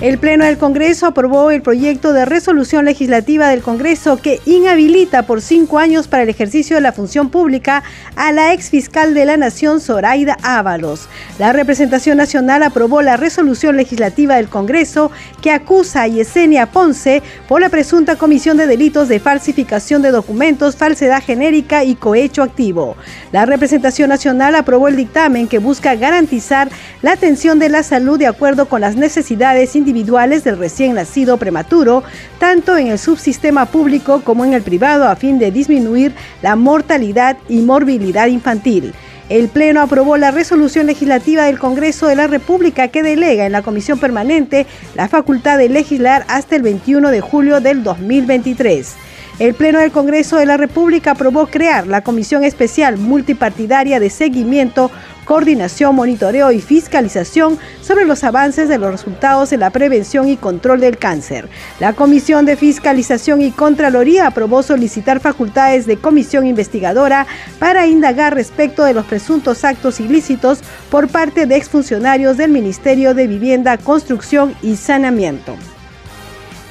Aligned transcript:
El 0.00 0.18
Pleno 0.18 0.44
del 0.44 0.58
Congreso 0.58 1.06
aprobó 1.06 1.50
el 1.50 1.60
proyecto 1.60 2.12
de 2.12 2.24
resolución 2.24 2.84
legislativa 2.84 3.48
del 3.48 3.62
Congreso 3.62 4.16
que 4.16 4.40
inhabilita 4.46 5.24
por 5.24 5.42
cinco 5.42 5.80
años 5.80 6.06
para 6.06 6.22
el 6.22 6.28
ejercicio 6.28 6.76
de 6.76 6.82
la 6.82 6.92
función 6.92 7.30
pública 7.30 7.82
a 8.14 8.30
la 8.30 8.52
ex 8.52 8.70
fiscal 8.70 9.12
de 9.12 9.24
la 9.24 9.36
Nación, 9.36 9.80
Zoraida 9.80 10.36
Ábalos. 10.44 11.08
La 11.40 11.52
representación 11.52 12.16
nacional 12.16 12.62
aprobó 12.62 13.02
la 13.02 13.16
resolución 13.16 13.76
legislativa 13.76 14.36
del 14.36 14.48
Congreso 14.48 15.10
que 15.42 15.50
acusa 15.50 16.02
a 16.02 16.06
Yesenia 16.06 16.66
Ponce 16.66 17.20
por 17.48 17.60
la 17.60 17.68
presunta 17.68 18.14
comisión 18.14 18.56
de 18.56 18.68
delitos 18.68 19.08
de 19.08 19.18
falsificación 19.18 20.00
de 20.00 20.12
documentos, 20.12 20.76
falsedad 20.76 21.24
genérica 21.24 21.82
y 21.82 21.96
cohecho 21.96 22.44
activo. 22.44 22.96
La 23.32 23.46
representación 23.46 24.10
nacional 24.10 24.54
aprobó 24.54 24.86
el 24.86 24.94
dictamen 24.94 25.48
que 25.48 25.58
busca 25.58 25.96
garantizar 25.96 26.68
la 27.02 27.14
atención 27.14 27.58
de 27.58 27.68
la 27.68 27.82
salud 27.82 28.16
de 28.16 28.28
acuerdo 28.28 28.68
con 28.68 28.80
las 28.80 28.94
necesidades 28.94 29.74
individuales 29.74 29.87
individuales 29.88 30.44
del 30.44 30.58
recién 30.58 30.94
nacido 30.94 31.36
prematuro, 31.38 32.04
tanto 32.38 32.76
en 32.76 32.88
el 32.88 32.98
subsistema 32.98 33.66
público 33.66 34.20
como 34.22 34.44
en 34.44 34.52
el 34.52 34.62
privado, 34.62 35.08
a 35.08 35.16
fin 35.16 35.38
de 35.38 35.50
disminuir 35.50 36.14
la 36.42 36.54
mortalidad 36.54 37.36
y 37.48 37.62
morbilidad 37.62 38.28
infantil. 38.28 38.92
El 39.28 39.48
Pleno 39.48 39.82
aprobó 39.82 40.16
la 40.16 40.30
resolución 40.30 40.86
legislativa 40.86 41.44
del 41.44 41.58
Congreso 41.58 42.06
de 42.06 42.16
la 42.16 42.26
República 42.26 42.88
que 42.88 43.02
delega 43.02 43.44
en 43.44 43.52
la 43.52 43.62
Comisión 43.62 43.98
Permanente 43.98 44.66
la 44.94 45.08
facultad 45.08 45.58
de 45.58 45.68
legislar 45.68 46.24
hasta 46.28 46.56
el 46.56 46.62
21 46.62 47.10
de 47.10 47.20
julio 47.20 47.60
del 47.60 47.82
2023. 47.82 48.94
El 49.38 49.54
Pleno 49.54 49.78
del 49.78 49.92
Congreso 49.92 50.36
de 50.36 50.46
la 50.46 50.56
República 50.56 51.12
aprobó 51.12 51.46
crear 51.46 51.86
la 51.86 52.00
Comisión 52.00 52.42
Especial 52.42 52.96
Multipartidaria 52.96 54.00
de 54.00 54.10
Seguimiento 54.10 54.90
coordinación, 55.28 55.94
monitoreo 55.94 56.50
y 56.50 56.62
fiscalización 56.62 57.58
sobre 57.82 58.06
los 58.06 58.24
avances 58.24 58.66
de 58.70 58.78
los 58.78 58.90
resultados 58.90 59.52
en 59.52 59.60
la 59.60 59.68
prevención 59.68 60.26
y 60.26 60.38
control 60.38 60.80
del 60.80 60.96
cáncer. 60.96 61.50
La 61.80 61.92
Comisión 61.92 62.46
de 62.46 62.56
Fiscalización 62.56 63.42
y 63.42 63.50
Contraloría 63.50 64.26
aprobó 64.26 64.62
solicitar 64.62 65.20
facultades 65.20 65.84
de 65.84 65.98
comisión 65.98 66.46
investigadora 66.46 67.26
para 67.58 67.86
indagar 67.86 68.34
respecto 68.34 68.84
de 68.84 68.94
los 68.94 69.04
presuntos 69.04 69.64
actos 69.64 70.00
ilícitos 70.00 70.60
por 70.90 71.08
parte 71.08 71.44
de 71.44 71.56
exfuncionarios 71.56 72.38
del 72.38 72.50
Ministerio 72.50 73.12
de 73.12 73.26
Vivienda, 73.26 73.76
Construcción 73.76 74.54
y 74.62 74.76
Saneamiento. 74.76 75.56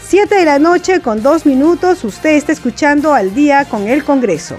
7 0.07 0.33
de 0.33 0.45
la 0.45 0.57
noche 0.57 1.01
con 1.01 1.21
dos 1.21 1.45
minutos, 1.45 2.03
usted 2.03 2.31
está 2.31 2.53
escuchando 2.53 3.13
al 3.13 3.35
día 3.35 3.65
con 3.65 3.87
el 3.87 4.03
Congreso. 4.03 4.57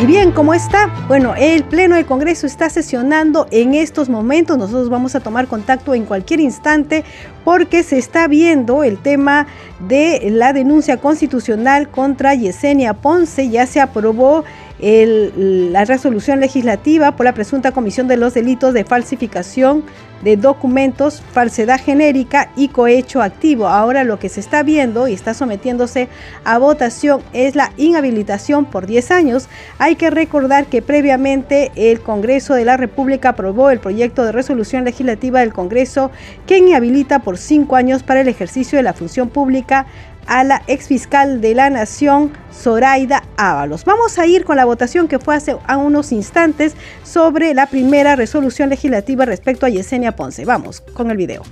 Y 0.00 0.06
bien, 0.06 0.30
¿cómo 0.30 0.54
está? 0.54 0.86
Bueno, 1.08 1.34
el 1.36 1.64
Pleno 1.64 1.96
del 1.96 2.06
Congreso 2.06 2.46
está 2.46 2.70
sesionando 2.70 3.48
en 3.50 3.74
estos 3.74 4.08
momentos. 4.08 4.56
Nosotros 4.56 4.90
vamos 4.90 5.16
a 5.16 5.20
tomar 5.20 5.48
contacto 5.48 5.92
en 5.92 6.04
cualquier 6.04 6.38
instante 6.38 7.02
porque 7.44 7.82
se 7.82 7.98
está 7.98 8.28
viendo 8.28 8.84
el 8.84 8.96
tema 8.98 9.48
de 9.80 10.30
la 10.30 10.52
denuncia 10.52 10.98
constitucional 10.98 11.88
contra 11.88 12.36
Yesenia 12.36 12.94
Ponce. 12.94 13.48
Ya 13.48 13.66
se 13.66 13.80
aprobó 13.80 14.44
la 14.80 15.84
resolución 15.84 16.40
legislativa 16.40 17.16
por 17.16 17.24
la 17.24 17.34
presunta 17.34 17.72
comisión 17.72 18.06
de 18.06 18.16
los 18.16 18.34
delitos 18.34 18.74
de 18.74 18.84
falsificación 18.84 19.84
de 20.22 20.36
documentos, 20.36 21.22
falsedad 21.32 21.80
genérica 21.80 22.50
y 22.56 22.68
cohecho 22.68 23.22
activo. 23.22 23.68
Ahora 23.68 24.04
lo 24.04 24.18
que 24.18 24.28
se 24.28 24.40
está 24.40 24.62
viendo 24.62 25.08
y 25.08 25.12
está 25.12 25.34
sometiéndose 25.34 26.08
a 26.44 26.58
votación 26.58 27.22
es 27.32 27.54
la 27.54 27.72
inhabilitación 27.76 28.64
por 28.64 28.86
10 28.86 29.10
años. 29.10 29.48
Hay 29.78 29.96
que 29.96 30.10
recordar 30.10 30.66
que 30.66 30.82
previamente 30.82 31.70
el 31.76 32.00
Congreso 32.00 32.54
de 32.54 32.64
la 32.64 32.76
República 32.76 33.30
aprobó 33.30 33.70
el 33.70 33.80
proyecto 33.80 34.24
de 34.24 34.32
resolución 34.32 34.84
legislativa 34.84 35.40
del 35.40 35.52
Congreso 35.52 36.10
que 36.46 36.58
inhabilita 36.58 37.20
por 37.20 37.38
5 37.38 37.76
años 37.76 38.02
para 38.02 38.20
el 38.20 38.28
ejercicio 38.28 38.76
de 38.76 38.82
la 38.82 38.94
función 38.94 39.28
pública 39.28 39.86
a 40.28 40.44
la 40.44 40.62
exfiscal 40.66 41.40
de 41.40 41.54
la 41.54 41.70
Nación, 41.70 42.32
Zoraida 42.52 43.24
Ábalos. 43.36 43.84
Vamos 43.84 44.18
a 44.18 44.26
ir 44.26 44.44
con 44.44 44.56
la 44.56 44.66
votación 44.66 45.08
que 45.08 45.18
fue 45.18 45.34
hace 45.34 45.56
unos 45.68 46.12
instantes 46.12 46.74
sobre 47.02 47.54
la 47.54 47.66
primera 47.66 48.14
resolución 48.14 48.68
legislativa 48.68 49.24
respecto 49.24 49.66
a 49.66 49.70
Yesenia 49.70 50.14
Ponce. 50.14 50.44
Vamos 50.44 50.80
con 50.80 51.10
el 51.10 51.16
video 51.16 51.42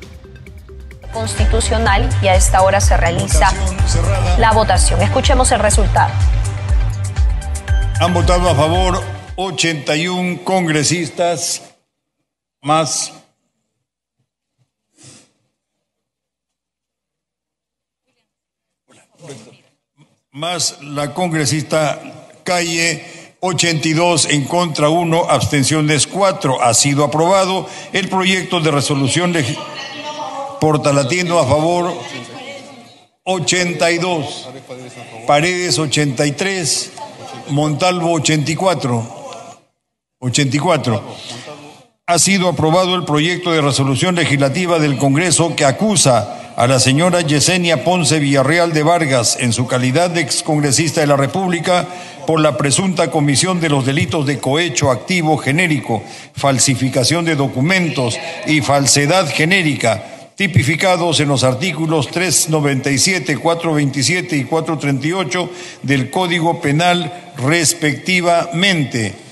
constitucional 1.13 2.07
y 2.21 2.29
a 2.29 2.35
esta 2.35 2.61
hora 2.61 2.79
se 2.79 2.95
realiza 2.95 3.49
la 4.39 4.53
votación. 4.53 5.01
Escuchemos 5.01 5.51
el 5.51 5.61
resultado. 5.61 6.13
Han 8.01 8.13
votado 8.13 8.51
a 8.51 8.55
favor 8.55 9.03
81 9.37 10.45
congresistas 10.45 11.63
más 12.61 13.16
más 20.33 20.79
la 20.83 21.15
congresista 21.15 22.01
Calle, 22.45 23.05
82 23.41 24.27
en 24.27 24.45
contra 24.45 24.89
1, 24.89 25.27
abstenciones 25.31 26.07
4. 26.07 26.63
Ha 26.63 26.75
sido 26.75 27.05
aprobado 27.05 27.69
el 27.93 28.09
proyecto 28.09 28.61
de 28.61 28.71
resolución 28.71 29.35
Portalatino 30.61 31.39
a 31.39 31.47
favor 31.47 31.93
82, 33.25 34.49
Paredes 35.27 35.79
83, 35.79 36.93
Montalvo 37.49 38.13
84. 38.13 39.17
84. 40.21 41.03
Ha 42.07 42.19
sido 42.21 42.49
aprobado 42.49 42.95
el 42.95 43.05
proyecto 43.05 43.51
de 43.51 43.61
resolución 43.61 44.15
legislativa 44.15 44.79
del 44.79 44.97
Congreso 44.97 45.57
que 45.57 45.65
acusa 45.65 46.46
a 46.57 46.67
la 46.67 46.81
señora 46.81 47.21
Yesenia 47.21 47.85
Ponce 47.85 48.19
Villarreal 48.19 48.73
de 48.73 48.83
Vargas 48.83 49.37
en 49.39 49.53
su 49.53 49.67
calidad 49.67 50.09
de 50.09 50.23
excongresista 50.23 51.03
de 51.03 51.07
la 51.07 51.19
República 51.19 51.87
por 52.27 52.41
la 52.41 52.57
presunta 52.57 53.11
comisión 53.11 53.61
de 53.61 53.69
los 53.69 53.85
delitos 53.85 54.25
de 54.25 54.39
cohecho 54.39 54.91
activo 54.91 55.37
genérico, 55.37 56.03
falsificación 56.35 57.27
de 57.27 57.37
documentos 57.37 58.19
y 58.47 58.63
falsedad 58.63 59.29
genérica 59.29 60.03
tipificados 60.35 61.21
en 61.21 61.29
los 61.29 61.45
artículos 61.45 62.09
397, 62.09 63.37
427 63.37 64.37
y 64.37 64.45
438 64.45 65.51
del 65.83 66.11
Código 66.11 66.63
Penal 66.63 67.33
respectivamente 67.37 69.26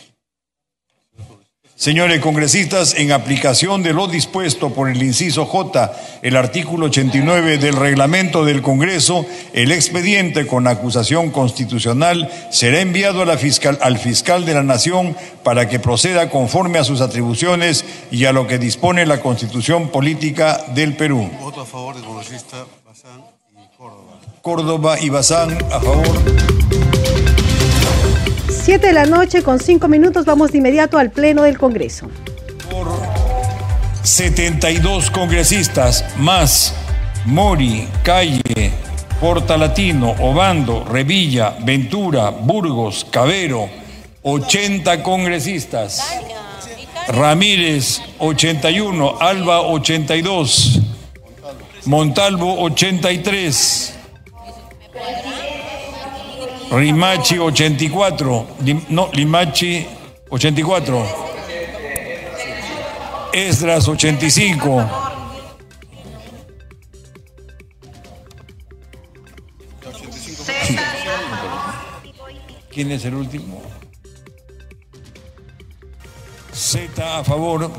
Señores 1.76 2.20
congresistas, 2.20 2.94
en 2.94 3.10
aplicación 3.10 3.82
de 3.82 3.92
lo 3.92 4.06
dispuesto 4.06 4.70
por 4.70 4.88
el 4.88 5.02
inciso 5.02 5.44
J, 5.44 5.92
el 6.22 6.36
artículo 6.36 6.86
89 6.86 7.58
del 7.58 7.74
reglamento 7.74 8.44
del 8.44 8.62
Congreso, 8.62 9.26
el 9.52 9.72
expediente 9.72 10.46
con 10.46 10.68
acusación 10.68 11.32
constitucional 11.32 12.30
será 12.52 12.80
enviado 12.80 13.22
a 13.22 13.26
la 13.26 13.36
fiscal, 13.38 13.76
al 13.82 13.98
fiscal 13.98 14.46
de 14.46 14.54
la 14.54 14.62
Nación 14.62 15.16
para 15.42 15.68
que 15.68 15.80
proceda 15.80 16.30
conforme 16.30 16.78
a 16.78 16.84
sus 16.84 17.00
atribuciones 17.00 17.84
y 18.12 18.24
a 18.26 18.32
lo 18.32 18.46
que 18.46 18.58
dispone 18.58 19.04
la 19.04 19.20
Constitución 19.20 19.88
Política 19.88 20.64
del 20.76 20.94
Perú. 20.94 21.28
Voto 21.40 21.62
a 21.62 21.66
favor 21.66 21.96
del 21.96 22.04
congresista 22.04 22.66
Bazán 22.86 23.20
y 23.52 23.76
Córdoba. 23.76 24.20
Córdoba 24.42 24.96
y 25.00 25.08
Bazán 25.08 25.58
a 25.72 25.80
favor. 25.80 27.43
7 28.64 28.86
de 28.86 28.92
la 28.94 29.04
noche 29.04 29.42
con 29.42 29.60
5 29.60 29.88
minutos 29.88 30.24
vamos 30.24 30.50
de 30.50 30.56
inmediato 30.56 30.96
al 30.96 31.10
Pleno 31.10 31.42
del 31.42 31.58
Congreso. 31.58 32.08
Por 32.70 32.88
72 34.02 35.10
congresistas 35.10 36.02
más 36.16 36.74
Mori, 37.26 37.86
Calle, 38.02 38.72
Portalatino, 39.20 40.14
Obando, 40.18 40.82
Revilla, 40.82 41.58
Ventura, 41.60 42.30
Burgos, 42.30 43.06
Cabero, 43.10 43.68
80 44.22 45.02
congresistas. 45.02 46.02
Ramírez, 47.08 48.00
81, 48.18 49.20
Alba, 49.20 49.60
82. 49.60 50.80
Montalvo 51.84 52.62
83. 52.62 53.94
Rimachi 56.76 57.38
84. 57.38 58.46
no, 58.88 59.08
Limachi 59.12 59.86
84. 60.28 61.06
Esdras 63.32 63.86
85. 63.86 64.90
¿Quién 72.70 72.90
es 72.90 73.04
el 73.04 73.14
último? 73.14 73.62
Z 76.52 77.18
a 77.18 77.22
favor. 77.22 77.70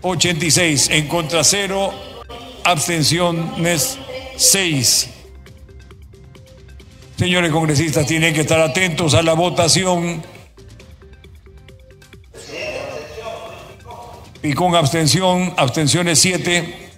86. 0.00 0.88
En 0.90 1.06
contra 1.06 1.44
0. 1.44 1.92
Abstenciones 2.64 3.98
6. 4.36 5.15
Señores 7.16 7.50
congresistas, 7.50 8.06
tienen 8.06 8.34
que 8.34 8.42
estar 8.42 8.60
atentos 8.60 9.14
a 9.14 9.22
la 9.22 9.32
votación. 9.32 10.22
Y 14.42 14.52
con 14.52 14.74
abstención, 14.74 15.54
abstenciones 15.56 16.18
7. 16.18 16.90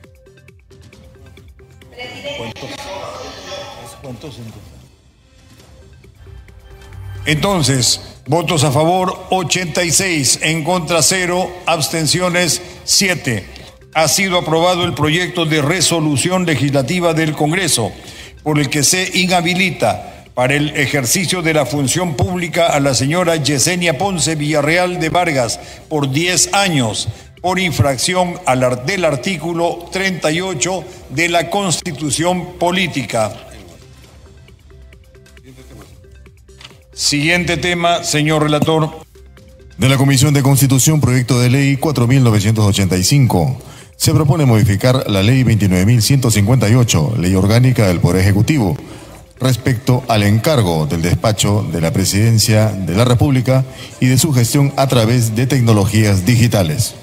¿Cuántos? 4.03 4.38
Entonces, 7.25 8.00
votos 8.26 8.64
a 8.64 8.73
favor 8.73 9.26
86, 9.31 10.41
en 10.43 10.64
contra 10.64 11.00
0, 11.00 11.49
abstenciones 11.67 12.61
7. 12.85 13.47
Ha 13.94 14.09
sido 14.09 14.38
aprobado 14.38 14.85
el 14.85 14.94
proyecto 14.94 15.44
de 15.44 15.62
resolución 15.62 16.44
legislativa 16.44 17.14
del 17.14 17.35
Congreso 17.35 17.93
por 18.49 18.59
el 18.59 18.71
que 18.71 18.83
se 18.83 19.11
inhabilita 19.12 20.25
para 20.33 20.55
el 20.55 20.71
ejercicio 20.71 21.43
de 21.43 21.53
la 21.53 21.67
función 21.67 22.17
pública 22.17 22.69
a 22.69 22.81
la 22.81 22.95
señora 22.95 23.37
Yesenia 23.37 23.99
Ponce 23.99 24.37
Villarreal 24.37 24.99
de 24.99 25.11
Vargas 25.11 25.61
por 25.91 26.11
10 26.11 26.55
años 26.55 27.09
por 27.43 27.59
infracción 27.59 28.41
del 28.87 29.05
artículo 29.05 29.91
38 29.93 30.83
de 31.11 31.29
la 31.29 31.50
Constitución 31.50 32.55
Política. 32.59 33.35
Siguiente 36.95 37.59
tema, 37.59 38.03
señor 38.03 38.45
relator. 38.45 39.03
De 39.77 39.91
la 39.91 39.99
Comisión 39.99 40.33
de 40.33 40.43
Constitución, 40.43 41.03
proyecto 41.03 41.39
de 41.39 41.50
ley 41.50 41.77
4985. 41.77 43.68
Se 43.99 44.15
propone 44.15 44.47
modificar 44.47 45.11
la 45.11 45.25
ley 45.25 45.43
29.158, 45.43 47.17
ley 47.17 47.35
orgánica 47.35 47.89
del 47.89 47.99
Poder 47.99 48.23
Ejecutivo, 48.23 48.77
respecto 49.41 50.05
al 50.06 50.23
encargo 50.23 50.87
del 50.87 51.03
despacho 51.03 51.67
de 51.73 51.81
la 51.81 51.93
Presidencia 51.93 52.69
de 52.69 52.95
la 52.95 53.05
República 53.05 53.65
y 53.99 54.06
de 54.06 54.17
su 54.17 54.33
gestión 54.33 54.73
a 54.77 54.87
través 54.87 55.35
de 55.35 55.49
tecnologías 55.49 56.25
digitales. 56.25 56.95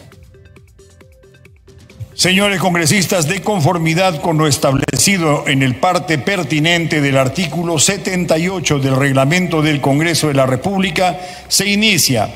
Señores 2.14 2.62
congresistas, 2.62 3.28
de 3.28 3.42
conformidad 3.42 4.22
con 4.22 4.38
lo 4.38 4.48
establecido 4.48 5.50
en 5.50 5.64
el 5.64 5.76
parte 5.76 6.18
pertinente 6.18 7.02
del 7.02 7.18
artículo 7.18 7.78
78 7.78 8.80
del 8.80 8.96
reglamento 8.96 9.62
del 9.62 9.82
Congreso 9.82 10.30
de 10.30 10.36
la 10.36 10.46
República, 10.46 11.20
se 11.50 11.68
inicia 11.68 12.34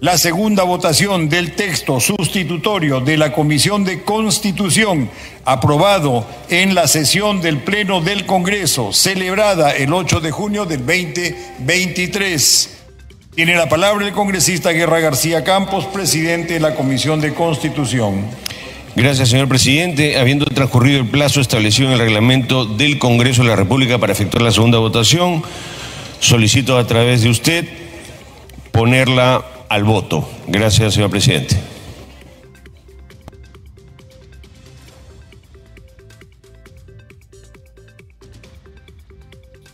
la 0.00 0.16
segunda 0.16 0.62
votación 0.62 1.28
del 1.28 1.52
texto 1.52 2.00
sustitutorio 2.00 3.00
de 3.00 3.18
la 3.18 3.32
Comisión 3.32 3.84
de 3.84 4.02
Constitución, 4.02 5.10
aprobado 5.44 6.26
en 6.48 6.74
la 6.74 6.88
sesión 6.88 7.42
del 7.42 7.58
Pleno 7.58 8.00
del 8.00 8.24
Congreso, 8.24 8.94
celebrada 8.94 9.72
el 9.72 9.92
8 9.92 10.20
de 10.20 10.30
junio 10.30 10.64
del 10.64 10.86
2023. 10.86 12.78
Tiene 13.34 13.56
la 13.56 13.68
palabra 13.68 14.06
el 14.06 14.12
congresista 14.12 14.70
Guerra 14.70 15.00
García 15.00 15.44
Campos, 15.44 15.84
presidente 15.84 16.54
de 16.54 16.60
la 16.60 16.74
Comisión 16.74 17.20
de 17.20 17.34
Constitución. 17.34 18.24
Gracias, 18.96 19.28
señor 19.28 19.48
presidente. 19.48 20.18
Habiendo 20.18 20.46
transcurrido 20.46 20.98
el 20.98 21.08
plazo 21.08 21.42
establecido 21.42 21.88
en 21.88 21.94
el 21.94 22.00
reglamento 22.00 22.64
del 22.64 22.98
Congreso 22.98 23.42
de 23.42 23.50
la 23.50 23.56
República 23.56 23.98
para 23.98 24.14
efectuar 24.14 24.42
la 24.42 24.50
segunda 24.50 24.78
votación, 24.78 25.42
solicito 26.20 26.78
a 26.78 26.86
través 26.86 27.22
de 27.22 27.28
usted 27.28 27.68
ponerla 28.72 29.44
al 29.70 29.84
voto. 29.84 30.28
Gracias, 30.48 30.94
señor 30.94 31.10
presidente. 31.10 31.56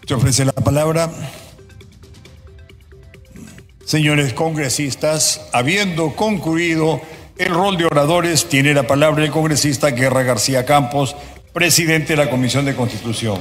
Se 0.06 0.14
ofrece 0.14 0.44
la 0.44 0.52
palabra. 0.52 1.10
Señores 3.84 4.34
congresistas, 4.34 5.48
habiendo 5.52 6.14
concluido 6.14 7.00
el 7.38 7.54
rol 7.54 7.78
de 7.78 7.86
oradores, 7.86 8.48
tiene 8.48 8.74
la 8.74 8.86
palabra 8.86 9.24
el 9.24 9.30
congresista 9.30 9.90
Guerra 9.90 10.24
García 10.24 10.66
Campos, 10.66 11.16
presidente 11.54 12.14
de 12.14 12.24
la 12.24 12.30
Comisión 12.30 12.66
de 12.66 12.76
Constitución. 12.76 13.40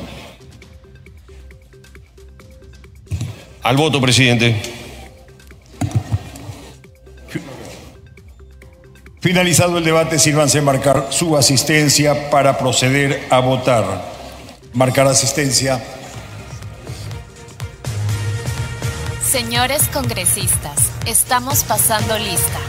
Al 3.62 3.75
voto, 3.75 4.00
presidente. 4.00 4.75
Finalizado 9.25 9.80
el 9.80 9.83
debate, 9.83 10.19
sírvanse 10.19 10.62
marcar 10.62 11.07
su 11.10 11.36
asistencia 11.36 12.30
para 12.30 12.60
proceder 12.60 13.25
a 13.31 13.39
votar. 13.39 13.83
Marcar 14.72 15.07
asistencia. 15.07 15.83
Señores 19.27 19.88
congresistas, 19.92 20.92
estamos 21.07 21.63
pasando 21.63 22.19
lista. 22.19 22.60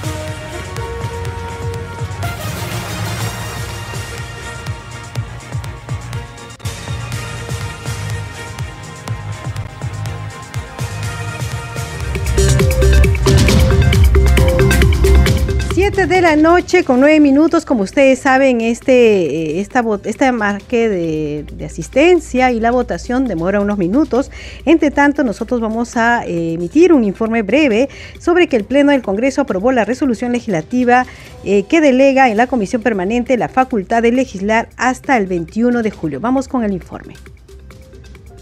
De 15.94 16.20
la 16.20 16.34
noche 16.34 16.82
con 16.82 16.98
nueve 16.98 17.20
minutos, 17.20 17.64
como 17.64 17.84
ustedes 17.84 18.18
saben, 18.18 18.60
este, 18.60 19.52
eh, 19.52 19.60
esta, 19.60 19.84
este 20.04 20.32
marque 20.32 20.88
de, 20.88 21.64
asistencia 21.64 22.50
y 22.50 22.58
la 22.58 22.72
votación 22.72 23.26
demora 23.26 23.60
unos 23.60 23.78
minutos. 23.78 24.32
Entre 24.64 24.90
tanto, 24.90 25.22
nosotros 25.22 25.60
vamos 25.60 25.96
a 25.96 26.26
eh, 26.26 26.54
emitir 26.54 26.92
un 26.92 27.04
informe 27.04 27.42
breve 27.42 27.88
sobre 28.18 28.48
que 28.48 28.56
el 28.56 28.64
Pleno 28.64 28.90
del 28.90 29.00
Congreso 29.00 29.42
aprobó 29.42 29.70
la 29.70 29.84
resolución 29.84 30.32
legislativa 30.32 31.06
eh, 31.44 31.62
que 31.68 31.80
delega 31.80 32.30
en 32.30 32.36
la 32.36 32.48
Comisión 32.48 32.82
Permanente 32.82 33.36
la 33.36 33.48
facultad 33.48 34.02
de 34.02 34.10
legislar 34.10 34.68
hasta 34.76 35.16
el 35.16 35.26
21 35.26 35.84
de 35.84 35.90
julio. 35.92 36.18
Vamos 36.18 36.48
con 36.48 36.64
el 36.64 36.72
informe. 36.72 37.14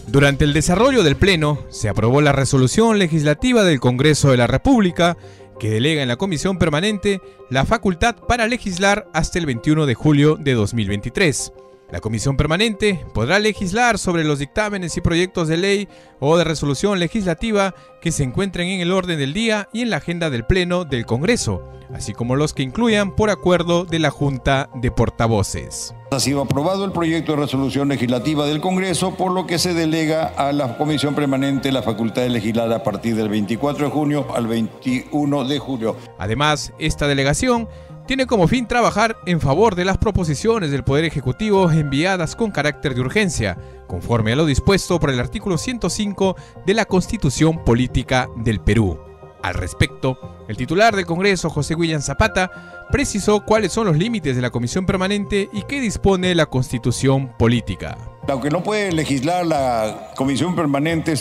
Durante 0.07 0.45
el 0.45 0.53
desarrollo 0.53 1.03
del 1.03 1.15
Pleno, 1.15 1.59
se 1.69 1.89
aprobó 1.89 2.21
la 2.21 2.31
resolución 2.31 2.97
legislativa 2.97 3.63
del 3.63 3.79
Congreso 3.79 4.31
de 4.31 4.37
la 4.37 4.47
República 4.47 5.15
que 5.59 5.69
delega 5.69 6.01
en 6.01 6.07
la 6.07 6.17
Comisión 6.17 6.57
Permanente 6.57 7.21
la 7.49 7.65
facultad 7.65 8.15
para 8.15 8.47
legislar 8.47 9.07
hasta 9.13 9.39
el 9.39 9.45
21 9.45 9.85
de 9.85 9.93
julio 9.93 10.35
de 10.35 10.53
2023. 10.53 11.53
La 11.91 11.99
Comisión 11.99 12.35
Permanente 12.35 13.05
podrá 13.13 13.37
legislar 13.37 13.99
sobre 13.99 14.23
los 14.23 14.39
dictámenes 14.39 14.97
y 14.97 15.01
proyectos 15.01 15.47
de 15.47 15.57
ley 15.57 15.87
o 16.19 16.35
de 16.35 16.43
resolución 16.43 16.99
legislativa 16.99 17.75
que 18.01 18.11
se 18.11 18.23
encuentren 18.23 18.67
en 18.69 18.81
el 18.81 18.91
orden 18.91 19.19
del 19.19 19.33
día 19.33 19.69
y 19.71 19.81
en 19.81 19.91
la 19.91 19.97
agenda 19.97 20.31
del 20.31 20.45
Pleno 20.45 20.83
del 20.83 21.05
Congreso, 21.05 21.63
así 21.93 22.13
como 22.13 22.35
los 22.35 22.53
que 22.53 22.63
incluyan 22.63 23.15
por 23.15 23.29
acuerdo 23.29 23.85
de 23.85 23.99
la 23.99 24.09
Junta 24.09 24.69
de 24.73 24.89
Portavoces. 24.89 25.93
Ha 26.09 26.19
sido 26.19 26.41
aprobado 26.41 26.85
el 26.85 26.91
proyecto 26.91 27.33
de 27.33 27.43
resolución 27.43 27.89
legislativa 27.89 28.47
del 28.47 28.61
Congreso, 28.61 29.15
por 29.15 29.31
lo 29.31 29.45
que 29.45 29.59
se 29.59 29.75
delega 29.75 30.25
a 30.25 30.53
la 30.53 30.77
Comisión 30.77 31.13
Permanente 31.13 31.71
la 31.71 31.83
facultad 31.83 32.23
de 32.23 32.29
legislar 32.29 32.71
a 32.73 32.83
partir 32.83 33.15
del 33.15 33.29
24 33.29 33.85
de 33.85 33.91
junio 33.91 34.27
al 34.35 34.47
21 34.47 35.43
de 35.43 35.59
julio. 35.59 35.95
Además, 36.17 36.73
esta 36.79 37.07
delegación 37.07 37.67
tiene 38.05 38.27
como 38.27 38.47
fin 38.47 38.67
trabajar 38.67 39.17
en 39.25 39.41
favor 39.41 39.75
de 39.75 39.85
las 39.85 39.97
proposiciones 39.97 40.71
del 40.71 40.83
Poder 40.83 41.05
Ejecutivo 41.05 41.71
enviadas 41.71 42.35
con 42.35 42.51
carácter 42.51 42.93
de 42.93 43.01
urgencia, 43.01 43.57
conforme 43.87 44.33
a 44.33 44.35
lo 44.35 44.45
dispuesto 44.45 44.99
por 44.99 45.09
el 45.09 45.19
artículo 45.19 45.57
105 45.57 46.35
de 46.65 46.73
la 46.73 46.85
Constitución 46.85 47.63
Política 47.63 48.29
del 48.37 48.59
Perú. 48.59 48.99
Al 49.41 49.53
respecto, 49.53 50.17
el 50.47 50.57
titular 50.57 50.95
del 50.95 51.05
Congreso, 51.05 51.49
José 51.49 51.75
William 51.75 52.01
Zapata, 52.01 52.87
precisó 52.91 53.41
cuáles 53.45 53.73
son 53.73 53.87
los 53.87 53.97
límites 53.97 54.35
de 54.35 54.41
la 54.41 54.49
Comisión 54.49 54.85
Permanente 54.85 55.49
y 55.53 55.63
qué 55.63 55.81
dispone 55.81 56.33
la 56.35 56.47
Constitución 56.47 57.31
Política. 57.37 57.97
Aunque 58.27 58.49
no 58.49 58.63
puede 58.63 58.91
legislar 58.91 59.45
la 59.45 60.11
Comisión 60.15 60.55
Permanente 60.55 61.13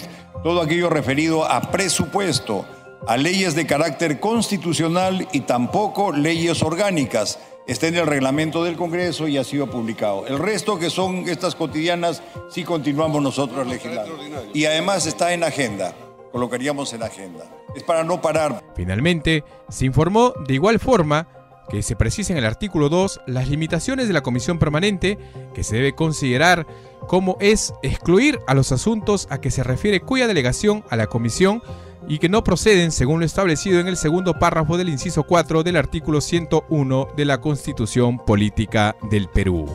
todo 0.43 0.63
aquello 0.63 0.91
referido 0.91 1.45
a 1.45 1.71
presupuesto, 1.71 2.67
a 3.07 3.17
leyes 3.17 3.55
de 3.55 3.67
carácter 3.67 4.21
constitucional 4.21 5.29
y 5.33 5.41
tampoco 5.41 6.13
leyes 6.13 6.63
orgánicas, 6.63 7.39
está 7.67 7.89
en 7.89 7.97
el 7.97 8.07
reglamento 8.07 8.65
del 8.65 8.77
Congreso 8.77 9.29
y 9.29 9.37
ha 9.37 9.45
sido 9.45 9.69
publicado. 9.71 10.27
El 10.27 10.39
resto, 10.39 10.79
que 10.79 10.91
son 10.91 11.29
estas 11.29 11.55
cotidianas, 11.55 12.23
sí 12.51 12.65
continuamos 12.65 13.23
nosotros 13.23 13.67
legislando. 13.67 14.19
Y 14.53 14.65
además 14.65 15.07
está 15.07 15.33
en 15.33 15.45
agenda, 15.45 15.95
colocaríamos 16.33 16.93
en 16.93 17.03
agenda. 17.03 17.45
Es 17.75 17.83
para 17.83 18.05
no 18.05 18.21
parar. 18.21 18.63
Finalmente, 18.75 19.45
se 19.69 19.87
informó 19.87 20.33
de 20.47 20.55
igual 20.55 20.79
forma 20.79 21.29
que 21.69 21.83
se 21.83 21.97
precisa 21.97 22.33
en 22.33 22.39
el 22.39 22.45
artículo 22.45 22.89
2 22.89 23.23
las 23.27 23.49
limitaciones 23.49 24.09
de 24.09 24.15
la 24.15 24.23
comisión 24.23 24.59
permanente 24.59 25.19
que 25.55 25.65
se 25.65 25.77
debe 25.77 25.95
considerar 25.95 26.67
como 27.07 27.37
es 27.41 27.75
excluir 27.83 28.39
a 28.47 28.55
los 28.55 28.73
asuntos 28.73 29.27
a 29.31 29.41
que 29.41 29.51
se 29.51 29.63
refiere 29.63 30.01
cuya 30.01 30.27
delegación 30.27 30.85
a 30.91 30.97
la 30.97 31.07
comisión 31.07 31.63
y 32.09 32.19
que 32.19 32.29
no 32.29 32.45
proceden 32.45 32.93
según 32.93 33.21
lo 33.21 33.27
establecido 33.27 33.81
en 33.81 33.89
el 33.89 33.97
segundo 33.97 34.39
párrafo 34.39 34.77
del 34.77 34.89
inciso 34.89 35.25
4 35.25 35.63
del 35.63 35.77
artículo 35.77 36.21
101 36.21 37.09
de 37.17 37.25
la 37.25 37.41
Constitución 37.41 38.19
Política 38.19 38.97
del 39.11 39.29
Perú. 39.29 39.67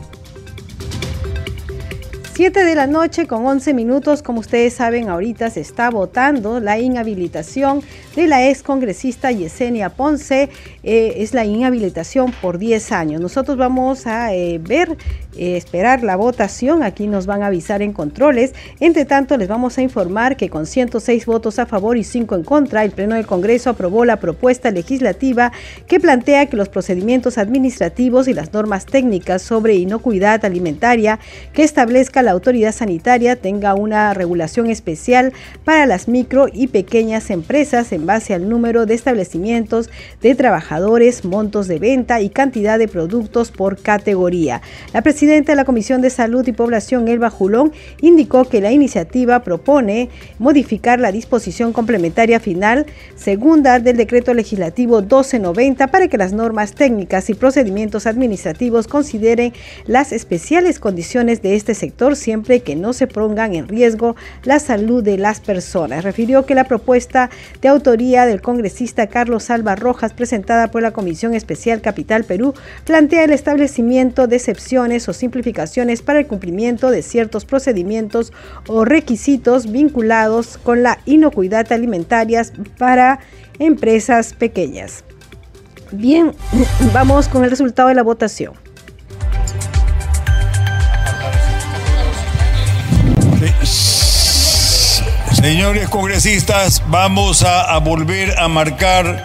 7 2.40 2.64
de 2.64 2.74
la 2.74 2.88
noche 2.88 3.28
con 3.28 3.46
11 3.46 3.74
minutos, 3.74 4.24
como 4.24 4.40
ustedes 4.40 4.74
saben, 4.74 5.10
ahorita 5.10 5.50
se 5.50 5.60
está 5.60 5.90
votando 5.90 6.62
la 6.62 6.80
inhabilitación 6.80 7.82
de 8.20 8.28
la 8.28 8.50
ex 8.50 8.64
congresista 8.64 9.32
Yesenia 9.32 9.90
Ponce. 9.92 10.50
Eh, 10.84 11.14
es 11.18 11.34
la 11.34 11.46
inhabilitación 11.46 12.34
por 12.42 12.58
10 12.58 12.92
años. 12.92 13.22
Nosotros 13.22 13.56
vamos 13.56 14.08
a 14.08 14.34
eh, 14.34 14.60
ver, 14.60 14.98
eh, 15.38 15.56
esperar 15.56 16.04
la 16.04 16.18
votación. 16.18 16.84
Aquí 16.84 17.08
nos 17.08 17.26
van 17.26 17.44
a 17.44 17.48
avisar 17.48 17.82
en 17.82 17.94
controles. 17.94 18.54
Entre 18.82 19.06
tanto, 19.06 19.38
les 19.38 19.48
vamos 19.48 19.78
a 19.78 19.82
informar 19.82 20.36
que 20.36 20.50
con 20.50 20.66
106 20.66 21.26
votos 21.26 21.60
a 21.60 21.66
favor 21.66 21.96
y 21.96 22.04
5 22.04 22.36
en 22.36 22.44
contra, 22.44 22.84
el 22.84 22.92
Pleno 22.92 23.16
del 23.16 23.26
Congreso 23.26 23.70
aprobó 23.70 24.04
la 24.04 24.18
propuesta 24.18 24.70
legislativa 24.70 25.54
que 25.88 26.02
plantea 26.02 26.48
que 26.48 26.58
los 26.58 26.68
procedimientos 26.68 27.38
administrativos 27.38 28.28
y 28.28 28.34
las 28.34 28.52
normas 28.52 28.86
técnicas 28.86 29.42
sobre 29.42 29.76
inocuidad 29.76 30.44
alimentaria 30.44 31.20
que 31.54 31.64
establezca 31.64 32.22
la 32.22 32.32
autoridad 32.32 32.74
sanitaria 32.74 33.38
tenga 33.38 33.76
una 33.76 34.14
regulación 34.14 34.70
especial 34.70 35.32
para 35.64 35.86
las 35.86 36.10
micro 36.10 36.48
y 36.52 36.68
pequeñas 36.68 37.30
empresas 37.30 37.94
en 37.94 38.09
base 38.10 38.34
al 38.34 38.50
número 38.50 38.88
de 38.88 38.96
establecimientos 38.96 39.92
de 40.20 40.34
trabajadores, 40.34 41.26
montos 41.26 41.68
de 41.68 41.78
venta 41.78 42.22
y 42.22 42.30
cantidad 42.32 42.80
de 42.80 42.88
productos 42.88 43.52
por 43.52 43.80
categoría. 43.80 44.64
La 44.94 45.04
presidenta 45.04 45.52
de 45.52 45.58
la 45.58 45.64
Comisión 45.64 46.02
de 46.02 46.10
Salud 46.10 46.48
y 46.48 46.52
Población, 46.52 47.08
Elba 47.08 47.30
Julón, 47.30 47.72
indicó 48.02 48.46
que 48.46 48.62
la 48.62 48.72
iniciativa 48.72 49.44
propone 49.44 50.10
modificar 50.40 51.00
la 51.00 51.12
disposición 51.12 51.72
complementaria 51.72 52.40
final 52.40 52.88
segunda 53.16 53.78
del 53.78 53.96
decreto 53.96 54.34
legislativo 54.34 55.02
1290 55.02 55.86
para 55.88 56.08
que 56.08 56.18
las 56.18 56.34
normas 56.34 56.74
técnicas 56.74 57.30
y 57.30 57.36
procedimientos 57.36 58.08
administrativos 58.08 58.88
consideren 58.88 59.54
las 59.86 60.14
especiales 60.14 60.80
condiciones 60.80 61.44
de 61.44 61.56
este 61.56 61.76
sector 61.76 62.16
siempre 62.16 62.62
que 62.62 62.76
no 62.76 62.94
se 62.94 63.06
pongan 63.06 63.54
en 63.54 63.68
riesgo 63.68 64.16
la 64.46 64.58
salud 64.58 65.04
de 65.04 65.20
las 65.20 65.42
personas. 65.42 66.04
Refirió 66.04 66.48
que 66.48 66.56
la 66.56 66.64
propuesta 66.64 67.30
de 67.62 67.70
autoría 67.90 68.28
del 68.28 68.42
congresista 68.42 69.08
Carlos 69.08 69.50
Alba 69.50 69.76
Rojas, 69.76 70.14
presentada 70.14 70.70
por 70.70 70.84
la 70.84 70.92
Comisión 70.92 71.34
Especial 71.34 71.82
Capital 71.82 72.24
Perú, 72.24 72.54
plantea 72.86 73.24
el 73.24 73.32
establecimiento 73.32 74.28
de 74.28 74.36
excepciones 74.36 75.10
o 75.10 75.14
simplificaciones 75.14 76.04
para 76.04 76.20
el 76.20 76.28
cumplimiento 76.28 76.92
de 76.92 77.02
ciertos 77.02 77.46
procedimientos 77.46 78.32
o 78.68 78.86
requisitos 78.86 79.72
vinculados 79.72 80.60
con 80.60 80.84
la 80.84 81.00
inocuidad 81.06 81.72
alimentaria 81.72 82.44
para 82.78 83.22
empresas 83.58 84.34
pequeñas. 84.34 85.04
Bien, 85.92 86.34
vamos 86.94 87.28
con 87.28 87.44
el 87.44 87.50
resultado 87.50 87.90
de 87.90 87.96
la 87.96 88.04
votación. 88.04 88.69
Señores 95.42 95.88
congresistas, 95.88 96.84
vamos 96.90 97.44
a, 97.44 97.78
volver 97.80 98.38
a 98.38 98.50
marcar 98.50 99.24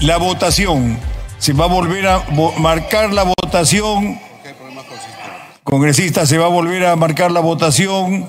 la 0.00 0.16
votación. 0.16 0.96
Se 1.38 1.52
va 1.52 1.64
a 1.64 1.68
volver 1.68 2.06
a 2.06 2.24
marcar 2.58 3.12
la 3.12 3.24
votación. 3.24 4.20
Congresistas, 5.64 6.28
se 6.28 6.38
va 6.38 6.46
a 6.46 6.50
volver 6.50 6.86
a 6.86 6.94
marcar 6.94 7.32
la 7.32 7.40
votación. 7.40 8.28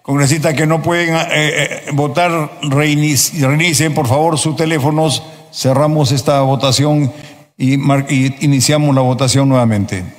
Congresistas 0.00 0.54
que 0.54 0.66
no 0.66 0.82
pueden 0.82 1.14
eh, 1.14 1.28
eh, 1.30 1.82
votar, 1.92 2.50
reinicien 2.62 3.92
por 3.92 4.08
favor 4.08 4.38
sus 4.38 4.56
teléfonos. 4.56 5.22
Cerramos 5.52 6.10
esta 6.10 6.40
votación 6.40 7.12
y 7.58 7.74
iniciamos 8.44 8.94
la 8.94 9.02
votación 9.02 9.50
nuevamente. 9.50 10.17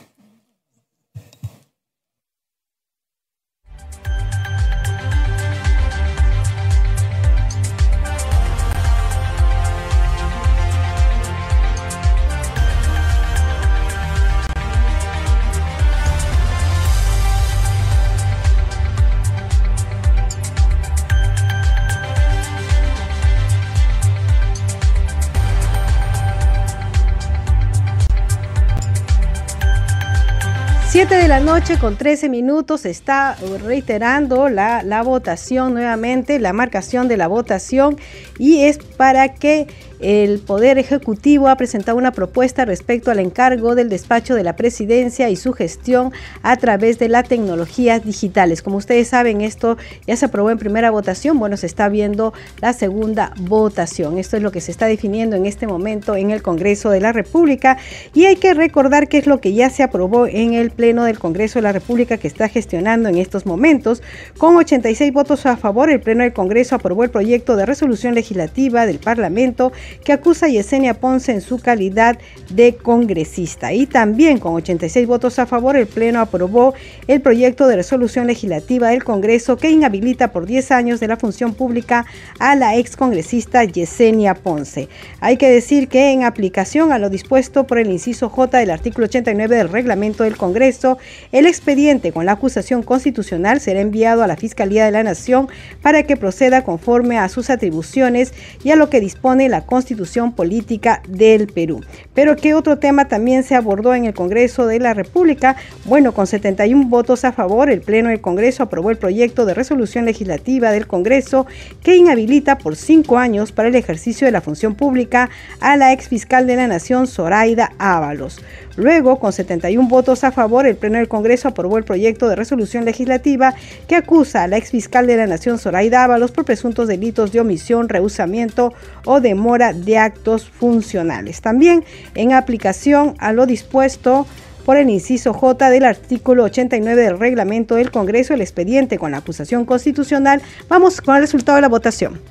De 31.18 31.28
la 31.28 31.40
noche 31.40 31.80
con 31.80 31.98
13 31.98 32.30
minutos 32.30 32.86
está 32.86 33.36
reiterando 33.66 34.48
la, 34.48 34.84
la 34.84 35.02
votación 35.02 35.74
nuevamente, 35.74 36.38
la 36.38 36.54
marcación 36.54 37.08
de 37.08 37.18
la 37.18 37.28
votación 37.28 37.98
y 38.38 38.62
es 38.62 38.78
para 38.78 39.34
que 39.34 39.68
el 40.00 40.40
Poder 40.40 40.78
Ejecutivo 40.78 41.50
ha 41.50 41.56
presentado 41.56 41.98
una 41.98 42.12
propuesta 42.12 42.66
respecto 42.66 43.12
al 43.12 43.20
encargo 43.20 43.76
del 43.76 43.90
despacho 43.90 44.36
de 44.36 44.44
la 44.44 44.56
presidencia 44.56 45.30
y 45.30 45.36
su 45.36 45.54
gestión 45.54 46.14
a 46.42 46.56
través 46.58 47.00
de 47.00 47.10
las 47.10 47.28
tecnologías 47.28 48.04
digitales. 48.04 48.62
Como 48.62 48.78
ustedes 48.78 49.10
saben, 49.10 49.42
esto 49.42 49.78
ya 50.08 50.16
se 50.16 50.26
aprobó 50.26 50.52
en 50.52 50.58
primera 50.58 50.92
votación, 50.92 51.38
bueno, 51.40 51.58
se 51.58 51.66
está 51.66 51.90
viendo 51.90 52.34
la 52.62 52.74
segunda 52.74 53.34
votación. 53.42 54.18
Esto 54.18 54.38
es 54.38 54.44
lo 54.44 54.52
que 54.52 54.62
se 54.62 54.72
está 54.72 54.86
definiendo 54.86 55.36
en 55.36 55.46
este 55.46 55.68
momento 55.68 56.16
en 56.16 56.32
el 56.32 56.42
Congreso 56.42 56.90
de 56.90 57.02
la 57.02 57.12
República 57.12 57.78
y 58.14 58.26
hay 58.26 58.38
que 58.38 58.54
recordar 58.54 59.08
que 59.08 59.18
es 59.18 59.28
lo 59.28 59.42
que 59.42 59.54
ya 59.54 59.70
se 59.70 59.84
aprobó 59.84 60.28
en 60.28 60.54
el 60.54 60.72
Pleno 60.72 61.04
del 61.04 61.20
Congreso 61.20 61.60
de 61.60 61.64
la 61.64 61.72
República 61.72 62.18
que 62.18 62.28
está 62.28 62.48
gestionando 62.48 63.10
en 63.10 63.18
estos 63.18 63.46
momentos. 63.46 64.02
Con 64.38 64.56
86 64.56 65.12
votos 65.12 65.46
a 65.46 65.58
favor, 65.58 65.90
el 65.90 66.00
Pleno 66.00 66.24
del 66.24 66.34
Congreso 66.34 66.76
aprobó 66.76 67.04
el 67.04 67.10
proyecto 67.10 67.56
de 67.56 67.66
resolución 67.66 68.16
legislativa 68.16 68.86
del 68.86 69.00
Parlamento 69.00 69.72
que 70.04 70.14
acusa 70.14 70.48
a 70.48 70.50
Yesenia 70.50 70.94
Ponce 70.94 71.32
en 71.32 71.42
su 71.42 71.60
calidad 71.60 72.18
de 72.50 72.76
congresista. 72.76 73.74
Y 73.74 73.86
también 73.86 74.40
con 74.40 74.54
86 74.56 75.08
votos 75.08 75.40
a 75.40 75.46
favor, 75.46 75.76
el 75.76 75.88
Pleno 75.88 76.20
aprobó 76.20 76.74
el 77.08 77.22
proyecto 77.22 77.68
de 77.68 77.76
resolución 77.76 78.28
legislativa 78.28 78.90
del 78.90 79.04
Congreso 79.04 79.58
que 79.58 79.70
inhabilita 79.70 80.32
por 80.32 80.46
10 80.46 80.72
años 80.72 81.00
de 81.00 81.08
la 81.08 81.18
función 81.18 81.54
pública 81.54 82.06
a 82.40 82.56
la 82.56 82.76
excongresista 82.76 83.64
Yesenia 83.64 84.34
Ponce. 84.34 84.90
Hay 85.20 85.38
que 85.38 85.50
decir 85.50 85.88
que 85.88 86.12
en 86.12 86.24
aplicación 86.24 86.92
a 86.92 87.00
lo 87.00 87.10
dispuesto 87.10 87.66
por 87.66 87.80
el 87.80 87.90
inciso 87.90 88.30
J 88.30 88.60
del 88.60 88.72
artículo 88.72 89.06
89 89.06 89.56
del 89.56 89.70
reglamento 89.70 90.24
del 90.24 90.38
Congreso, 90.38 90.98
el 91.32 91.46
expediente 91.46 92.12
con 92.12 92.26
la 92.26 92.34
acusación 92.34 92.84
constitucional 92.84 93.60
será 93.60 93.82
enviado 93.82 94.24
a 94.24 94.28
la 94.28 94.38
Fiscalía 94.38 94.86
de 94.86 94.92
la 94.92 95.04
Nación 95.04 95.48
para 95.82 96.04
que 96.04 96.18
proceda 96.18 96.64
conforme 96.64 97.18
a 97.18 97.30
sus 97.30 97.50
atribuciones 97.50 98.34
y 98.64 98.72
a 98.72 98.76
lo 98.76 98.90
que 98.90 99.00
dispone 99.00 99.50
la 99.50 99.66
Constitución 99.66 99.79
constitución 99.80 100.34
política 100.34 101.02
del 101.08 101.48
Perú. 101.48 101.80
Pero 102.20 102.36
¿qué 102.36 102.54
otro 102.54 102.78
tema 102.80 103.08
también 103.08 103.44
se 103.44 103.56
abordó 103.56 103.96
en 103.96 104.04
el 104.04 104.14
Congreso 104.14 104.68
de 104.68 104.78
la 104.78 104.94
República? 104.94 105.56
Bueno, 105.86 106.14
con 106.14 106.28
71 106.28 106.90
votos 106.90 107.24
a 107.24 107.32
favor, 107.32 107.70
el 107.70 107.80
Pleno 107.80 108.10
del 108.10 108.20
Congreso 108.20 108.62
aprobó 108.62 108.92
el 108.92 108.98
proyecto 108.98 109.46
de 109.46 109.54
resolución 109.54 110.04
legislativa 110.04 110.72
del 110.72 110.86
Congreso 110.86 111.48
que 111.82 111.96
inhabilita 111.96 112.58
por 112.58 112.76
cinco 112.76 113.18
años 113.18 113.54
para 113.54 113.70
el 113.70 113.76
ejercicio 113.76 114.28
de 114.28 114.34
la 114.34 114.42
función 114.42 114.76
pública 114.76 115.30
a 115.62 115.78
la 115.78 115.94
ex 115.94 116.10
fiscal 116.10 116.46
de 116.46 116.58
la 116.58 116.68
Nación, 116.68 117.08
Zoraida 117.08 117.72
Ábalos. 117.78 118.42
Luego, 118.76 119.20
con 119.20 119.34
71 119.34 119.90
votos 119.90 120.24
a 120.24 120.32
favor, 120.32 120.66
el 120.66 120.78
Pleno 120.78 121.00
del 121.00 121.10
Congreso 121.10 121.50
aprobó 121.50 121.78
el 121.78 121.84
proyecto 121.84 122.30
de 122.30 122.38
resolución 122.38 122.86
legislativa 122.86 123.54
que 123.88 123.96
acusa 123.96 124.44
a 124.44 124.48
la 124.48 124.56
ex 124.56 124.72
fiscal 124.72 125.06
de 125.06 125.18
la 125.18 125.28
Nación, 125.28 125.58
Zoraida 125.58 126.06
Ábalos, 126.06 126.32
por 126.32 126.46
presuntos 126.46 126.88
delitos 126.88 127.34
de 127.34 127.42
omisión, 127.42 127.90
rehusamiento 127.90 128.74
o 129.06 129.20
demora 129.20 129.74
de 129.74 129.98
actos 129.98 130.50
funcionales. 130.50 131.42
También 131.42 131.84
en 132.16 132.34
aplicación 132.34 133.16
a 133.20 133.34
lo 133.34 133.46
dispuesto 133.46 134.26
por 134.66 134.78
el 134.78 134.90
inciso 134.90 135.34
J 135.34 135.70
del 135.70 135.86
artículo 135.86 136.44
89 136.44 137.02
del 137.02 137.20
reglamento 137.20 137.76
del 137.76 137.92
Congreso, 137.92 138.34
el 138.34 138.42
expediente 138.42 138.98
con 138.98 139.12
la 139.12 139.18
acusación 139.18 139.66
constitucional. 139.66 140.42
Vamos 140.68 141.02
con 141.02 141.16
el 141.16 141.22
resultado 141.22 141.56
de 141.56 141.62
la 141.62 141.70
votación. 141.70 142.22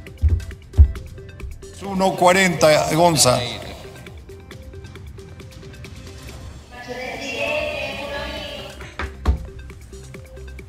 1.40, 1.82 2.94
Gonza. 2.94 3.40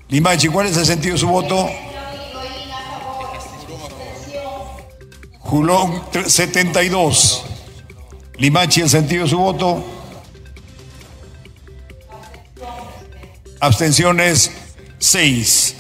Limachi, 0.10 0.48
¿cuál 0.48 0.66
es 0.68 0.78
el 0.78 0.86
sentido 0.88 1.14
de 1.14 1.20
su 1.20 1.28
voto? 1.28 1.70
Julón 5.40 6.02
72. 6.26 7.46
Limachi, 8.40 8.82
el 8.82 8.90
sentido 8.90 9.24
de 9.24 9.30
su 9.30 9.38
voto. 9.38 9.84
Abstenciones 13.60 14.52
6. 14.98 15.76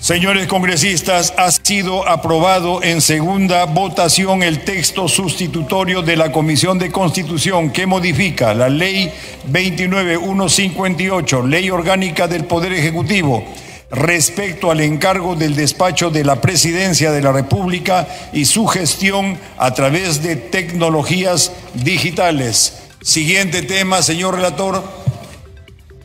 Señores 0.00 0.46
congresistas, 0.46 1.34
ha 1.36 1.50
sido 1.50 2.08
aprobado 2.08 2.82
en 2.82 3.00
segunda 3.00 3.64
votación 3.64 4.42
el 4.42 4.64
texto 4.64 5.08
sustitutorio 5.08 6.02
de 6.02 6.16
la 6.16 6.30
Comisión 6.30 6.78
de 6.78 6.92
Constitución 6.92 7.70
que 7.70 7.86
modifica 7.86 8.54
la 8.54 8.68
Ley 8.68 9.12
29158, 9.46 11.46
Ley 11.46 11.70
Orgánica 11.70 12.28
del 12.28 12.44
Poder 12.44 12.72
Ejecutivo, 12.72 13.44
respecto 13.90 14.70
al 14.70 14.80
encargo 14.80 15.36
del 15.36 15.54
despacho 15.54 16.10
de 16.10 16.24
la 16.24 16.40
Presidencia 16.40 17.12
de 17.12 17.22
la 17.22 17.32
República 17.32 18.08
y 18.32 18.44
su 18.44 18.66
gestión 18.66 19.38
a 19.58 19.74
través 19.74 20.22
de 20.22 20.36
tecnologías 20.36 21.52
digitales. 21.74 22.78
Siguiente 23.02 23.62
tema, 23.62 24.02
señor 24.02 24.34
relator 24.34 24.82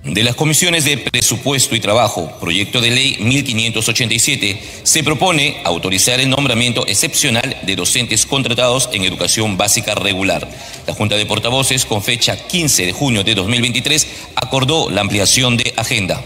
de 0.03 0.23
las 0.23 0.35
comisiones 0.35 0.85
de 0.85 0.97
presupuesto 0.97 1.75
y 1.75 1.79
trabajo, 1.79 2.31
proyecto 2.39 2.81
de 2.81 2.89
ley 2.89 3.17
1587, 3.19 4.59
se 4.81 5.03
propone 5.03 5.61
autorizar 5.63 6.19
el 6.19 6.29
nombramiento 6.29 6.87
excepcional 6.87 7.57
de 7.63 7.75
docentes 7.75 8.25
contratados 8.25 8.89
en 8.93 9.03
educación 9.03 9.57
básica 9.57 9.93
regular. 9.93 10.49
La 10.87 10.93
Junta 10.93 11.17
de 11.17 11.25
Portavoces, 11.27 11.85
con 11.85 12.01
fecha 12.01 12.35
15 12.35 12.87
de 12.87 12.93
junio 12.93 13.23
de 13.23 13.35
2023, 13.35 14.07
acordó 14.35 14.89
la 14.89 15.01
ampliación 15.01 15.55
de 15.55 15.71
agenda. 15.77 16.19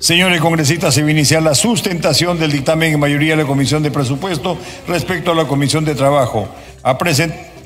Señores 0.00 0.40
congresistas, 0.40 0.94
se 0.94 1.02
va 1.02 1.08
a 1.08 1.10
iniciar 1.10 1.42
la 1.42 1.54
sustentación 1.54 2.38
del 2.38 2.50
dictamen 2.50 2.94
en 2.94 2.98
mayoría 2.98 3.36
de 3.36 3.42
la 3.42 3.46
Comisión 3.46 3.82
de 3.82 3.90
Presupuesto 3.90 4.56
respecto 4.88 5.32
a 5.32 5.34
la 5.34 5.44
Comisión 5.44 5.84
de 5.84 5.94
Trabajo. 5.94 6.48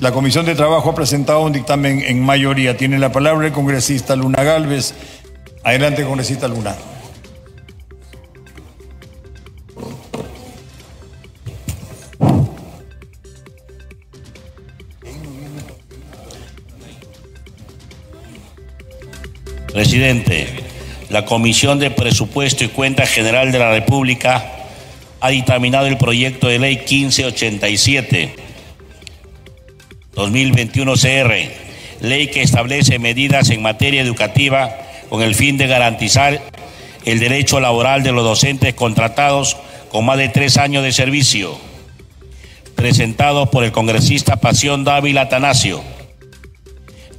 La 0.01 0.11
Comisión 0.11 0.45
de 0.45 0.53
Trabajo 0.53 0.89
ha 0.89 0.95
presentado 0.95 1.39
un 1.39 1.53
dictamen 1.53 2.01
en 2.01 2.21
mayoría. 2.21 2.75
Tiene 2.75 2.99
la 2.99 3.13
palabra 3.13 3.47
el 3.47 3.53
congresista 3.53 4.17
Luna 4.17 4.43
Galvez. 4.43 4.93
Adelante, 5.63 6.03
congresista 6.03 6.49
Luna. 6.49 6.75
Presidente, 19.71 20.64
la 21.09 21.25
Comisión 21.25 21.79
de 21.79 21.91
Presupuesto 21.91 22.63
y 22.63 22.69
Cuenta 22.69 23.05
General 23.05 23.51
de 23.51 23.59
la 23.59 23.71
República 23.71 24.51
ha 25.21 25.29
dictaminado 25.29 25.87
el 25.87 25.97
proyecto 25.97 26.47
de 26.47 26.59
ley 26.59 26.77
1587 26.77 28.35
2021 30.13 30.93
CR, 30.93 31.33
ley 31.99 32.27
que 32.27 32.41
establece 32.41 32.99
medidas 32.99 33.49
en 33.49 33.61
materia 33.61 34.01
educativa 34.01 34.75
con 35.09 35.21
el 35.21 35.35
fin 35.35 35.57
de 35.57 35.67
garantizar 35.67 36.41
el 37.03 37.19
derecho 37.19 37.59
laboral 37.59 38.01
de 38.01 38.11
los 38.11 38.23
docentes 38.23 38.73
contratados 38.73 39.57
con 39.91 40.05
más 40.05 40.17
de 40.17 40.29
tres 40.29 40.57
años 40.57 40.83
de 40.83 40.91
servicio, 40.91 41.57
presentado 42.75 43.51
por 43.51 43.63
el 43.63 43.71
congresista 43.71 44.37
Pasión 44.37 44.83
Dávila 44.83 45.21
Atanasio. 45.21 45.83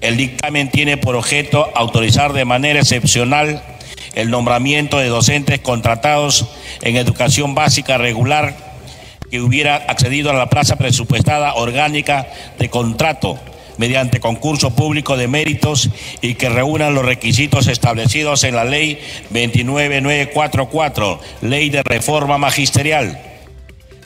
El 0.01 0.17
dictamen 0.17 0.71
tiene 0.71 0.97
por 0.97 1.17
objeto 1.17 1.71
autorizar 1.75 2.33
de 2.33 2.45
manera 2.45 2.81
excepcional 2.81 3.63
el 4.17 4.31
nombramiento 4.31 4.99
de 4.99 5.09
docentes 5.09 5.61
contratados 5.61 6.47
en 6.81 6.97
educación 6.97 7.55
básica 7.55 7.99
regular 7.99 8.57
que 9.31 9.41
hubiera 9.41 9.77
accedido 9.77 10.31
a 10.31 10.35
la 10.35 10.49
plaza 10.49 10.77
presupuestada 10.77 11.55
orgánica 11.55 12.27
de 12.59 12.71
contrato 12.71 13.39
mediante 13.77 14.19
concurso 14.21 14.75
público 14.75 15.19
de 15.19 15.29
méritos 15.29 15.91
y 16.23 16.35
que 16.35 16.49
reúnan 16.49 16.95
los 16.95 17.05
requisitos 17.05 17.67
establecidos 17.67 18.43
en 18.45 18.57
la 18.57 18.65
ley 18.65 18.99
29944, 19.31 21.21
ley 21.43 21.69
de 21.69 21.83
reforma 21.83 22.39
magisterial. 22.39 23.21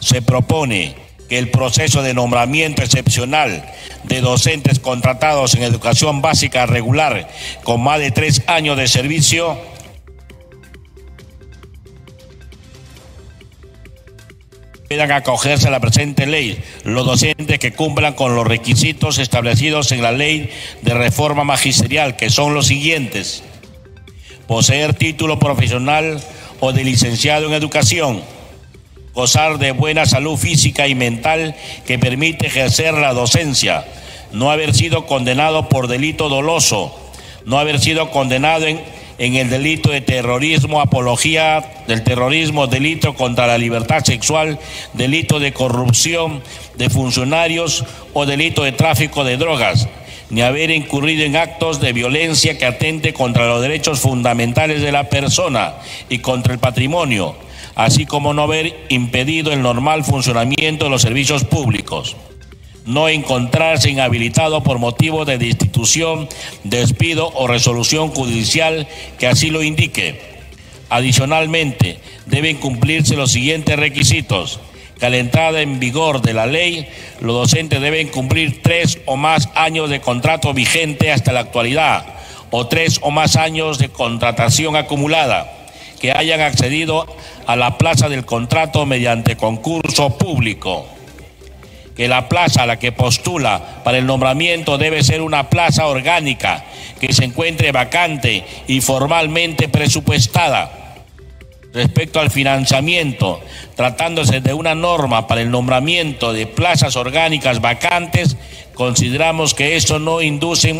Se 0.00 0.22
propone 0.22 0.96
que 1.28 1.38
el 1.38 1.50
proceso 1.50 2.02
de 2.02 2.14
nombramiento 2.14 2.82
excepcional 2.82 3.64
de 4.02 4.20
docentes 4.20 4.80
contratados 4.80 5.54
en 5.54 5.62
educación 5.62 6.20
básica 6.20 6.66
regular 6.66 7.28
con 7.62 7.80
más 7.80 8.00
de 8.00 8.10
tres 8.10 8.42
años 8.48 8.76
de 8.76 8.88
servicio 8.88 9.56
puedan 14.90 15.12
acogerse 15.12 15.68
a 15.68 15.70
la 15.70 15.78
presente 15.78 16.26
ley 16.26 16.60
los 16.82 17.06
docentes 17.06 17.60
que 17.60 17.72
cumplan 17.72 18.14
con 18.14 18.34
los 18.34 18.44
requisitos 18.44 19.18
establecidos 19.18 19.92
en 19.92 20.02
la 20.02 20.10
ley 20.10 20.50
de 20.82 20.94
reforma 20.94 21.44
magisterial, 21.44 22.16
que 22.16 22.28
son 22.28 22.54
los 22.54 22.66
siguientes. 22.66 23.44
Poseer 24.48 24.94
título 24.94 25.38
profesional 25.38 26.20
o 26.58 26.72
de 26.72 26.82
licenciado 26.82 27.46
en 27.46 27.52
educación. 27.52 28.20
Gozar 29.14 29.58
de 29.58 29.70
buena 29.70 30.06
salud 30.06 30.36
física 30.36 30.88
y 30.88 30.96
mental 30.96 31.54
que 31.86 32.00
permite 32.00 32.48
ejercer 32.48 32.94
la 32.94 33.12
docencia. 33.12 33.84
No 34.32 34.50
haber 34.50 34.74
sido 34.74 35.06
condenado 35.06 35.68
por 35.68 35.86
delito 35.86 36.28
doloso. 36.28 36.98
No 37.44 37.60
haber 37.60 37.78
sido 37.78 38.10
condenado 38.10 38.66
en 38.66 38.80
en 39.20 39.36
el 39.36 39.50
delito 39.50 39.90
de 39.90 40.00
terrorismo, 40.00 40.80
apología 40.80 41.62
del 41.86 42.02
terrorismo, 42.02 42.68
delito 42.68 43.12
contra 43.12 43.46
la 43.46 43.58
libertad 43.58 44.02
sexual, 44.02 44.58
delito 44.94 45.38
de 45.38 45.52
corrupción 45.52 46.42
de 46.78 46.88
funcionarios 46.88 47.84
o 48.14 48.24
delito 48.24 48.64
de 48.64 48.72
tráfico 48.72 49.22
de 49.22 49.36
drogas, 49.36 49.90
ni 50.30 50.40
haber 50.40 50.70
incurrido 50.70 51.24
en 51.24 51.36
actos 51.36 51.82
de 51.82 51.92
violencia 51.92 52.56
que 52.56 52.64
atente 52.64 53.12
contra 53.12 53.46
los 53.46 53.60
derechos 53.60 54.00
fundamentales 54.00 54.80
de 54.80 54.90
la 54.90 55.10
persona 55.10 55.74
y 56.08 56.20
contra 56.20 56.54
el 56.54 56.58
patrimonio, 56.58 57.36
así 57.74 58.06
como 58.06 58.32
no 58.32 58.44
haber 58.44 58.86
impedido 58.88 59.52
el 59.52 59.60
normal 59.60 60.02
funcionamiento 60.02 60.86
de 60.86 60.90
los 60.92 61.02
servicios 61.02 61.44
públicos 61.44 62.16
no 62.90 63.08
encontrarse 63.08 63.88
inhabilitado 63.88 64.64
por 64.64 64.80
motivo 64.80 65.24
de 65.24 65.38
destitución, 65.38 66.28
despido 66.64 67.30
o 67.34 67.46
resolución 67.46 68.08
judicial 68.08 68.88
que 69.18 69.28
así 69.28 69.50
lo 69.50 69.62
indique. 69.62 70.20
Adicionalmente, 70.88 72.00
deben 72.26 72.56
cumplirse 72.56 73.14
los 73.14 73.30
siguientes 73.30 73.78
requisitos. 73.78 74.58
Calentada 74.98 75.62
en 75.62 75.78
vigor 75.78 76.20
de 76.20 76.34
la 76.34 76.46
ley, 76.46 76.88
los 77.20 77.34
docentes 77.34 77.80
deben 77.80 78.08
cumplir 78.08 78.60
tres 78.60 78.98
o 79.06 79.16
más 79.16 79.48
años 79.54 79.88
de 79.88 80.00
contrato 80.00 80.52
vigente 80.52 81.12
hasta 81.12 81.32
la 81.32 81.40
actualidad 81.40 82.04
o 82.50 82.66
tres 82.66 82.98
o 83.02 83.12
más 83.12 83.36
años 83.36 83.78
de 83.78 83.88
contratación 83.88 84.74
acumulada 84.74 85.68
que 86.00 86.10
hayan 86.10 86.40
accedido 86.40 87.06
a 87.46 87.54
la 87.54 87.78
plaza 87.78 88.08
del 88.08 88.24
contrato 88.24 88.84
mediante 88.84 89.36
concurso 89.36 90.18
público 90.18 90.86
que 92.00 92.08
la 92.08 92.30
plaza 92.30 92.62
a 92.62 92.66
la 92.66 92.78
que 92.78 92.92
postula 92.92 93.82
para 93.84 93.98
el 93.98 94.06
nombramiento 94.06 94.78
debe 94.78 95.02
ser 95.02 95.20
una 95.20 95.50
plaza 95.50 95.86
orgánica 95.86 96.64
que 96.98 97.12
se 97.12 97.26
encuentre 97.26 97.72
vacante 97.72 98.42
y 98.66 98.80
formalmente 98.80 99.68
presupuestada. 99.68 100.96
Respecto 101.74 102.18
al 102.18 102.30
financiamiento, 102.30 103.42
tratándose 103.76 104.40
de 104.40 104.54
una 104.54 104.74
norma 104.74 105.26
para 105.26 105.42
el 105.42 105.50
nombramiento 105.50 106.32
de 106.32 106.46
plazas 106.46 106.96
orgánicas 106.96 107.60
vacantes, 107.60 108.34
consideramos 108.72 109.52
que 109.52 109.76
eso 109.76 109.98
no 109.98 110.22
induce 110.22 110.74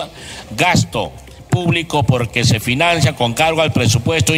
gasto 0.53 1.13
público 1.51 2.05
porque 2.05 2.45
se 2.45 2.61
financia 2.61 3.15
con 3.15 3.35
cargo 3.35 3.61
al 3.61 3.73
presupuesto 3.73 4.33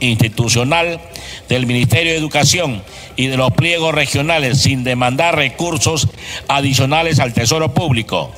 institucional 0.00 1.00
del 1.48 1.66
Ministerio 1.66 2.12
de 2.12 2.18
Educación 2.18 2.82
y 3.16 3.28
de 3.28 3.36
los 3.36 3.52
pliegos 3.52 3.94
regionales 3.94 4.60
sin 4.60 4.84
demandar 4.84 5.36
recursos 5.36 6.08
adicionales 6.48 7.20
al 7.20 7.32
Tesoro 7.32 7.72
Público. 7.72 8.32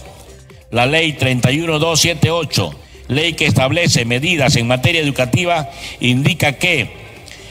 La 0.70 0.86
ley 0.86 1.14
31278, 1.14 2.74
ley 3.08 3.32
que 3.32 3.46
establece 3.46 4.04
medidas 4.04 4.56
en 4.56 4.68
materia 4.68 5.00
educativa, 5.00 5.70
indica 6.00 6.52
que 6.52 7.07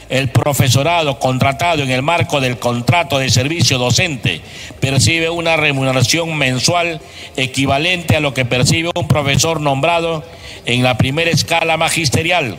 el 0.08 0.28
profesorado 0.30 1.18
contratado 1.18 1.82
en 1.82 1.90
el 1.90 2.02
marco 2.02 2.40
del 2.40 2.58
contrato 2.58 3.18
de 3.18 3.30
servicio 3.30 3.78
docente 3.78 4.40
percibe 4.80 5.28
una 5.30 5.56
remuneración 5.56 6.36
mensual 6.36 7.00
equivalente 7.36 8.16
a 8.16 8.20
lo 8.20 8.32
que 8.32 8.44
percibe 8.44 8.90
un 8.94 9.08
profesor 9.08 9.60
nombrado 9.60 10.24
en 10.64 10.82
la 10.82 10.96
primera 10.96 11.30
escala 11.30 11.76
magisterial. 11.76 12.58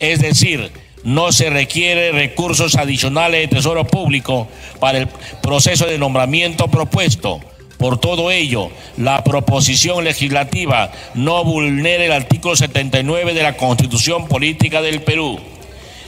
Es 0.00 0.20
decir, 0.20 0.72
no 1.04 1.32
se 1.32 1.50
requiere 1.50 2.12
recursos 2.12 2.76
adicionales 2.76 3.42
de 3.42 3.56
Tesoro 3.56 3.86
Público 3.86 4.48
para 4.80 4.98
el 4.98 5.08
proceso 5.42 5.86
de 5.86 5.98
nombramiento 5.98 6.68
propuesto, 6.68 7.40
Por 7.78 7.98
todo 7.98 8.30
ello, 8.30 8.70
la 8.96 9.24
proposición 9.24 10.04
legislativa 10.04 10.92
no 11.14 11.42
vulnera 11.42 12.04
el 12.04 12.12
artículo 12.12 12.54
79 12.54 13.34
de 13.34 13.42
la 13.42 13.56
Constitución 13.56 14.28
Política 14.28 14.80
del 14.82 15.02
Perú. 15.02 15.40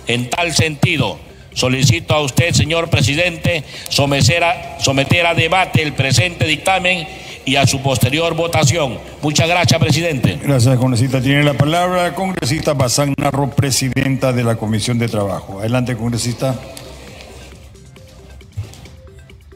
En 0.06 0.28
tal 0.30 0.54
sentido, 0.54 1.18
solicito 1.54 2.14
a 2.14 2.20
usted, 2.20 2.52
señor 2.52 2.90
presidente, 2.90 3.64
someter 3.88 4.44
a, 4.44 4.78
someter 4.80 5.26
a 5.26 5.34
debate 5.34 5.82
el 5.82 5.92
presente 5.92 6.46
dictamen 6.46 7.06
y 7.46 7.56
a 7.56 7.66
su 7.66 7.80
posterior 7.82 8.34
votación. 8.34 8.98
Muchas 9.22 9.48
gracias, 9.48 9.78
presidente. 9.80 10.38
Gracias, 10.42 10.76
congresista. 10.78 11.20
Tiene 11.20 11.42
la 11.42 11.54
palabra 11.54 12.14
congresista 12.14 12.72
Bazán 12.74 13.14
Narro, 13.16 13.50
presidenta 13.50 14.32
de 14.32 14.44
la 14.44 14.56
Comisión 14.56 14.98
de 14.98 15.08
Trabajo. 15.08 15.60
Adelante, 15.60 15.96
congresista. 15.96 16.54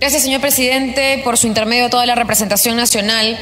Gracias, 0.01 0.23
señor 0.23 0.41
presidente, 0.41 1.23
por 1.25 1.37
su 1.37 1.49
intermedio 1.49 1.87
a 1.87 1.91
toda 1.91 2.07
la 2.07 2.15
representación 2.15 2.77
nacional. 2.77 3.37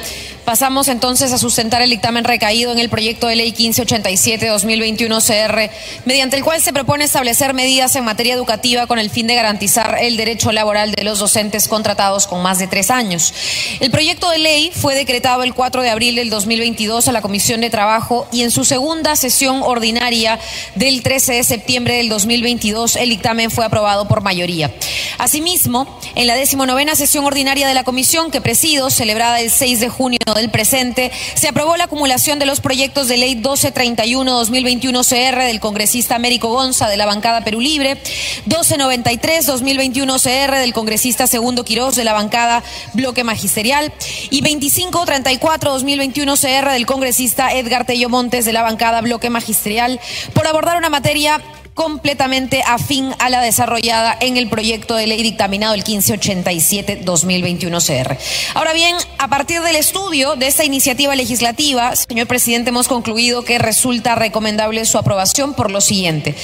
Pasamos 0.46 0.87
entonces 0.87 1.32
a 1.32 1.38
sustentar 1.38 1.82
el 1.82 1.90
dictamen 1.90 2.22
recaído 2.22 2.70
en 2.70 2.78
el 2.78 2.88
proyecto 2.88 3.26
de 3.26 3.35
ley 3.35 3.52
1587-2021 3.52 5.20
CR, 5.20 5.72
mediante 6.04 6.37
el 6.37 6.44
cual 6.44 6.62
se 6.62 6.72
propone 6.72 7.02
establecer 7.02 7.52
medidas 7.52 7.96
en 7.96 8.04
materia 8.04 8.35
educativa 8.35 8.87
con 8.87 9.00
el 9.00 9.11
fin 9.11 9.26
de 9.26 9.35
garantizar 9.35 9.98
el 10.00 10.16
derecho 10.16 10.52
laboral 10.52 10.92
de 10.92 11.02
los 11.02 11.18
docentes 11.18 11.66
contratados 11.66 12.28
con 12.28 12.42
más 12.42 12.61
de 12.61 12.68
tres 12.68 12.92
años. 12.92 13.35
El 13.80 13.90
proyecto 13.90 14.30
de 14.30 14.38
ley 14.38 14.70
fue 14.72 14.94
decretado 14.94 15.42
el 15.42 15.52
4 15.52 15.82
de 15.82 15.90
abril 15.90 16.14
del 16.14 16.30
2022 16.30 17.09
a 17.09 17.12
la 17.12 17.22
Comisión 17.22 17.61
de 17.61 17.68
Trabajo 17.68 18.28
y 18.30 18.42
en 18.42 18.52
su 18.52 18.64
segunda 18.64 19.16
sesión 19.16 19.62
ordinaria 19.64 20.38
del 20.76 21.02
13 21.02 21.32
de 21.32 21.42
septiembre 21.42 21.96
del 21.96 22.09
2022 22.09 22.94
el 22.94 23.09
dictamen 23.09 23.50
fue 23.50 23.64
aprobado 23.64 24.06
por 24.06 24.22
mayoría. 24.22 24.72
Asimismo, 25.18 25.98
en 26.14 26.28
la 26.28 26.37
decimonovena 26.37 26.94
sesión 26.94 27.24
ordinaria 27.24 27.66
de 27.66 27.74
la 27.74 27.82
Comisión 27.82 28.30
que 28.30 28.40
presido, 28.40 28.90
celebrada 28.90 29.40
el 29.40 29.50
6 29.50 29.80
de 29.80 29.88
junio 29.88 30.18
del 30.37 30.51
presente, 30.51 31.11
se 31.35 31.49
aprobó 31.49 31.77
la 31.77 31.85
acumulación 31.85 32.38
de 32.38 32.46
los 32.46 32.61
proyectos 32.61 33.09
de 33.09 33.16
ley 33.16 33.35
1231-2021 33.42 35.05
CR 35.05 35.42
del 35.42 35.61
congresista 35.61 36.14
Américo 36.14 36.49
Gonza 36.49 36.88
de 36.88 36.96
la 36.96 37.07
bancada 37.07 37.42
Perú 37.42 37.61
Libre, 37.61 38.01
1293-2021 38.49 40.20
CR 40.22 40.57
del 40.57 40.72
congresista 40.72 41.27
Segundo 41.27 41.64
Quirós 41.64 41.96
de 41.96 42.05
la 42.05 42.12
bancada 42.12 42.62
Bloque 42.92 43.25
Magisterial 43.25 43.92
y 44.31 44.42
2534-2021 44.42 46.37
CR 46.40 46.70
del 46.70 46.87
congresista 46.87 47.53
Edgar 47.53 47.85
Tello 47.85 48.09
Montes 48.09 48.44
de 48.44 48.53
la 48.53 48.62
bancada 48.62 49.01
Bloque 49.01 49.31
Magisterial 49.31 50.01
por 50.33 50.46
abordar 50.46 50.77
una 50.77 50.90
materia 50.90 51.40
completamente 51.76 52.64
afín 52.66 53.14
a 53.18 53.28
la 53.28 53.42
desarrollada 53.42 54.16
en 54.18 54.38
el 54.38 54.48
proyecto 54.48 54.96
de 54.96 55.06
ley 55.06 55.22
dictaminado 55.22 55.74
el 55.74 55.84
1587-2021 55.84 57.86
CR. 57.86 58.16
Ahora 58.54 58.72
bien, 58.72 58.96
a 59.18 59.28
partir 59.28 59.60
del 59.60 59.76
estudio 59.76 60.36
de 60.36 60.46
esta 60.46 60.64
iniciativa 60.64 61.14
legislativa, 61.14 61.94
señor 61.94 62.26
presidente, 62.26 62.70
hemos 62.70 62.88
concluido 62.88 63.44
que 63.44 63.58
resulta 63.58 64.14
recomendable 64.14 64.86
su 64.86 64.96
aprobación 64.96 65.52
por 65.52 65.70
lo 65.70 65.82
siguiente. 65.82 66.34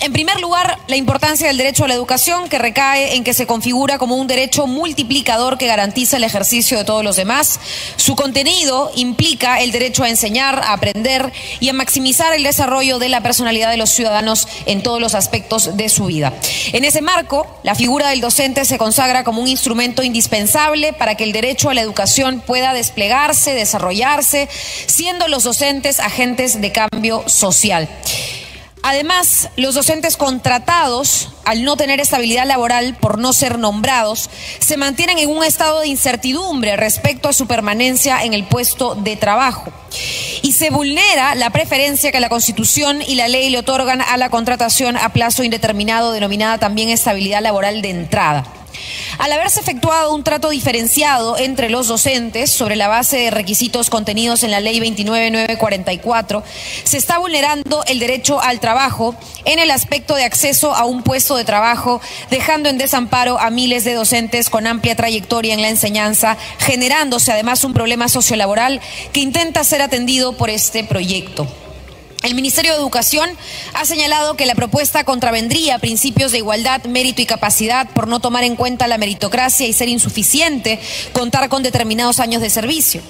En 0.00 0.14
primer 0.14 0.40
lugar, 0.40 0.78
la 0.86 0.96
importancia 0.96 1.48
del 1.48 1.58
derecho 1.58 1.84
a 1.84 1.88
la 1.88 1.94
educación 1.94 2.48
que 2.48 2.58
recae 2.58 3.14
en 3.14 3.24
que 3.24 3.34
se 3.34 3.46
configura 3.46 3.98
como 3.98 4.16
un 4.16 4.26
derecho 4.26 4.66
multiplicador 4.66 5.58
que 5.58 5.66
garantiza 5.66 6.16
el 6.16 6.24
ejercicio 6.24 6.78
de 6.78 6.84
todos 6.84 7.04
los 7.04 7.16
demás. 7.16 7.60
Su 7.96 8.16
contenido 8.16 8.90
implica 8.96 9.60
el 9.60 9.70
derecho 9.70 10.04
a 10.04 10.08
enseñar, 10.08 10.60
a 10.60 10.72
aprender 10.72 11.30
y 11.60 11.68
a 11.68 11.74
maximizar 11.74 12.32
el 12.32 12.42
desarrollo 12.42 12.98
de 12.98 13.10
la 13.10 13.22
personalidad 13.22 13.70
de 13.70 13.76
los 13.76 13.90
ciudadanos 13.90 14.48
en 14.64 14.77
en 14.78 14.84
todos 14.84 15.00
los 15.00 15.16
aspectos 15.16 15.76
de 15.76 15.88
su 15.88 16.06
vida. 16.06 16.32
En 16.72 16.84
ese 16.84 17.02
marco, 17.02 17.46
la 17.64 17.74
figura 17.74 18.10
del 18.10 18.20
docente 18.20 18.64
se 18.64 18.78
consagra 18.78 19.24
como 19.24 19.42
un 19.42 19.48
instrumento 19.48 20.04
indispensable 20.04 20.92
para 20.92 21.16
que 21.16 21.24
el 21.24 21.32
derecho 21.32 21.68
a 21.68 21.74
la 21.74 21.80
educación 21.80 22.40
pueda 22.40 22.72
desplegarse, 22.72 23.54
desarrollarse, 23.54 24.48
siendo 24.86 25.26
los 25.26 25.42
docentes 25.42 25.98
agentes 25.98 26.60
de 26.60 26.70
cambio 26.70 27.24
social. 27.26 27.88
Además, 28.82 29.50
los 29.56 29.74
docentes 29.74 30.16
contratados, 30.16 31.28
al 31.44 31.64
no 31.64 31.76
tener 31.76 32.00
estabilidad 32.00 32.46
laboral 32.46 32.96
por 32.96 33.18
no 33.18 33.32
ser 33.32 33.58
nombrados, 33.58 34.30
se 34.60 34.76
mantienen 34.76 35.18
en 35.18 35.30
un 35.30 35.44
estado 35.44 35.80
de 35.80 35.88
incertidumbre 35.88 36.76
respecto 36.76 37.28
a 37.28 37.32
su 37.32 37.46
permanencia 37.46 38.22
en 38.24 38.34
el 38.34 38.44
puesto 38.44 38.94
de 38.94 39.16
trabajo. 39.16 39.72
Y 40.42 40.52
se 40.52 40.70
vulnera 40.70 41.34
la 41.34 41.50
preferencia 41.50 42.12
que 42.12 42.20
la 42.20 42.28
Constitución 42.28 43.02
y 43.02 43.14
la 43.14 43.28
ley 43.28 43.50
le 43.50 43.58
otorgan 43.58 44.00
a 44.00 44.16
la 44.16 44.30
contratación 44.30 44.96
a 44.96 45.12
plazo 45.12 45.44
indeterminado, 45.44 46.12
denominada 46.12 46.58
también 46.58 46.88
estabilidad 46.88 47.42
laboral 47.42 47.82
de 47.82 47.90
entrada. 47.90 48.57
Al 49.18 49.32
haberse 49.32 49.60
efectuado 49.60 50.14
un 50.14 50.24
trato 50.24 50.50
diferenciado 50.50 51.36
entre 51.36 51.70
los 51.70 51.88
docentes 51.88 52.50
sobre 52.50 52.76
la 52.76 52.88
base 52.88 53.16
de 53.16 53.30
requisitos 53.30 53.90
contenidos 53.90 54.42
en 54.42 54.50
la 54.50 54.60
Ley 54.60 54.78
29944, 54.78 56.44
se 56.84 56.98
está 56.98 57.18
vulnerando 57.18 57.84
el 57.86 57.98
derecho 57.98 58.40
al 58.40 58.60
trabajo 58.60 59.14
en 59.44 59.58
el 59.58 59.70
aspecto 59.70 60.14
de 60.14 60.24
acceso 60.24 60.74
a 60.74 60.84
un 60.84 61.02
puesto 61.02 61.36
de 61.36 61.44
trabajo, 61.44 62.00
dejando 62.30 62.68
en 62.68 62.78
desamparo 62.78 63.38
a 63.38 63.50
miles 63.50 63.84
de 63.84 63.94
docentes 63.94 64.50
con 64.50 64.66
amplia 64.66 64.96
trayectoria 64.96 65.54
en 65.54 65.62
la 65.62 65.68
enseñanza, 65.68 66.36
generándose 66.58 67.32
además 67.32 67.64
un 67.64 67.74
problema 67.74 68.08
sociolaboral 68.08 68.80
que 69.12 69.20
intenta 69.20 69.64
ser 69.64 69.82
atendido 69.82 70.36
por 70.36 70.50
este 70.50 70.84
proyecto. 70.84 71.46
El 72.22 72.34
Ministerio 72.34 72.72
de 72.72 72.78
Educación 72.78 73.30
ha 73.74 73.84
señalado 73.84 74.34
que 74.34 74.46
la 74.46 74.56
propuesta 74.56 75.04
contravendría 75.04 75.78
principios 75.78 76.32
de 76.32 76.38
igualdad, 76.38 76.84
mérito 76.84 77.22
y 77.22 77.26
capacidad 77.26 77.88
por 77.90 78.08
no 78.08 78.18
tomar 78.18 78.42
en 78.42 78.56
cuenta 78.56 78.88
la 78.88 78.98
meritocracia 78.98 79.66
y 79.68 79.72
ser 79.72 79.88
insuficiente 79.88 80.80
contar 81.12 81.48
con 81.48 81.62
determinados 81.62 82.18
años 82.18 82.42
de 82.42 82.50
servicio. 82.50 83.02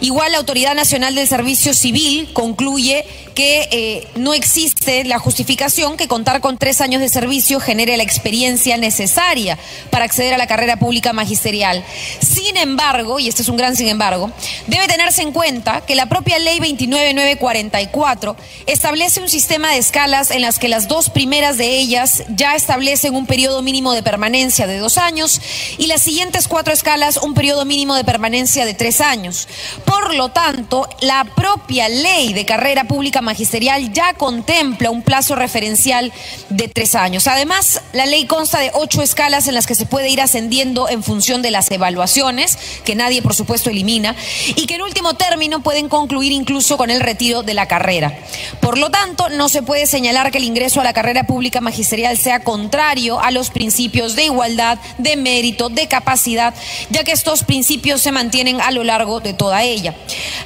Igual 0.00 0.32
la 0.32 0.38
Autoridad 0.38 0.74
Nacional 0.74 1.14
del 1.14 1.26
Servicio 1.26 1.74
Civil 1.74 2.28
concluye 2.32 3.04
que 3.34 3.68
eh, 3.70 4.08
no 4.16 4.32
existe 4.32 5.04
la 5.04 5.18
justificación 5.18 5.98
que 5.98 6.08
contar 6.08 6.40
con 6.40 6.56
tres 6.56 6.80
años 6.80 7.02
de 7.02 7.10
servicio 7.10 7.60
genere 7.60 7.96
la 7.98 8.02
experiencia 8.02 8.78
necesaria 8.78 9.58
para 9.90 10.06
acceder 10.06 10.32
a 10.32 10.38
la 10.38 10.46
carrera 10.46 10.78
pública 10.78 11.12
magisterial. 11.12 11.84
Sin 12.20 12.56
embargo, 12.56 13.18
y 13.18 13.28
este 13.28 13.42
es 13.42 13.48
un 13.48 13.58
gran 13.58 13.76
sin 13.76 13.88
embargo, 13.88 14.30
debe 14.66 14.88
tenerse 14.88 15.20
en 15.20 15.32
cuenta 15.32 15.82
que 15.82 15.94
la 15.94 16.08
propia 16.08 16.38
Ley 16.38 16.58
29944 16.60 18.36
establece 18.66 19.20
un 19.20 19.28
sistema 19.28 19.70
de 19.70 19.78
escalas 19.78 20.30
en 20.30 20.40
las 20.40 20.58
que 20.58 20.68
las 20.68 20.88
dos 20.88 21.10
primeras 21.10 21.58
de 21.58 21.78
ellas 21.78 22.24
ya 22.28 22.54
establecen 22.54 23.14
un 23.14 23.26
periodo 23.26 23.60
mínimo 23.60 23.92
de 23.92 24.02
permanencia 24.02 24.66
de 24.66 24.78
dos 24.78 24.96
años 24.96 25.42
y 25.76 25.88
las 25.88 26.00
siguientes 26.00 26.48
cuatro 26.48 26.72
escalas 26.72 27.18
un 27.18 27.34
periodo 27.34 27.66
mínimo 27.66 27.94
de 27.94 28.04
permanencia 28.04 28.64
de 28.64 28.74
tres 28.74 29.00
años. 29.02 29.46
Por 29.86 30.14
lo 30.14 30.28
tanto, 30.28 30.88
la 31.00 31.24
propia 31.24 31.88
ley 31.88 32.32
de 32.32 32.44
carrera 32.44 32.84
pública 32.84 33.22
magisterial 33.22 33.92
ya 33.92 34.14
contempla 34.14 34.90
un 34.90 35.02
plazo 35.02 35.34
referencial 35.34 36.12
de 36.50 36.68
tres 36.68 36.94
años. 36.94 37.26
Además, 37.26 37.80
la 37.92 38.04
ley 38.04 38.26
consta 38.26 38.58
de 38.58 38.70
ocho 38.74 39.00
escalas 39.02 39.48
en 39.48 39.54
las 39.54 39.66
que 39.66 39.74
se 39.74 39.86
puede 39.86 40.08
ir 40.08 40.20
ascendiendo 40.20 40.88
en 40.88 41.02
función 41.02 41.40
de 41.40 41.50
las 41.50 41.70
evaluaciones, 41.70 42.58
que 42.84 42.94
nadie, 42.94 43.22
por 43.22 43.34
supuesto, 43.34 43.70
elimina, 43.70 44.14
y 44.48 44.66
que 44.66 44.74
en 44.74 44.82
último 44.82 45.14
término 45.14 45.62
pueden 45.62 45.88
concluir 45.88 46.32
incluso 46.32 46.76
con 46.76 46.90
el 46.90 47.00
retiro 47.00 47.42
de 47.42 47.54
la 47.54 47.66
carrera. 47.66 48.18
Por 48.60 48.78
lo 48.78 48.90
tanto, 48.90 49.28
no 49.28 49.48
se 49.48 49.62
puede 49.62 49.86
señalar 49.86 50.30
que 50.30 50.38
el 50.38 50.44
ingreso 50.44 50.80
a 50.80 50.84
la 50.84 50.92
carrera 50.92 51.24
pública 51.24 51.60
magisterial 51.60 52.18
sea 52.18 52.40
contrario 52.40 53.20
a 53.20 53.30
los 53.30 53.50
principios 53.50 54.16
de 54.16 54.24
igualdad, 54.24 54.78
de 54.98 55.16
mérito, 55.16 55.68
de 55.68 55.86
capacidad, 55.88 56.54
ya 56.90 57.04
que 57.04 57.12
estos 57.12 57.44
principios 57.44 58.02
se 58.02 58.12
mantienen 58.12 58.60
a 58.60 58.70
lo 58.70 58.84
largo 58.84 59.20
de 59.20 59.32
toda 59.32 59.62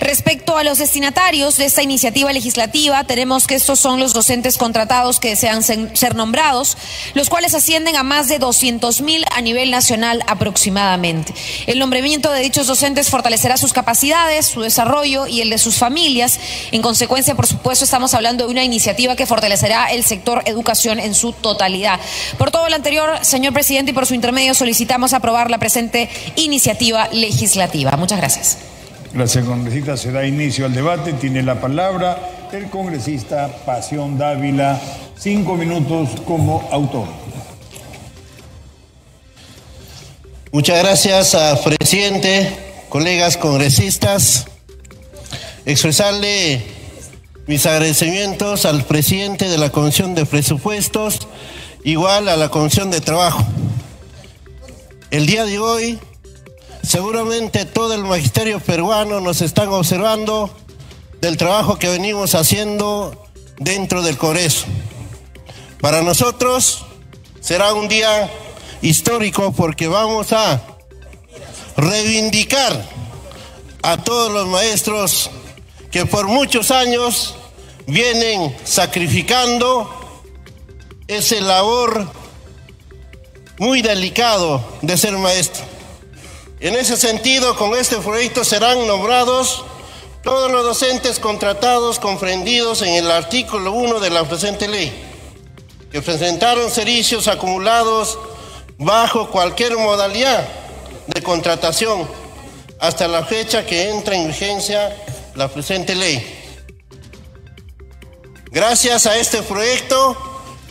Respecto 0.00 0.56
a 0.56 0.64
los 0.64 0.78
destinatarios 0.78 1.56
de 1.56 1.66
esta 1.66 1.82
iniciativa 1.82 2.32
legislativa, 2.32 3.04
tenemos 3.04 3.46
que 3.46 3.54
estos 3.54 3.78
son 3.78 4.00
los 4.00 4.12
docentes 4.12 4.56
contratados 4.56 5.20
que 5.20 5.30
desean 5.30 5.62
ser 5.62 6.14
nombrados, 6.14 6.76
los 7.14 7.28
cuales 7.28 7.54
ascienden 7.54 7.96
a 7.96 8.02
más 8.02 8.28
de 8.28 8.38
200 8.38 9.00
mil 9.02 9.24
a 9.34 9.40
nivel 9.40 9.70
nacional 9.70 10.22
aproximadamente. 10.26 11.34
El 11.66 11.78
nombramiento 11.78 12.32
de 12.32 12.40
dichos 12.40 12.66
docentes 12.66 13.10
fortalecerá 13.10 13.56
sus 13.56 13.72
capacidades, 13.72 14.46
su 14.46 14.60
desarrollo 14.60 15.26
y 15.26 15.40
el 15.40 15.50
de 15.50 15.58
sus 15.58 15.76
familias. 15.76 16.40
En 16.72 16.82
consecuencia, 16.82 17.34
por 17.34 17.46
supuesto, 17.46 17.84
estamos 17.84 18.14
hablando 18.14 18.46
de 18.46 18.50
una 18.50 18.64
iniciativa 18.64 19.16
que 19.16 19.26
fortalecerá 19.26 19.92
el 19.92 20.04
sector 20.04 20.42
educación 20.46 20.98
en 20.98 21.14
su 21.14 21.32
totalidad. 21.32 22.00
Por 22.38 22.50
todo 22.50 22.68
lo 22.68 22.74
anterior, 22.74 23.24
señor 23.24 23.52
presidente, 23.52 23.90
y 23.90 23.94
por 23.94 24.06
su 24.06 24.14
intermedio 24.14 24.54
solicitamos 24.54 25.12
aprobar 25.12 25.50
la 25.50 25.58
presente 25.58 26.08
iniciativa 26.36 27.08
legislativa. 27.12 27.92
Muchas 27.96 28.18
gracias. 28.18 28.69
Gracias, 29.12 29.44
congresista. 29.44 29.96
Se 29.96 30.12
da 30.12 30.24
inicio 30.24 30.66
al 30.66 30.74
debate. 30.74 31.12
Tiene 31.14 31.42
la 31.42 31.60
palabra 31.60 32.18
el 32.52 32.70
congresista 32.70 33.48
Pasión 33.64 34.18
Dávila. 34.18 34.80
Cinco 35.18 35.56
minutos 35.56 36.10
como 36.24 36.68
autor. 36.70 37.06
Muchas 40.52 40.78
gracias 40.82 41.34
al 41.34 41.58
presidente, 41.60 42.56
colegas 42.88 43.36
congresistas. 43.36 44.46
Expresarle 45.64 46.62
mis 47.46 47.66
agradecimientos 47.66 48.64
al 48.64 48.84
presidente 48.84 49.48
de 49.48 49.58
la 49.58 49.70
Comisión 49.70 50.14
de 50.14 50.24
Presupuestos, 50.24 51.28
igual 51.84 52.28
a 52.28 52.36
la 52.36 52.48
Comisión 52.48 52.90
de 52.90 53.00
Trabajo. 53.00 53.44
El 55.10 55.26
día 55.26 55.44
de 55.44 55.58
hoy 55.58 55.98
seguramente 56.82 57.64
todo 57.64 57.94
el 57.94 58.04
magisterio 58.04 58.60
peruano 58.60 59.20
nos 59.20 59.42
están 59.42 59.68
observando 59.68 60.50
del 61.20 61.36
trabajo 61.36 61.78
que 61.78 61.88
venimos 61.88 62.34
haciendo 62.34 63.26
dentro 63.58 64.02
del 64.02 64.16
Congreso. 64.16 64.66
Para 65.80 66.02
nosotros 66.02 66.84
será 67.40 67.72
un 67.74 67.88
día 67.88 68.30
histórico 68.82 69.52
porque 69.52 69.88
vamos 69.88 70.32
a 70.32 70.62
reivindicar 71.76 72.84
a 73.82 73.96
todos 73.98 74.32
los 74.32 74.46
maestros 74.46 75.30
que 75.90 76.06
por 76.06 76.28
muchos 76.28 76.70
años 76.70 77.34
vienen 77.86 78.56
sacrificando 78.64 80.22
ese 81.08 81.40
labor 81.40 82.10
muy 83.58 83.82
delicado 83.82 84.62
de 84.80 84.96
ser 84.96 85.16
maestro. 85.18 85.69
En 86.60 86.76
ese 86.76 86.98
sentido, 86.98 87.56
con 87.56 87.74
este 87.74 87.96
proyecto 87.96 88.44
serán 88.44 88.86
nombrados 88.86 89.64
todos 90.22 90.52
los 90.52 90.62
docentes 90.62 91.18
contratados 91.18 91.98
comprendidos 91.98 92.82
en 92.82 92.96
el 92.96 93.10
artículo 93.10 93.72
1 93.72 93.98
de 93.98 94.10
la 94.10 94.24
presente 94.24 94.68
ley, 94.68 94.92
que 95.90 96.02
presentaron 96.02 96.70
servicios 96.70 97.28
acumulados 97.28 98.18
bajo 98.76 99.30
cualquier 99.30 99.78
modalidad 99.78 100.46
de 101.06 101.22
contratación 101.22 102.06
hasta 102.78 103.08
la 103.08 103.24
fecha 103.24 103.64
que 103.64 103.88
entra 103.88 104.14
en 104.14 104.26
vigencia 104.26 104.94
la 105.36 105.48
presente 105.48 105.94
ley. 105.94 106.36
Gracias 108.50 109.06
a 109.06 109.16
este 109.16 109.42
proyecto, 109.42 110.14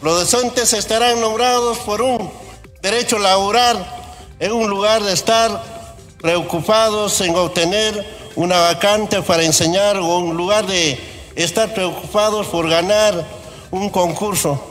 los 0.03 0.19
docentes 0.19 0.71
estarán 0.73 1.19
nombrados 1.19 1.79
por 1.79 2.03
un 2.03 2.31
derecho 2.79 3.17
laboral 3.17 3.95
en 4.39 4.51
un 4.51 4.69
lugar 4.69 5.01
de 5.03 5.13
estar 5.13 5.78
preocupados 6.21 7.21
en 7.21 7.35
obtener 7.35 8.05
una 8.35 8.59
vacante 8.59 9.21
para 9.21 9.43
enseñar 9.43 9.97
o 9.97 10.17
un 10.17 10.35
lugar 10.35 10.65
de 10.67 10.99
estar 11.35 11.73
preocupados 11.73 12.47
por 12.47 12.69
ganar 12.69 13.25
un 13.71 13.89
concurso. 13.89 14.61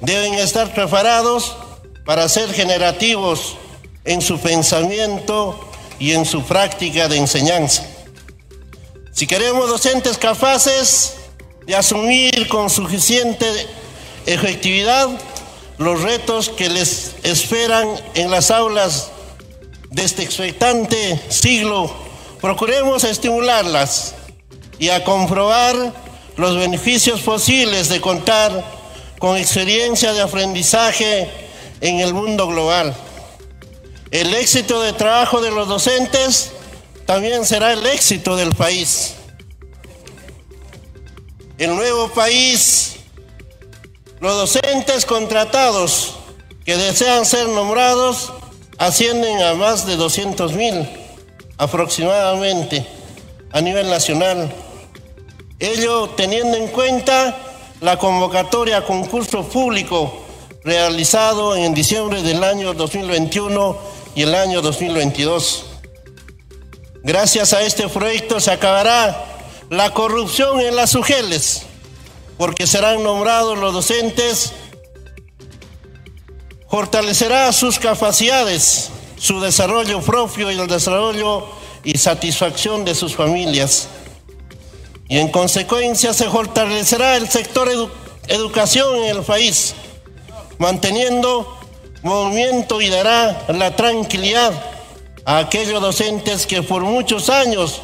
Deben 0.00 0.34
estar 0.34 0.72
preparados 0.74 1.56
para 2.04 2.28
ser 2.28 2.52
generativos 2.52 3.56
en 4.04 4.20
su 4.20 4.38
pensamiento 4.38 5.68
y 5.98 6.12
en 6.12 6.24
su 6.24 6.42
práctica 6.42 7.08
de 7.08 7.18
enseñanza. 7.18 7.86
Si 9.12 9.26
queremos 9.26 9.68
docentes 9.68 10.18
capaces 10.18 11.14
de 11.66 11.76
asumir 11.76 12.48
con 12.48 12.70
suficiente 12.70 13.46
efectividad 14.26 15.08
los 15.78 16.02
retos 16.02 16.48
que 16.48 16.68
les 16.68 17.12
esperan 17.22 17.88
en 18.14 18.30
las 18.30 18.50
aulas 18.50 19.11
de 19.92 20.04
este 20.04 20.22
expectante 20.22 21.20
siglo, 21.28 21.94
procuremos 22.40 23.04
estimularlas 23.04 24.14
y 24.78 24.88
a 24.88 25.04
comprobar 25.04 25.92
los 26.36 26.56
beneficios 26.56 27.20
posibles 27.20 27.90
de 27.90 28.00
contar 28.00 28.64
con 29.18 29.36
experiencia 29.36 30.14
de 30.14 30.22
aprendizaje 30.22 31.30
en 31.80 32.00
el 32.00 32.14
mundo 32.14 32.46
global. 32.46 32.96
El 34.10 34.34
éxito 34.34 34.80
de 34.82 34.94
trabajo 34.94 35.40
de 35.42 35.50
los 35.50 35.68
docentes 35.68 36.52
también 37.04 37.44
será 37.44 37.72
el 37.72 37.84
éxito 37.86 38.34
del 38.36 38.54
país. 38.54 39.14
El 41.58 41.76
nuevo 41.76 42.08
país, 42.08 42.96
los 44.20 44.34
docentes 44.36 45.04
contratados 45.04 46.14
que 46.64 46.76
desean 46.76 47.26
ser 47.26 47.48
nombrados 47.48 48.32
ascienden 48.86 49.40
a 49.42 49.54
más 49.54 49.86
de 49.86 49.94
200 49.94 50.54
mil 50.54 50.88
aproximadamente 51.56 52.84
a 53.52 53.60
nivel 53.60 53.88
nacional. 53.88 54.52
Ello 55.60 56.10
teniendo 56.16 56.56
en 56.56 56.66
cuenta 56.66 57.36
la 57.80 57.96
convocatoria 57.96 58.78
a 58.78 58.84
concurso 58.84 59.44
público 59.44 60.24
realizado 60.64 61.54
en 61.54 61.74
diciembre 61.74 62.22
del 62.22 62.42
año 62.42 62.74
2021 62.74 63.78
y 64.16 64.22
el 64.22 64.34
año 64.34 64.60
2022. 64.62 65.66
Gracias 67.04 67.52
a 67.52 67.62
este 67.62 67.88
proyecto 67.88 68.40
se 68.40 68.50
acabará 68.50 69.24
la 69.70 69.94
corrupción 69.94 70.60
en 70.60 70.74
las 70.74 70.96
UGELES, 70.96 71.62
porque 72.36 72.66
serán 72.66 73.04
nombrados 73.04 73.56
los 73.58 73.72
docentes, 73.72 74.52
fortalecerá 76.72 77.52
sus 77.52 77.78
capacidades, 77.78 78.88
su 79.18 79.42
desarrollo 79.42 80.00
propio 80.00 80.50
y 80.50 80.58
el 80.58 80.66
desarrollo 80.66 81.46
y 81.84 81.98
satisfacción 81.98 82.86
de 82.86 82.94
sus 82.94 83.14
familias. 83.14 83.88
Y 85.06 85.18
en 85.18 85.28
consecuencia 85.28 86.14
se 86.14 86.30
fortalecerá 86.30 87.18
el 87.18 87.28
sector 87.28 87.68
educación 88.26 88.96
en 88.96 89.18
el 89.18 89.22
país, 89.22 89.74
manteniendo 90.56 91.60
movimiento 92.02 92.80
y 92.80 92.88
dará 92.88 93.44
la 93.48 93.76
tranquilidad 93.76 94.54
a 95.26 95.40
aquellos 95.40 95.82
docentes 95.82 96.46
que 96.46 96.62
por 96.62 96.84
muchos 96.84 97.28
años 97.28 97.82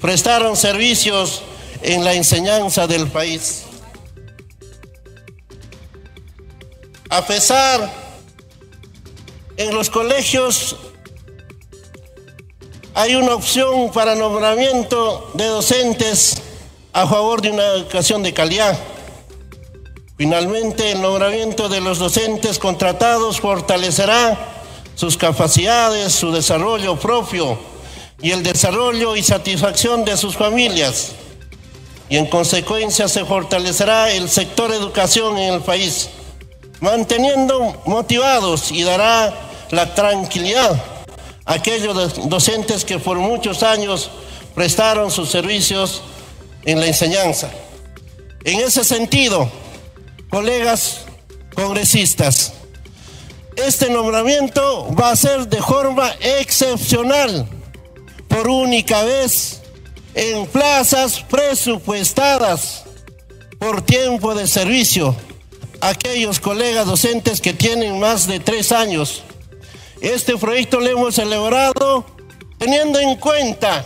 prestaron 0.00 0.56
servicios 0.56 1.42
en 1.82 2.04
la 2.04 2.14
enseñanza 2.14 2.86
del 2.86 3.08
país. 3.08 3.64
A 7.10 7.26
pesar, 7.26 8.07
en 9.58 9.74
los 9.74 9.90
colegios 9.90 10.76
hay 12.94 13.16
una 13.16 13.34
opción 13.34 13.90
para 13.92 14.14
nombramiento 14.14 15.30
de 15.34 15.46
docentes 15.46 16.40
a 16.92 17.06
favor 17.06 17.42
de 17.42 17.50
una 17.50 17.64
educación 17.64 18.22
de 18.22 18.32
calidad. 18.32 18.78
Finalmente, 20.16 20.92
el 20.92 21.02
nombramiento 21.02 21.68
de 21.68 21.80
los 21.80 21.98
docentes 21.98 22.58
contratados 22.58 23.40
fortalecerá 23.40 24.38
sus 24.94 25.16
capacidades, 25.16 26.12
su 26.12 26.32
desarrollo 26.32 26.96
propio 26.96 27.58
y 28.20 28.30
el 28.30 28.42
desarrollo 28.42 29.16
y 29.16 29.22
satisfacción 29.22 30.04
de 30.04 30.16
sus 30.16 30.36
familias. 30.36 31.12
Y 32.08 32.16
en 32.16 32.26
consecuencia 32.26 33.08
se 33.08 33.24
fortalecerá 33.24 34.12
el 34.12 34.28
sector 34.28 34.72
educación 34.72 35.36
en 35.36 35.54
el 35.54 35.60
país, 35.60 36.10
manteniendo 36.80 37.80
motivados 37.86 38.70
y 38.72 38.82
dará 38.82 39.47
la 39.70 39.94
tranquilidad 39.94 40.82
a 41.44 41.54
aquellos 41.54 42.28
docentes 42.28 42.84
que 42.84 42.98
por 42.98 43.18
muchos 43.18 43.62
años 43.62 44.10
prestaron 44.54 45.10
sus 45.10 45.30
servicios 45.30 46.02
en 46.64 46.80
la 46.80 46.86
enseñanza. 46.86 47.50
En 48.44 48.60
ese 48.60 48.84
sentido, 48.84 49.50
colegas 50.30 51.02
congresistas, 51.54 52.52
este 53.56 53.90
nombramiento 53.90 54.94
va 54.94 55.10
a 55.10 55.16
ser 55.16 55.48
de 55.48 55.60
forma 55.60 56.10
excepcional 56.20 57.48
por 58.28 58.48
única 58.48 59.02
vez 59.02 59.60
en 60.14 60.46
plazas 60.46 61.20
presupuestadas 61.20 62.84
por 63.58 63.82
tiempo 63.82 64.34
de 64.34 64.46
servicio 64.46 65.16
aquellos 65.80 66.40
colegas 66.40 66.86
docentes 66.86 67.40
que 67.40 67.52
tienen 67.52 67.98
más 67.98 68.26
de 68.26 68.40
tres 68.40 68.72
años. 68.72 69.22
Este 70.00 70.36
proyecto 70.36 70.80
lo 70.80 70.86
hemos 70.86 71.18
elaborado 71.18 72.04
teniendo 72.58 72.98
en 73.00 73.16
cuenta 73.16 73.84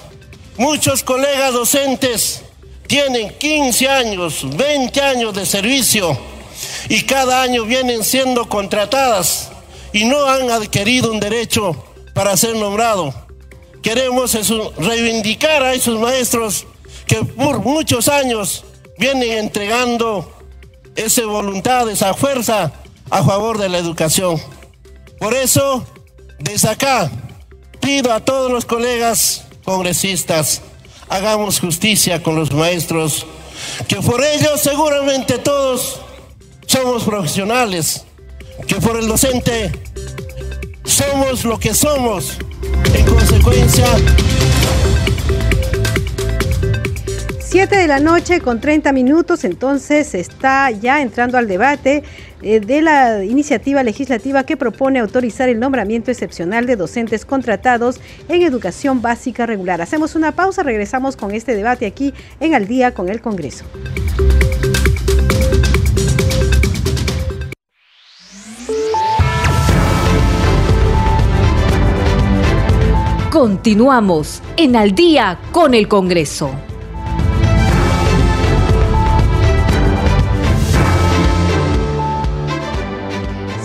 muchos 0.56 1.02
colegas 1.02 1.52
docentes 1.52 2.42
tienen 2.86 3.36
15 3.38 3.88
años, 3.88 4.46
20 4.56 5.00
años 5.00 5.34
de 5.34 5.46
servicio 5.46 6.18
y 6.88 7.02
cada 7.04 7.42
año 7.42 7.64
vienen 7.64 8.04
siendo 8.04 8.48
contratadas 8.48 9.50
y 9.92 10.04
no 10.04 10.26
han 10.26 10.50
adquirido 10.50 11.10
un 11.10 11.20
derecho 11.20 11.84
para 12.14 12.36
ser 12.36 12.56
nombrado 12.56 13.14
queremos 13.82 14.32
reivindicar 14.78 15.62
a 15.62 15.74
esos 15.74 15.98
maestros 16.00 16.66
que 17.06 17.24
por 17.24 17.60
muchos 17.60 18.08
años 18.08 18.64
vienen 18.96 19.38
entregando 19.38 20.32
esa 20.94 21.26
voluntad, 21.26 21.90
esa 21.90 22.14
fuerza 22.14 22.72
a 23.10 23.24
favor 23.24 23.58
de 23.58 23.68
la 23.68 23.78
educación. 23.78 24.40
Por 25.18 25.34
eso, 25.34 25.84
desde 26.42 26.68
acá, 26.68 27.10
pido 27.80 28.12
a 28.12 28.20
todos 28.20 28.50
los 28.50 28.64
colegas 28.64 29.44
congresistas, 29.64 30.60
hagamos 31.08 31.60
justicia 31.60 32.22
con 32.22 32.34
los 32.34 32.52
maestros, 32.52 33.26
que 33.86 33.96
por 33.96 34.22
ellos 34.24 34.60
seguramente 34.60 35.38
todos 35.38 36.00
somos 36.66 37.04
profesionales, 37.04 38.04
que 38.66 38.76
por 38.76 38.96
el 38.96 39.06
docente 39.06 39.72
somos 40.84 41.44
lo 41.44 41.58
que 41.58 41.74
somos. 41.74 42.38
En 42.94 43.06
consecuencia... 43.06 43.86
7 47.52 47.76
de 47.76 47.86
la 47.86 48.00
noche 48.00 48.40
con 48.40 48.62
30 48.62 48.92
minutos, 48.92 49.44
entonces 49.44 50.14
está 50.14 50.70
ya 50.70 51.02
entrando 51.02 51.36
al 51.36 51.46
debate 51.46 52.02
de 52.42 52.82
la 52.82 53.24
iniciativa 53.24 53.82
legislativa 53.82 54.44
que 54.44 54.56
propone 54.56 54.98
autorizar 54.98 55.48
el 55.48 55.60
nombramiento 55.60 56.10
excepcional 56.10 56.66
de 56.66 56.76
docentes 56.76 57.24
contratados 57.24 58.00
en 58.28 58.42
educación 58.42 59.00
básica 59.00 59.46
regular. 59.46 59.80
Hacemos 59.80 60.14
una 60.14 60.32
pausa, 60.32 60.62
regresamos 60.62 61.16
con 61.16 61.30
este 61.32 61.54
debate 61.54 61.86
aquí 61.86 62.12
en 62.40 62.54
Al 62.54 62.66
día 62.66 62.92
con 62.92 63.08
el 63.08 63.20
Congreso. 63.20 63.64
Continuamos 73.30 74.42
en 74.56 74.76
Al 74.76 74.94
día 74.94 75.38
con 75.52 75.74
el 75.74 75.88
Congreso. 75.88 76.71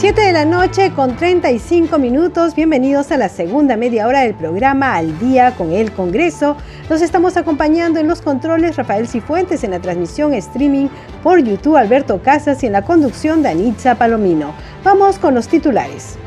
7 0.08 0.22
de 0.22 0.32
la 0.32 0.46
noche 0.46 0.94
con 0.94 1.18
35 1.18 2.00
minutos. 2.00 2.56
Bienvenidos 2.56 3.12
a 3.12 3.18
la 3.18 3.28
segunda 3.28 3.76
media 3.76 4.08
hora 4.08 4.22
del 4.22 4.36
programa 4.36 4.96
Al 4.96 5.20
Día 5.20 5.54
con 5.58 5.74
el 5.74 5.92
Congreso. 5.92 6.56
Nos 6.90 7.02
estamos 7.02 7.36
acompañando 7.36 8.00
en 8.00 8.08
los 8.08 8.22
controles 8.22 8.78
Rafael 8.78 9.10
Cifuentes, 9.10 9.66
en 9.66 9.72
la 9.72 9.82
transmisión 9.82 10.34
streaming 10.34 10.88
por 11.24 11.44
YouTube 11.44 11.76
Alberto 11.76 12.22
Casas 12.22 12.64
y 12.64 12.68
en 12.68 12.72
la 12.72 12.84
conducción 12.84 13.44
Danitza 13.44 13.96
Palomino. 13.96 14.54
Vamos 14.82 15.20
con 15.20 15.36
los 15.36 15.50
titulares. 15.50 16.18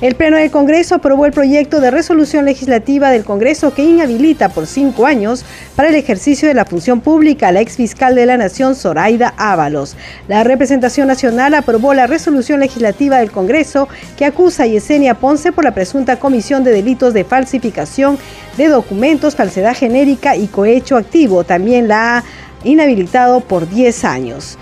El 0.00 0.14
Pleno 0.14 0.38
del 0.38 0.50
Congreso 0.50 0.94
aprobó 0.94 1.26
el 1.26 1.32
proyecto 1.32 1.78
de 1.78 1.90
resolución 1.90 2.46
legislativa 2.46 3.10
del 3.10 3.22
Congreso 3.22 3.74
que 3.74 3.84
inhabilita 3.84 4.48
por 4.48 4.66
cinco 4.66 5.04
años 5.04 5.44
para 5.76 5.90
el 5.90 5.94
ejercicio 5.94 6.48
de 6.48 6.54
la 6.54 6.64
función 6.64 7.02
pública 7.02 7.48
a 7.48 7.52
la 7.52 7.60
ex 7.60 7.76
fiscal 7.76 8.14
de 8.14 8.24
la 8.24 8.38
Nación, 8.38 8.74
Zoraida 8.74 9.34
Ábalos. 9.36 9.96
La 10.26 10.42
representación 10.42 11.06
nacional 11.06 11.52
aprobó 11.52 11.92
la 11.92 12.06
resolución 12.06 12.60
legislativa 12.60 13.18
del 13.18 13.30
Congreso 13.30 13.88
que 14.16 14.24
acusa 14.24 14.62
a 14.62 14.68
Yesenia 14.68 15.16
Ponce 15.16 15.52
por 15.52 15.64
la 15.64 15.74
presunta 15.74 16.18
comisión 16.18 16.64
de 16.64 16.72
delitos 16.72 17.12
de 17.12 17.24
falsificación 17.24 18.18
de 18.56 18.68
documentos, 18.68 19.36
falsedad 19.36 19.76
genérica 19.76 20.34
y 20.34 20.46
cohecho 20.46 20.96
activo. 20.96 21.44
También 21.44 21.88
la 21.88 22.16
ha 22.16 22.24
inhabilitado 22.64 23.40
por 23.40 23.68
10 23.68 24.04
años. 24.04 24.56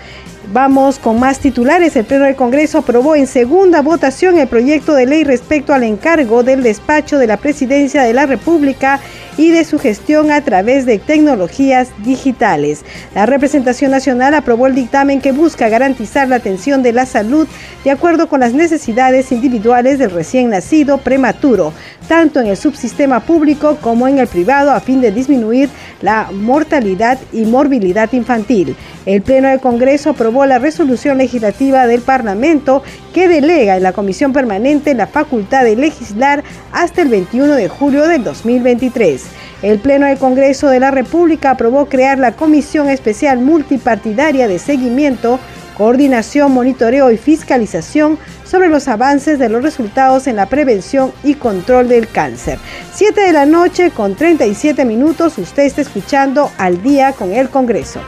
Vamos 0.51 0.97
con 0.97 1.19
más 1.19 1.39
titulares. 1.39 1.95
El 1.95 2.05
Pleno 2.05 2.25
del 2.25 2.35
Congreso 2.35 2.79
aprobó 2.79 3.15
en 3.15 3.27
segunda 3.27 3.83
votación 3.83 4.39
el 4.39 4.47
proyecto 4.47 4.95
de 4.95 5.05
ley 5.05 5.23
respecto 5.23 5.75
al 5.75 5.83
encargo 5.83 6.41
del 6.41 6.63
despacho 6.63 7.19
de 7.19 7.27
la 7.27 7.37
Presidencia 7.37 8.01
de 8.01 8.13
la 8.13 8.25
República 8.25 8.99
y 9.39 9.51
de 9.51 9.63
su 9.63 9.79
gestión 9.79 10.31
a 10.31 10.41
través 10.41 10.85
de 10.85 10.99
tecnologías 10.99 11.87
digitales. 12.03 12.83
La 13.15 13.25
representación 13.25 13.89
nacional 13.89 14.33
aprobó 14.33 14.67
el 14.67 14.75
dictamen 14.75 15.21
que 15.21 15.31
busca 15.31 15.69
garantizar 15.69 16.27
la 16.27 16.35
atención 16.35 16.83
de 16.83 16.91
la 16.91 17.05
salud 17.05 17.47
de 17.85 17.91
acuerdo 17.91 18.27
con 18.27 18.41
las 18.41 18.51
necesidades 18.53 19.31
individuales 19.31 19.97
del 19.97 20.11
recién 20.11 20.49
nacido 20.49 20.97
prematuro, 20.97 21.71
tanto 22.09 22.41
en 22.41 22.47
el 22.47 22.57
subsistema 22.57 23.21
público 23.21 23.77
como 23.79 24.09
en 24.09 24.19
el 24.19 24.27
privado, 24.27 24.71
a 24.71 24.81
fin 24.81 24.99
de 24.99 25.13
disminuir 25.13 25.69
la 26.01 26.31
mortalidad 26.33 27.17
y 27.31 27.43
morbilidad 27.43 28.11
infantil. 28.11 28.75
El 29.05 29.21
Pleno 29.21 29.47
del 29.47 29.61
Congreso 29.61 30.09
aprobó 30.09 30.45
la 30.45 30.59
resolución 30.59 31.17
legislativa 31.17 31.87
del 31.87 32.01
Parlamento 32.01 32.83
que 33.13 33.29
delega 33.29 33.77
en 33.77 33.83
la 33.83 33.93
Comisión 33.93 34.33
Permanente 34.33 34.93
la 34.95 35.07
facultad 35.07 35.63
de 35.63 35.77
legislar 35.77 36.43
hasta 36.73 37.01
el 37.01 37.07
21 37.07 37.53
de 37.53 37.69
julio 37.69 38.05
del 38.05 38.25
2023. 38.25 39.28
El 39.61 39.79
Pleno 39.79 40.07
del 40.07 40.17
Congreso 40.17 40.69
de 40.69 40.79
la 40.79 40.91
República 40.91 41.51
aprobó 41.51 41.87
crear 41.87 42.17
la 42.17 42.33
Comisión 42.33 42.89
Especial 42.89 43.39
Multipartidaria 43.39 44.47
de 44.47 44.59
Seguimiento, 44.59 45.39
Coordinación, 45.77 46.51
Monitoreo 46.51 47.11
y 47.11 47.17
Fiscalización 47.17 48.17
sobre 48.43 48.69
los 48.69 48.87
avances 48.87 49.39
de 49.39 49.49
los 49.49 49.63
resultados 49.63 50.27
en 50.27 50.35
la 50.35 50.47
prevención 50.47 51.11
y 51.23 51.35
control 51.35 51.87
del 51.87 52.07
cáncer. 52.07 52.59
7 52.93 53.21
de 53.21 53.31
la 53.31 53.45
noche 53.45 53.91
con 53.91 54.15
37 54.15 54.83
minutos, 54.85 55.37
usted 55.37 55.63
está 55.63 55.81
escuchando 55.81 56.51
al 56.57 56.81
día 56.83 57.13
con 57.13 57.31
el 57.31 57.49
Congreso. 57.49 58.01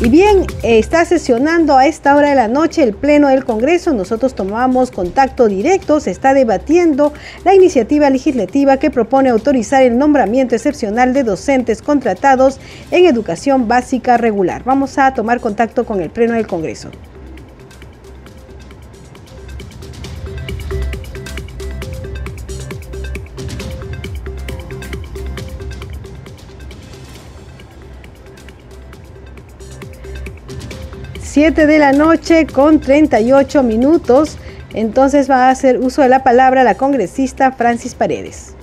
Y 0.00 0.10
bien, 0.10 0.46
está 0.62 1.04
sesionando 1.04 1.76
a 1.76 1.86
esta 1.86 2.14
hora 2.14 2.28
de 2.28 2.36
la 2.36 2.46
noche 2.46 2.84
el 2.84 2.94
Pleno 2.94 3.26
del 3.26 3.44
Congreso. 3.44 3.92
Nosotros 3.92 4.32
tomamos 4.36 4.92
contacto 4.92 5.48
directo. 5.48 5.98
Se 5.98 6.12
está 6.12 6.34
debatiendo 6.34 7.12
la 7.44 7.52
iniciativa 7.52 8.08
legislativa 8.08 8.76
que 8.76 8.92
propone 8.92 9.28
autorizar 9.28 9.82
el 9.82 9.98
nombramiento 9.98 10.54
excepcional 10.54 11.14
de 11.14 11.24
docentes 11.24 11.82
contratados 11.82 12.60
en 12.92 13.06
educación 13.06 13.66
básica 13.66 14.16
regular. 14.18 14.62
Vamos 14.62 14.98
a 14.98 15.12
tomar 15.14 15.40
contacto 15.40 15.84
con 15.84 16.00
el 16.00 16.10
Pleno 16.10 16.34
del 16.34 16.46
Congreso. 16.46 16.92
7 31.38 31.68
de 31.68 31.78
la 31.78 31.92
noche 31.92 32.48
con 32.48 32.80
38 32.80 33.62
minutos. 33.62 34.38
Entonces 34.74 35.30
va 35.30 35.46
a 35.46 35.50
hacer 35.50 35.78
uso 35.78 36.02
de 36.02 36.08
la 36.08 36.24
palabra 36.24 36.64
la 36.64 36.74
congresista 36.74 37.52
Francis 37.52 37.94
Paredes 37.94 38.56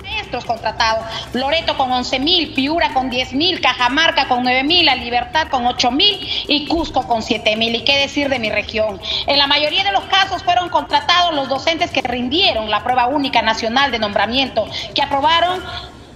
maestros 0.00 0.44
contratados. 0.44 1.04
Loreto 1.32 1.76
con 1.76 1.90
11 1.90 2.20
mil, 2.20 2.54
Piura 2.54 2.92
con 2.94 3.10
10 3.10 3.32
mil, 3.34 3.60
Cajamarca 3.60 4.28
con 4.28 4.42
9 4.42 4.64
mil, 4.64 4.86
La 4.86 4.94
Libertad 4.94 5.48
con 5.48 5.66
8 5.66 5.90
mil 5.90 6.20
y 6.48 6.66
Cusco 6.66 7.06
con 7.06 7.22
7 7.22 7.56
mil. 7.56 7.74
¿Y 7.74 7.82
qué 7.82 7.98
decir 7.98 8.28
de 8.28 8.38
mi 8.38 8.50
región? 8.50 9.00
En 9.26 9.38
la 9.38 9.46
mayoría 9.46 9.84
de 9.84 9.92
los 9.92 10.04
casos 10.04 10.42
fueron 10.42 10.68
contratados 10.68 11.34
los 11.34 11.48
docentes 11.48 11.90
que 11.90 12.02
rindieron 12.02 12.70
la 12.70 12.82
prueba 12.82 13.06
única 13.06 13.42
nacional 13.42 13.90
de 13.90 13.98
nombramiento, 13.98 14.66
que 14.94 15.02
aprobaron 15.02 15.62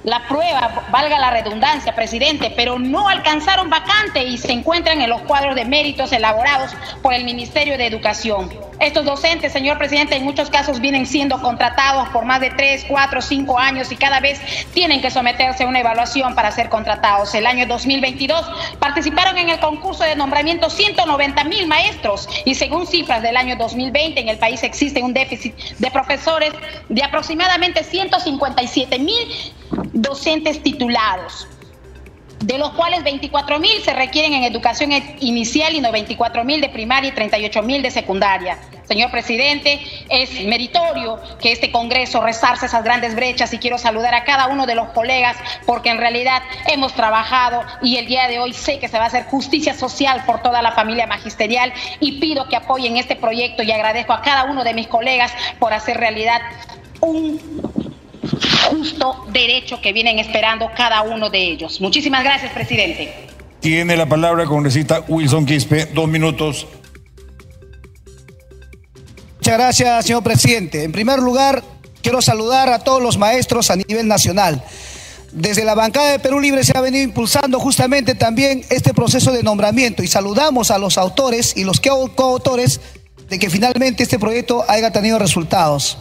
la 0.08 0.26
prueba, 0.26 0.86
valga 0.90 1.18
la 1.18 1.30
redundancia, 1.30 1.94
presidente, 1.94 2.52
pero 2.56 2.78
no 2.78 3.08
alcanzaron 3.08 3.70
vacante 3.70 4.24
y 4.24 4.38
se 4.38 4.52
encuentran 4.52 5.00
en 5.00 5.10
los 5.10 5.20
cuadros 5.22 5.54
de 5.54 5.64
méritos 5.64 6.12
elaborados 6.12 6.72
por 7.02 7.14
el 7.14 7.24
Ministerio 7.24 7.76
de 7.76 7.86
Educación. 7.86 8.67
Estos 8.80 9.04
docentes, 9.04 9.52
señor 9.52 9.76
presidente, 9.76 10.14
en 10.14 10.22
muchos 10.22 10.50
casos 10.50 10.80
vienen 10.80 11.04
siendo 11.04 11.40
contratados 11.42 12.08
por 12.10 12.24
más 12.24 12.40
de 12.40 12.50
3, 12.50 12.86
4, 12.88 13.22
5 13.22 13.58
años 13.58 13.90
y 13.90 13.96
cada 13.96 14.20
vez 14.20 14.40
tienen 14.72 15.00
que 15.00 15.10
someterse 15.10 15.64
a 15.64 15.66
una 15.66 15.80
evaluación 15.80 16.36
para 16.36 16.52
ser 16.52 16.68
contratados. 16.68 17.34
El 17.34 17.46
año 17.46 17.66
2022 17.66 18.46
participaron 18.78 19.36
en 19.36 19.48
el 19.48 19.58
concurso 19.58 20.04
de 20.04 20.14
nombramiento 20.14 20.70
190 20.70 21.44
mil 21.44 21.66
maestros 21.66 22.28
y 22.44 22.54
según 22.54 22.86
cifras 22.86 23.20
del 23.22 23.36
año 23.36 23.56
2020 23.56 24.20
en 24.20 24.28
el 24.28 24.38
país 24.38 24.62
existe 24.62 25.02
un 25.02 25.12
déficit 25.12 25.56
de 25.78 25.90
profesores 25.90 26.52
de 26.88 27.02
aproximadamente 27.02 27.82
157 27.82 28.98
mil 29.00 29.52
docentes 29.92 30.62
titulados 30.62 31.48
de 32.40 32.58
los 32.58 32.70
cuales 32.70 33.02
24 33.02 33.58
mil 33.58 33.82
se 33.82 33.92
requieren 33.92 34.32
en 34.32 34.44
educación 34.44 34.92
inicial 35.20 35.74
y 35.74 35.80
94 35.80 36.44
mil 36.44 36.60
de 36.60 36.68
primaria 36.68 37.08
y 37.08 37.12
38 37.12 37.62
mil 37.62 37.82
de 37.82 37.90
secundaria. 37.90 38.58
Señor 38.84 39.10
presidente, 39.10 39.80
es 40.08 40.44
meritorio 40.46 41.20
que 41.40 41.52
este 41.52 41.70
Congreso 41.70 42.22
resarce 42.22 42.66
esas 42.66 42.82
grandes 42.84 43.14
brechas 43.14 43.52
y 43.52 43.58
quiero 43.58 43.76
saludar 43.76 44.14
a 44.14 44.24
cada 44.24 44.46
uno 44.46 44.66
de 44.66 44.74
los 44.74 44.88
colegas 44.90 45.36
porque 45.66 45.90
en 45.90 45.98
realidad 45.98 46.42
hemos 46.66 46.94
trabajado 46.94 47.62
y 47.82 47.96
el 47.96 48.06
día 48.06 48.28
de 48.28 48.38
hoy 48.38 48.54
sé 48.54 48.78
que 48.78 48.88
se 48.88 48.96
va 48.96 49.04
a 49.04 49.08
hacer 49.08 49.24
justicia 49.24 49.74
social 49.74 50.24
por 50.24 50.42
toda 50.42 50.62
la 50.62 50.72
familia 50.72 51.06
magisterial 51.06 51.72
y 52.00 52.12
pido 52.18 52.48
que 52.48 52.56
apoyen 52.56 52.96
este 52.96 53.14
proyecto 53.14 53.62
y 53.62 53.72
agradezco 53.72 54.14
a 54.14 54.22
cada 54.22 54.44
uno 54.44 54.64
de 54.64 54.72
mis 54.72 54.86
colegas 54.86 55.32
por 55.58 55.74
hacer 55.74 55.98
realidad 55.98 56.40
un 57.00 57.38
justo 58.70 59.26
derecho 59.32 59.80
que 59.80 59.92
vienen 59.92 60.18
esperando 60.18 60.70
cada 60.76 61.02
uno 61.02 61.30
de 61.30 61.38
ellos. 61.38 61.80
Muchísimas 61.80 62.22
gracias, 62.22 62.52
presidente. 62.52 63.12
Tiene 63.60 63.96
la 63.96 64.06
palabra 64.06 64.44
congresista 64.46 65.04
Wilson 65.08 65.44
Quispe, 65.44 65.86
dos 65.86 66.08
minutos. 66.08 66.66
Muchas 69.36 69.54
gracias, 69.54 70.06
señor 70.06 70.22
presidente. 70.22 70.84
En 70.84 70.92
primer 70.92 71.18
lugar, 71.18 71.62
quiero 72.02 72.22
saludar 72.22 72.68
a 72.68 72.80
todos 72.80 73.02
los 73.02 73.18
maestros 73.18 73.70
a 73.70 73.76
nivel 73.76 74.06
nacional. 74.06 74.62
Desde 75.32 75.64
la 75.64 75.74
bancada 75.74 76.12
de 76.12 76.18
Perú 76.18 76.40
Libre 76.40 76.64
se 76.64 76.76
ha 76.76 76.80
venido 76.80 77.04
impulsando 77.04 77.60
justamente 77.60 78.14
también 78.14 78.64
este 78.70 78.94
proceso 78.94 79.30
de 79.32 79.42
nombramiento 79.42 80.02
y 80.02 80.06
saludamos 80.06 80.70
a 80.70 80.78
los 80.78 80.96
autores 80.96 81.54
y 81.56 81.64
los 81.64 81.80
coautores 81.80 82.80
de 83.28 83.38
que 83.38 83.50
finalmente 83.50 84.02
este 84.02 84.18
proyecto 84.18 84.64
haya 84.68 84.90
tenido 84.90 85.18
resultados. 85.18 85.98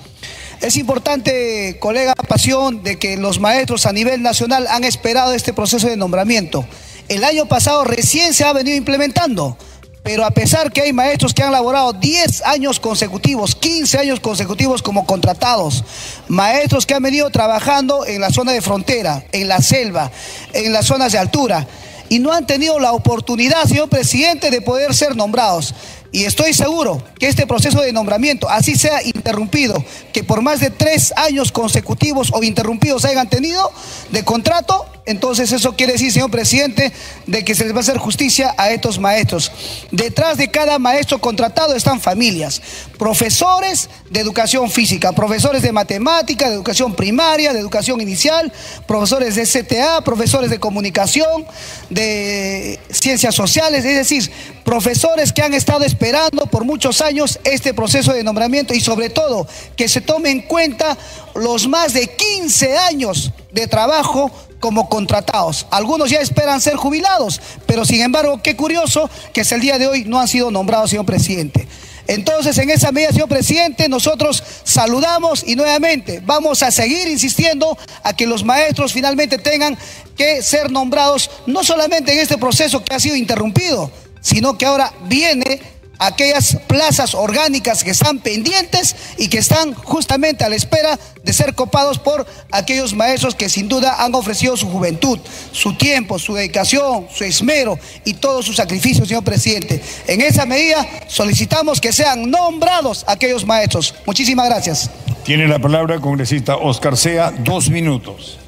Es 0.61 0.75
importante, 0.75 1.77
colega 1.79 2.15
Pasión, 2.15 2.83
de 2.83 2.97
que 2.97 3.15
los 3.15 3.39
maestros 3.39 3.85
a 3.85 3.93
nivel 3.93 4.23
nacional 4.23 4.67
han 4.67 4.83
esperado 4.83 5.33
este 5.33 5.53
proceso 5.53 5.87
de 5.87 5.97
nombramiento. 5.97 6.65
El 7.07 7.23
año 7.23 7.45
pasado 7.45 7.83
recién 7.83 8.33
se 8.33 8.43
ha 8.43 8.53
venido 8.53 8.75
implementando, 8.75 9.55
pero 10.01 10.25
a 10.25 10.31
pesar 10.31 10.71
que 10.71 10.81
hay 10.81 10.93
maestros 10.93 11.33
que 11.33 11.43
han 11.43 11.51
laborado 11.51 11.93
10 11.93 12.41
años 12.43 12.79
consecutivos, 12.79 13.55
15 13.55 13.99
años 13.99 14.19
consecutivos 14.19 14.81
como 14.81 15.05
contratados, 15.05 15.83
maestros 16.27 16.85
que 16.85 16.95
han 16.95 17.03
venido 17.03 17.29
trabajando 17.29 18.05
en 18.05 18.19
la 18.19 18.31
zona 18.31 18.51
de 18.51 18.61
frontera, 18.61 19.23
en 19.31 19.47
la 19.47 19.61
selva, 19.61 20.11
en 20.53 20.73
las 20.73 20.87
zonas 20.87 21.11
de 21.11 21.19
altura, 21.19 21.67
y 22.09 22.19
no 22.19 22.31
han 22.31 22.47
tenido 22.47 22.79
la 22.79 22.93
oportunidad, 22.93 23.65
señor 23.65 23.89
presidente, 23.89 24.49
de 24.49 24.61
poder 24.61 24.93
ser 24.95 25.15
nombrados. 25.15 25.75
Y 26.17 26.25
estoy 26.25 26.51
seguro 26.55 27.03
que 27.19 27.27
este 27.27 27.45
proceso 27.45 27.79
de 27.79 27.93
nombramiento, 27.93 28.49
así 28.49 28.75
sea 28.75 29.03
interrumpido, 29.03 29.75
que 30.11 30.23
por 30.23 30.41
más 30.41 30.59
de 30.59 30.71
tres 30.71 31.13
años 31.15 31.51
consecutivos 31.51 32.31
o 32.33 32.41
interrumpidos 32.41 33.05
hayan 33.05 33.29
tenido 33.29 33.71
de 34.09 34.25
contrato, 34.25 34.87
entonces 35.07 35.53
eso 35.53 35.73
quiere 35.77 35.93
decir, 35.93 36.11
señor 36.11 36.29
presidente, 36.29 36.91
de 37.25 37.45
que 37.45 37.55
se 37.55 37.63
les 37.63 37.73
va 37.73 37.77
a 37.77 37.79
hacer 37.79 37.97
justicia 37.97 38.53
a 38.57 38.71
estos 38.71 38.99
maestros. 38.99 39.53
Detrás 39.89 40.37
de 40.37 40.51
cada 40.51 40.79
maestro 40.79 41.19
contratado 41.19 41.75
están 41.75 42.01
familias, 42.01 42.61
profesores 42.99 43.89
de 44.09 44.19
educación 44.19 44.69
física, 44.69 45.13
profesores 45.13 45.61
de 45.61 45.71
matemática, 45.71 46.49
de 46.49 46.55
educación 46.55 46.93
primaria, 46.93 47.53
de 47.53 47.59
educación 47.59 48.01
inicial, 48.01 48.51
profesores 48.85 49.35
de 49.35 49.43
CTA, 49.43 50.01
profesores 50.01 50.49
de 50.49 50.59
comunicación, 50.59 51.45
de 51.89 52.77
ciencias 52.89 53.33
sociales, 53.33 53.85
es 53.85 53.95
decir, 53.95 54.29
profesores 54.65 55.31
que 55.31 55.41
han 55.41 55.53
estado 55.53 55.85
esperando 55.85 56.47
por 56.47 56.65
muchos 56.65 56.99
años 56.99 57.39
este 57.45 57.73
proceso 57.73 58.11
de 58.11 58.25
nombramiento 58.25 58.73
y 58.73 58.81
sobre 58.81 59.09
todo 59.09 59.47
que 59.77 59.87
se 59.87 60.01
tome 60.01 60.31
en 60.31 60.41
cuenta 60.41 60.97
los 61.33 61.69
más 61.69 61.93
de 61.93 62.07
15 62.07 62.77
años 62.77 63.31
de 63.61 63.67
trabajo 63.67 64.31
como 64.59 64.89
contratados. 64.89 65.67
Algunos 65.71 66.09
ya 66.09 66.19
esperan 66.19 66.61
ser 66.61 66.75
jubilados, 66.75 67.41
pero 67.65 67.85
sin 67.85 68.01
embargo, 68.01 68.41
qué 68.41 68.55
curioso 68.55 69.09
que 69.33 69.41
hasta 69.41 69.55
el 69.55 69.61
día 69.61 69.77
de 69.77 69.87
hoy 69.87 70.03
no 70.05 70.19
han 70.19 70.27
sido 70.27 70.51
nombrados, 70.51 70.89
señor 70.89 71.05
presidente. 71.05 71.67
Entonces, 72.07 72.57
en 72.57 72.69
esa 72.69 72.91
medida, 72.91 73.11
señor 73.11 73.27
presidente, 73.27 73.89
nosotros 73.89 74.41
saludamos 74.63 75.43
y 75.45 75.55
nuevamente 75.55 76.21
vamos 76.25 76.63
a 76.63 76.71
seguir 76.71 77.07
insistiendo 77.09 77.77
a 78.03 78.13
que 78.13 78.25
los 78.25 78.45
maestros 78.45 78.93
finalmente 78.93 79.37
tengan 79.37 79.77
que 80.15 80.41
ser 80.41 80.71
nombrados, 80.71 81.29
no 81.45 81.63
solamente 81.63 82.13
en 82.13 82.19
este 82.19 82.37
proceso 82.37 82.83
que 82.83 82.95
ha 82.95 82.99
sido 82.99 83.17
interrumpido, 83.17 83.91
sino 84.21 84.57
que 84.57 84.65
ahora 84.65 84.93
viene 85.03 85.59
aquellas 85.99 86.57
plazas 86.67 87.13
orgánicas 87.13 87.83
que 87.83 87.91
están 87.91 88.19
pendientes 88.19 88.95
y 89.17 89.29
que 89.29 89.39
están 89.39 89.73
justamente 89.73 90.43
a 90.43 90.49
la 90.49 90.55
espera 90.55 90.99
de 91.23 91.33
ser 91.33 91.55
copados 91.55 91.99
por 91.99 92.25
aquellos 92.51 92.93
maestros 92.93 93.35
que 93.35 93.49
sin 93.49 93.67
duda 93.67 94.03
han 94.03 94.15
ofrecido 94.15 94.55
su 94.55 94.69
juventud, 94.69 95.19
su 95.51 95.75
tiempo, 95.75 96.19
su 96.19 96.35
dedicación, 96.35 97.07
su 97.13 97.23
esmero 97.23 97.77
y 98.05 98.13
todos 98.13 98.45
sus 98.45 98.55
sacrificios, 98.55 99.07
señor 99.07 99.23
presidente. 99.23 99.81
En 100.07 100.21
esa 100.21 100.45
medida 100.45 100.87
solicitamos 101.07 101.81
que 101.81 101.91
sean 101.91 102.29
nombrados 102.29 103.03
aquellos 103.07 103.45
maestros. 103.45 103.93
Muchísimas 104.05 104.47
gracias. 104.47 104.89
Tiene 105.23 105.47
la 105.47 105.59
palabra 105.59 105.95
el 105.95 106.01
congresista 106.01 106.55
Oscar 106.55 106.95
Sea, 106.95 107.31
dos 107.31 107.69
minutos. 107.69 108.39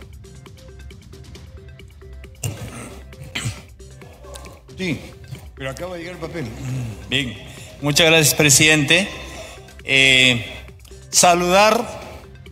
Sí. 4.77 4.97
Pero 5.59 5.71
acaba 5.71 5.95
de 5.95 5.99
llegar 5.99 6.15
el 6.15 6.21
papel. 6.21 6.45
Bien, 7.09 7.37
muchas 7.81 8.07
gracias, 8.07 8.33
presidente. 8.33 9.09
Eh, 9.83 10.45
saludar 11.09 11.99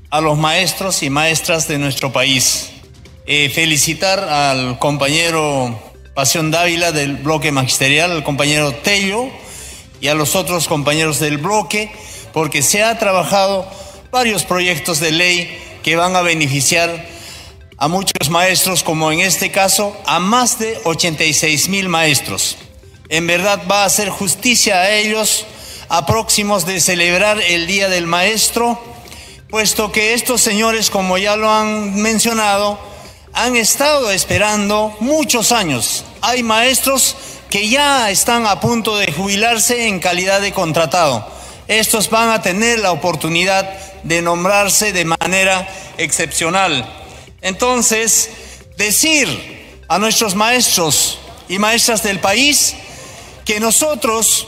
a 0.10 0.20
los 0.20 0.38
maestros 0.38 1.02
y 1.04 1.10
maestras 1.10 1.70
de 1.70 1.78
nuestro 1.78 2.12
país. 2.12 2.70
Eh, 3.26 3.50
felicitar 3.50 4.20
al 4.20 4.78
compañero 4.78 5.82
Pasión 6.16 6.52
Dávila 6.52 6.92
del 6.92 7.16
bloque 7.16 7.54
magisterial, 7.54 8.12
al 8.12 8.26
compañero 8.26 8.74
Tello 8.74 9.30
y 10.02 10.10
a 10.10 10.14
los 10.14 10.36
otros 10.36 10.68
compañeros 10.68 11.22
del 11.22 11.38
bloque, 11.38 11.90
porque 12.34 12.62
se 12.62 12.84
ha 12.84 13.00
trabajado 13.00 13.72
varios 14.12 14.44
proyectos 14.44 15.00
de 15.00 15.14
ley 15.14 15.58
que 15.82 15.96
van 15.96 16.14
a 16.18 16.24
beneficiar 16.24 17.06
a 17.78 17.88
muchos 17.88 18.30
maestros, 18.30 18.84
como 18.84 19.14
en 19.14 19.22
este 19.22 19.50
caso 19.50 19.96
a 20.06 20.20
más 20.20 20.60
de 20.60 20.78
86 20.84 21.70
mil 21.70 21.88
maestros 21.88 22.58
en 23.10 23.28
verdad 23.28 23.62
va 23.70 23.84
a 23.84 23.86
hacer 23.86 24.10
justicia 24.10 24.82
a 24.82 24.92
ellos 24.92 25.46
a 25.90 26.06
próximos 26.06 26.66
de 26.66 26.82
celebrar 26.82 27.40
el 27.40 27.68
Día 27.68 27.88
del 27.88 28.08
Maestro, 28.08 28.80
puesto 29.50 29.92
que 29.92 30.14
estos 30.14 30.42
señores, 30.42 30.90
como 30.90 31.18
ya 31.18 31.38
lo 31.38 31.50
han 31.50 31.96
mencionado, 31.96 32.78
han 33.34 33.56
estado 33.56 34.12
esperando 34.12 34.96
muchos 35.00 35.52
años. 35.52 36.04
Hay 36.22 36.44
maestros 36.44 37.16
que 37.50 37.70
ya 37.70 38.10
están 38.10 38.46
a 38.46 38.60
punto 38.60 38.98
de 38.98 39.12
jubilarse 39.12 39.88
en 39.88 40.00
calidad 40.00 40.42
de 40.42 40.52
contratado. 40.52 41.26
Estos 41.68 42.10
van 42.10 42.30
a 42.30 42.42
tener 42.42 42.80
la 42.80 42.92
oportunidad 42.92 43.70
de 44.04 44.22
nombrarse 44.22 44.92
de 44.92 45.06
manera 45.06 45.68
excepcional. 45.98 46.86
Entonces, 47.42 48.30
decir 48.78 49.84
a 49.88 49.98
nuestros 50.00 50.36
maestros 50.36 51.20
y 51.48 51.60
maestras 51.60 52.04
del 52.04 52.20
país 52.20 52.76
que 53.48 53.62
nosotros 53.62 54.46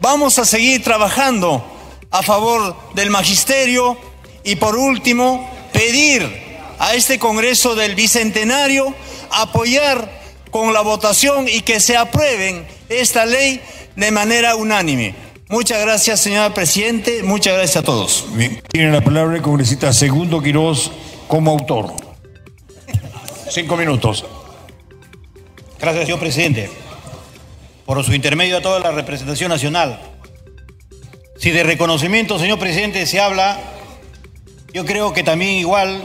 vamos 0.00 0.38
a 0.38 0.44
seguir 0.44 0.82
trabajando 0.82 1.64
a 2.10 2.22
favor 2.22 2.76
del 2.94 3.08
magisterio 3.08 3.96
y 4.44 4.56
por 4.56 4.76
último 4.76 5.50
pedir 5.72 6.30
a 6.78 6.94
este 6.94 7.18
Congreso 7.18 7.74
del 7.74 7.94
Bicentenario 7.94 8.94
apoyar 9.30 10.20
con 10.50 10.74
la 10.74 10.82
votación 10.82 11.48
y 11.48 11.62
que 11.62 11.80
se 11.80 11.96
aprueben 11.96 12.66
esta 12.90 13.24
ley 13.24 13.62
de 13.96 14.10
manera 14.10 14.56
unánime. 14.56 15.14
Muchas 15.48 15.80
gracias, 15.80 16.20
señor 16.20 16.52
presidente. 16.52 17.22
Muchas 17.22 17.54
gracias 17.54 17.78
a 17.78 17.82
todos. 17.82 18.26
Tiene 18.70 18.92
la 18.92 19.02
palabra 19.02 19.36
el 19.36 19.42
congresista 19.42 19.90
Segundo 19.94 20.42
Quiroz 20.42 20.90
como 21.28 21.50
autor. 21.50 21.94
Cinco 23.48 23.78
minutos. 23.78 24.26
Gracias, 25.80 26.04
señor 26.04 26.20
presidente 26.20 26.83
por 27.84 28.02
su 28.04 28.14
intermedio 28.14 28.58
a 28.58 28.62
toda 28.62 28.80
la 28.80 28.90
representación 28.90 29.50
nacional. 29.50 29.98
Si 31.38 31.50
de 31.50 31.62
reconocimiento, 31.62 32.38
señor 32.38 32.58
presidente, 32.58 33.06
se 33.06 33.20
habla, 33.20 33.58
yo 34.72 34.84
creo 34.84 35.12
que 35.12 35.22
también 35.22 35.52
igual 35.52 36.02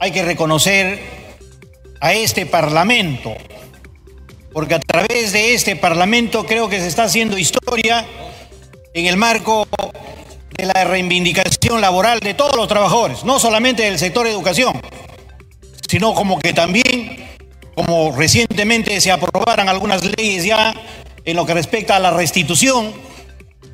hay 0.00 0.10
que 0.10 0.24
reconocer 0.24 1.00
a 2.00 2.12
este 2.14 2.46
Parlamento, 2.46 3.34
porque 4.52 4.74
a 4.74 4.80
través 4.80 5.32
de 5.32 5.54
este 5.54 5.76
Parlamento 5.76 6.44
creo 6.44 6.68
que 6.68 6.80
se 6.80 6.88
está 6.88 7.04
haciendo 7.04 7.38
historia 7.38 8.04
en 8.94 9.06
el 9.06 9.16
marco 9.16 9.68
de 10.56 10.66
la 10.66 10.84
reivindicación 10.84 11.80
laboral 11.80 12.20
de 12.20 12.34
todos 12.34 12.56
los 12.56 12.66
trabajadores, 12.66 13.24
no 13.24 13.38
solamente 13.38 13.84
del 13.84 13.98
sector 13.98 14.26
educación, 14.26 14.80
sino 15.88 16.14
como 16.14 16.38
que 16.40 16.52
también, 16.52 17.24
como 17.74 18.14
recientemente 18.16 19.00
se 19.00 19.12
aprobaran 19.12 19.68
algunas 19.68 20.02
leyes 20.04 20.44
ya 20.44 20.74
en 21.24 21.36
lo 21.36 21.46
que 21.46 21.54
respecta 21.54 21.96
a 21.96 22.00
la 22.00 22.10
restitución 22.10 22.92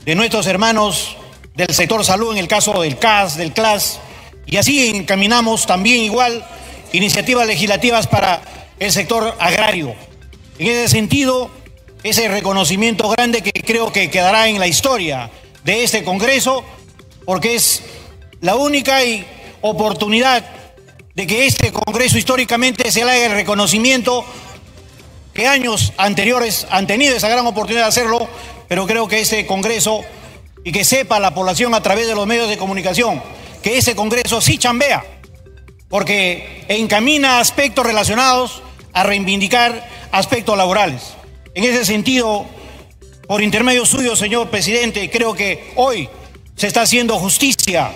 de 0.05 0.15
nuestros 0.15 0.47
hermanos 0.47 1.17
del 1.55 1.75
sector 1.75 2.05
salud, 2.05 2.33
en 2.33 2.39
el 2.39 2.49
caso 2.49 2.81
del 2.81 2.99
CAS, 2.99 3.37
del 3.37 3.53
CLAS, 3.53 4.01
y 4.47 4.57
así 4.57 4.89
encaminamos 4.89 5.67
también 5.67 6.01
igual 6.01 6.47
iniciativas 6.93 7.47
legislativas 7.47 8.07
para 8.07 8.41
el 8.79 8.93
sector 8.93 9.35
agrario. 9.39 9.95
En 10.59 10.69
ese 10.69 10.89
sentido, 10.89 11.51
ese 12.03 12.29
reconocimiento 12.29 13.09
grande 13.11 13.43
que 13.43 13.53
creo 13.53 13.93
que 13.93 14.11
quedará 14.11 14.49
en 14.49 14.59
la 14.59 14.67
historia 14.67 15.31
de 15.65 15.85
este 15.85 16.05
Congreso, 16.05 16.65
porque 17.25 17.55
es 17.55 17.83
la 18.41 18.57
única 18.57 19.01
oportunidad 19.61 20.45
de 21.15 21.27
que 21.27 21.47
este 21.47 21.73
Congreso 21.73 22.17
históricamente 22.17 22.91
se 22.93 23.05
le 23.05 23.11
haga 23.11 23.27
el 23.27 23.33
reconocimiento 23.33 24.25
que 25.39 25.47
años 25.47 25.93
anteriores 25.99 26.67
han 26.69 26.89
tenido 26.89 27.15
esa 27.15 27.29
gran 27.29 27.47
oportunidad 27.47 27.85
de 27.85 27.89
hacerlo, 27.91 28.29
pero 28.67 28.89
creo 28.89 29.07
que 29.07 29.21
ese 29.21 29.47
Congreso, 29.47 30.03
y 30.65 30.73
que 30.73 30.85
sepa 30.85 31.21
la 31.21 31.33
población 31.33 31.75
a 31.75 31.81
través 31.81 32.09
de 32.09 32.17
los 32.17 32.27
medios 32.27 32.49
de 32.49 32.59
comunicación, 32.59 33.23
que 33.63 33.79
ese 33.79 33.95
Congreso 33.95 34.41
sí 34.41 34.59
chambea, 34.59 35.05
porque 35.89 36.65
encamina 36.67 37.39
aspectos 37.39 37.87
relacionados 37.87 38.65
a 38.93 39.05
reivindicar 39.05 39.89
aspectos 40.11 40.59
laborales. 40.59 41.15
En 41.55 41.63
ese 41.63 41.85
sentido, 41.85 42.45
por 43.29 43.41
intermedio 43.41 43.87
suyo, 43.87 44.17
señor 44.17 44.51
presidente, 44.51 45.09
creo 45.09 45.35
que 45.35 45.71
hoy 45.77 46.09
se 46.57 46.67
está 46.67 46.83
haciendo 46.83 47.17
justicia 47.17 47.93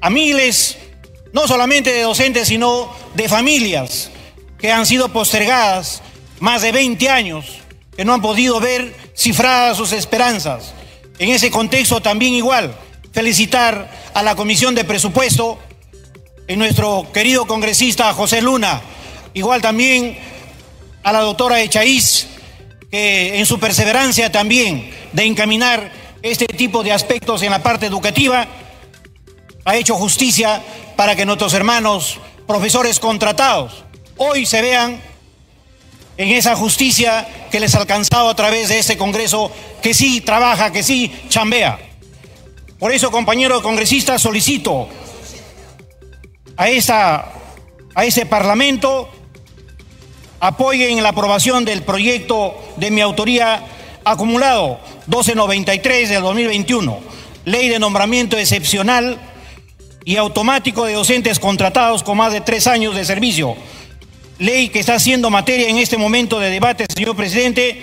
a 0.00 0.08
miles, 0.08 0.78
no 1.34 1.46
solamente 1.46 1.92
de 1.92 2.00
docentes, 2.00 2.48
sino 2.48 2.90
de 3.12 3.28
familias 3.28 4.10
que 4.58 4.72
han 4.72 4.86
sido 4.86 5.10
postergadas 5.10 6.00
más 6.40 6.62
de 6.62 6.72
20 6.72 7.08
años 7.08 7.58
que 7.96 8.04
no 8.04 8.12
han 8.12 8.22
podido 8.22 8.60
ver 8.60 8.94
cifradas 9.16 9.76
sus 9.76 9.92
esperanzas. 9.92 10.74
En 11.18 11.30
ese 11.30 11.50
contexto 11.50 12.00
también 12.00 12.34
igual, 12.34 12.76
felicitar 13.12 13.90
a 14.12 14.22
la 14.22 14.36
Comisión 14.36 14.74
de 14.74 14.84
Presupuesto, 14.84 15.58
y 16.48 16.56
nuestro 16.56 17.08
querido 17.12 17.46
congresista 17.46 18.12
José 18.12 18.40
Luna, 18.40 18.80
igual 19.34 19.60
también 19.60 20.16
a 21.02 21.12
la 21.12 21.20
doctora 21.20 21.60
Echaíz, 21.60 22.28
que 22.90 23.38
en 23.38 23.46
su 23.46 23.58
perseverancia 23.58 24.30
también 24.30 24.90
de 25.12 25.24
encaminar 25.24 25.90
este 26.22 26.46
tipo 26.46 26.82
de 26.84 26.92
aspectos 26.92 27.42
en 27.42 27.50
la 27.50 27.62
parte 27.62 27.86
educativa, 27.86 28.46
ha 29.64 29.76
hecho 29.76 29.96
justicia 29.96 30.62
para 30.94 31.16
que 31.16 31.26
nuestros 31.26 31.52
hermanos 31.54 32.20
profesores 32.46 33.00
contratados 33.00 33.84
hoy 34.16 34.46
se 34.46 34.62
vean 34.62 35.00
en 36.16 36.28
esa 36.30 36.56
justicia 36.56 37.26
que 37.50 37.60
les 37.60 37.74
ha 37.74 37.80
alcanzado 37.80 38.28
a 38.28 38.36
través 38.36 38.68
de 38.68 38.78
este 38.78 38.96
Congreso 38.96 39.50
que 39.82 39.94
sí 39.94 40.20
trabaja, 40.20 40.72
que 40.72 40.82
sí 40.82 41.12
chambea. 41.28 41.78
Por 42.78 42.92
eso, 42.92 43.10
compañeros 43.10 43.62
congresistas, 43.62 44.22
solicito 44.22 44.88
a, 46.56 46.68
esta, 46.68 47.32
a 47.94 48.04
este 48.04 48.26
Parlamento 48.26 49.08
apoyen 50.40 51.02
la 51.02 51.10
aprobación 51.10 51.64
del 51.64 51.82
proyecto 51.82 52.54
de 52.76 52.90
mi 52.90 53.00
autoría 53.00 53.62
acumulado 54.04 54.78
1293 55.06 56.10
del 56.10 56.22
2021, 56.22 57.00
ley 57.44 57.68
de 57.68 57.78
nombramiento 57.78 58.36
excepcional 58.36 59.18
y 60.04 60.16
automático 60.16 60.84
de 60.84 60.92
docentes 60.92 61.40
contratados 61.40 62.02
con 62.02 62.18
más 62.18 62.32
de 62.32 62.40
tres 62.40 62.66
años 62.66 62.94
de 62.94 63.04
servicio, 63.04 63.56
ley 64.38 64.68
que 64.68 64.80
está 64.80 64.98
siendo 64.98 65.30
materia 65.30 65.68
en 65.68 65.78
este 65.78 65.96
momento 65.96 66.38
de 66.38 66.50
debate, 66.50 66.86
señor 66.92 67.16
presidente. 67.16 67.80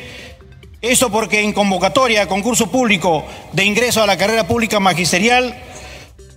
Esto 0.82 1.10
porque 1.10 1.42
en 1.42 1.54
convocatoria 1.54 2.24
a 2.24 2.28
concurso 2.28 2.70
público 2.70 3.26
de 3.54 3.64
ingreso 3.64 4.04
a 4.04 4.08
la 4.08 4.18
carrera 4.18 4.48
pública 4.48 4.80
magisterial 4.80 5.56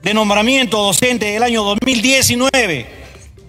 de 0.03 0.14
nombramiento 0.14 0.79
docente 0.79 1.27
del 1.27 1.43
año 1.43 1.64
2019 1.64 2.87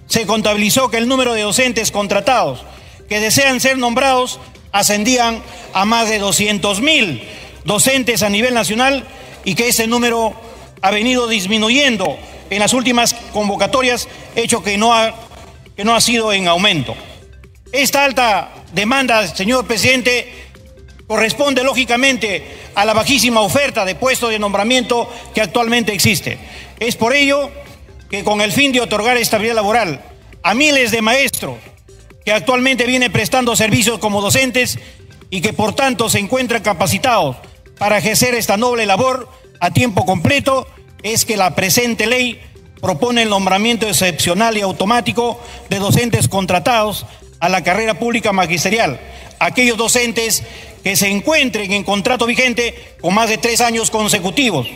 se 0.07 0.26
contabilizó 0.26 0.89
que 0.89 0.97
el 0.97 1.07
número 1.07 1.34
de 1.34 1.43
docentes 1.43 1.91
contratados 1.91 2.65
que 3.07 3.20
desean 3.20 3.59
ser 3.59 3.78
nombrados 3.78 4.39
ascendían 4.72 5.43
a 5.74 5.86
más 5.86 6.09
de 6.09 6.18
200 6.18 6.82
mil 6.82 7.22
docentes 7.63 8.24
a 8.24 8.30
nivel 8.30 8.53
nacional 8.53 9.05
y 9.45 9.53
que 9.53 9.68
ese 9.68 9.86
número 9.86 10.34
ha 10.82 10.91
venido 10.91 11.28
disminuyendo 11.28 12.18
en 12.49 12.59
las 12.59 12.74
últimas 12.74 13.13
convocatorias, 13.34 14.07
hecho 14.36 14.63
que 14.63 14.78
no 14.78 14.93
ha, 14.93 15.13
que 15.78 15.86
no 15.86 15.95
ha 15.95 16.01
sido 16.01 16.34
en 16.34 16.47
aumento. 16.47 16.95
Esta 17.71 18.03
alta 18.03 18.49
demanda, 18.73 19.28
señor 19.28 19.67
presidente, 19.67 20.47
corresponde 21.05 21.63
lógicamente 21.63 22.43
a 22.73 22.84
la 22.84 22.93
bajísima 22.93 23.41
oferta 23.41 23.86
de 23.86 23.93
puestos 23.93 24.32
de 24.32 24.39
nombramiento 24.39 25.07
que 25.36 25.41
actualmente 25.41 25.93
existe. 25.93 26.39
Es 26.80 26.95
por 26.95 27.13
ello 27.13 27.51
que 28.09 28.23
con 28.23 28.41
el 28.41 28.51
fin 28.51 28.71
de 28.71 28.82
otorgar 28.82 29.17
estabilidad 29.17 29.55
laboral 29.55 30.01
a 30.41 30.53
miles 30.55 30.91
de 30.91 31.01
maestros 31.01 31.57
que 32.25 32.34
actualmente 32.34 32.86
vienen 32.86 33.11
prestando 33.11 33.55
servicios 33.55 33.99
como 33.99 34.21
docentes 34.21 34.80
y 35.30 35.41
que 35.41 35.53
por 35.53 35.75
tanto 35.75 36.09
se 36.09 36.19
encuentran 36.19 36.63
capacitados 36.63 37.38
para 37.78 37.99
ejercer 37.99 38.34
esta 38.34 38.57
noble 38.57 38.86
labor 38.86 39.30
a 39.59 39.71
tiempo 39.71 40.05
completo, 40.05 40.67
es 41.03 41.25
que 41.25 41.38
la 41.38 41.55
presente 41.55 42.07
ley 42.07 42.41
propone 42.82 43.23
el 43.23 43.30
nombramiento 43.30 43.88
excepcional 43.88 44.57
y 44.57 44.61
automático 44.61 45.39
de 45.69 45.80
docentes 45.80 46.28
contratados 46.28 47.05
a 47.39 47.49
la 47.49 47.63
carrera 47.63 47.99
pública 47.99 48.32
magisterial, 48.32 48.99
aquellos 49.39 49.78
docentes 49.78 50.43
que 50.84 50.95
se 50.95 51.09
encuentren 51.09 51.71
en 51.71 51.84
contrato 51.84 52.25
vigente 52.25 52.95
con 53.01 53.13
más 53.13 53.30
de 53.30 53.38
tres 53.38 53.61
años 53.61 53.91
consecutivos 53.91 54.67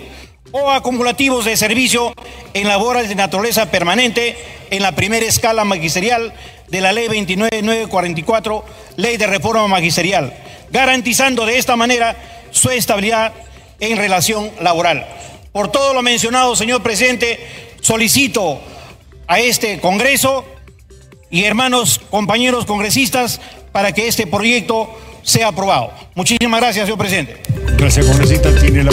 o 0.52 0.70
acumulativos 0.70 1.46
de 1.46 1.56
servicio 1.56 2.14
en 2.54 2.68
labores 2.68 3.08
de 3.10 3.16
naturaleza 3.16 3.72
permanente 3.72 4.36
en 4.70 4.84
la 4.84 4.94
primera 4.94 5.26
escala 5.26 5.64
magisterial 5.64 6.34
de 6.68 6.82
la 6.82 6.92
Ley 6.92 7.08
29944, 7.08 8.66
Ley 8.98 9.18
de 9.18 9.28
Reforma 9.28 9.68
Magisterial, 9.68 10.34
garantizando 10.72 11.46
de 11.46 11.58
esta 11.58 11.76
manera 11.76 12.16
su 12.52 12.70
estabilidad 12.70 13.34
en 13.80 13.98
relación 13.98 14.52
laboral. 14.62 15.06
Por 15.52 15.70
todo 15.70 15.94
lo 15.94 16.02
mencionado, 16.02 16.56
señor 16.56 16.82
presidente, 16.82 17.71
solicito 17.82 18.62
a 19.28 19.40
este 19.40 19.80
Congreso 19.80 20.46
y 21.30 21.44
hermanos 21.44 22.00
compañeros 22.10 22.66
congresistas 22.66 23.42
para 23.72 23.92
que 23.94 24.08
este 24.08 24.28
proyecto 24.28 24.90
sea 25.24 25.50
aprobado. 25.50 25.92
Muchísimas 26.16 26.60
gracias, 26.60 26.86
señor 26.86 27.00
presidente. 27.00 27.42
Gracias, 27.78 28.06
congresista. 28.06 28.54
Tiene 28.60 28.84
la 28.84 28.92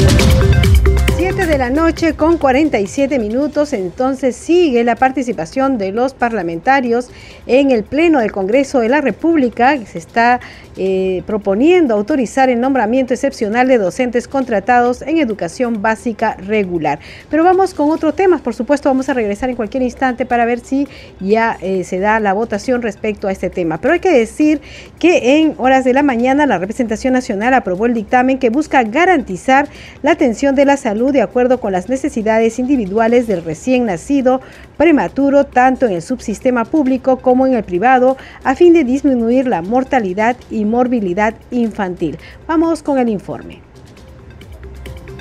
7 1.38 1.52
de 1.52 1.58
la 1.58 1.70
noche 1.70 2.14
con 2.14 2.36
47 2.36 3.16
minutos, 3.20 3.72
entonces 3.72 4.34
sigue 4.34 4.82
la 4.82 4.96
participación 4.96 5.78
de 5.78 5.92
los 5.92 6.12
parlamentarios 6.12 7.10
en 7.46 7.70
el 7.70 7.84
Pleno 7.84 8.18
del 8.18 8.32
Congreso 8.32 8.80
de 8.80 8.88
la 8.88 9.00
República, 9.00 9.78
que 9.78 9.86
se 9.86 9.98
está 9.98 10.40
eh, 10.76 11.22
proponiendo 11.26 11.94
autorizar 11.94 12.48
el 12.48 12.60
nombramiento 12.60 13.14
excepcional 13.14 13.68
de 13.68 13.78
docentes 13.78 14.26
contratados 14.26 15.02
en 15.02 15.18
educación 15.18 15.80
básica 15.80 16.34
regular. 16.34 16.98
Pero 17.30 17.44
vamos 17.44 17.72
con 17.72 17.90
otro 17.90 18.12
tema, 18.14 18.38
por 18.38 18.54
supuesto 18.54 18.88
vamos 18.88 19.08
a 19.08 19.14
regresar 19.14 19.48
en 19.48 19.54
cualquier 19.54 19.84
instante 19.84 20.26
para 20.26 20.44
ver 20.44 20.58
si 20.58 20.88
ya 21.20 21.56
eh, 21.60 21.84
se 21.84 22.00
da 22.00 22.18
la 22.18 22.32
votación 22.32 22.82
respecto 22.82 23.28
a 23.28 23.32
este 23.32 23.48
tema. 23.48 23.80
Pero 23.80 23.94
hay 23.94 24.00
que 24.00 24.12
decir 24.12 24.60
que 24.98 25.38
en 25.38 25.54
horas 25.58 25.84
de 25.84 25.92
la 25.92 26.02
mañana 26.02 26.46
la 26.46 26.58
representación 26.58 27.12
nacional 27.12 27.54
aprobó 27.54 27.86
el 27.86 27.94
dictamen 27.94 28.38
que 28.38 28.50
busca 28.50 28.82
garantizar 28.82 29.68
la 30.02 30.12
atención 30.12 30.56
de 30.56 30.64
la 30.64 30.76
salud 30.76 31.12
de 31.12 31.27
acuerdo 31.28 31.60
con 31.60 31.72
las 31.72 31.88
necesidades 31.88 32.58
individuales 32.58 33.26
del 33.26 33.44
recién 33.44 33.86
nacido 33.86 34.40
prematuro, 34.76 35.44
tanto 35.44 35.86
en 35.86 35.92
el 35.92 36.02
subsistema 36.02 36.64
público 36.64 37.18
como 37.18 37.46
en 37.46 37.54
el 37.54 37.64
privado, 37.64 38.16
a 38.44 38.54
fin 38.54 38.72
de 38.72 38.84
disminuir 38.84 39.46
la 39.46 39.62
mortalidad 39.62 40.36
y 40.50 40.64
morbilidad 40.64 41.34
infantil. 41.50 42.18
Vamos 42.46 42.82
con 42.82 42.98
el 42.98 43.08
informe. 43.08 43.62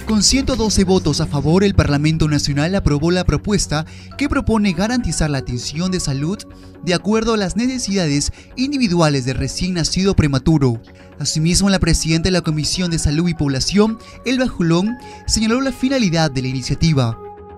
Con 0.07 0.23
112 0.23 0.85
votos 0.85 1.19
a 1.19 1.25
favor, 1.25 1.65
el 1.65 1.75
Parlamento 1.75 2.29
Nacional 2.29 2.73
aprobó 2.75 3.11
la 3.11 3.25
propuesta 3.25 3.85
que 4.17 4.29
propone 4.29 4.71
garantizar 4.71 5.29
la 5.29 5.39
atención 5.39 5.91
de 5.91 5.99
salud 5.99 6.37
de 6.85 6.93
acuerdo 6.93 7.33
a 7.33 7.37
las 7.37 7.57
necesidades 7.57 8.31
individuales 8.55 9.25
del 9.25 9.35
recién 9.35 9.73
nacido 9.73 10.15
prematuro. 10.15 10.81
Asimismo, 11.19 11.69
la 11.69 11.79
presidenta 11.79 12.27
de 12.27 12.31
la 12.31 12.41
Comisión 12.41 12.91
de 12.91 12.99
Salud 12.99 13.27
y 13.27 13.33
Población, 13.33 13.99
Elba 14.25 14.47
Julón, 14.47 14.97
señaló 15.25 15.61
la 15.61 15.71
finalidad 15.71 16.29
de 16.29 16.41
la 16.41 16.47
iniciativa. 16.49 17.17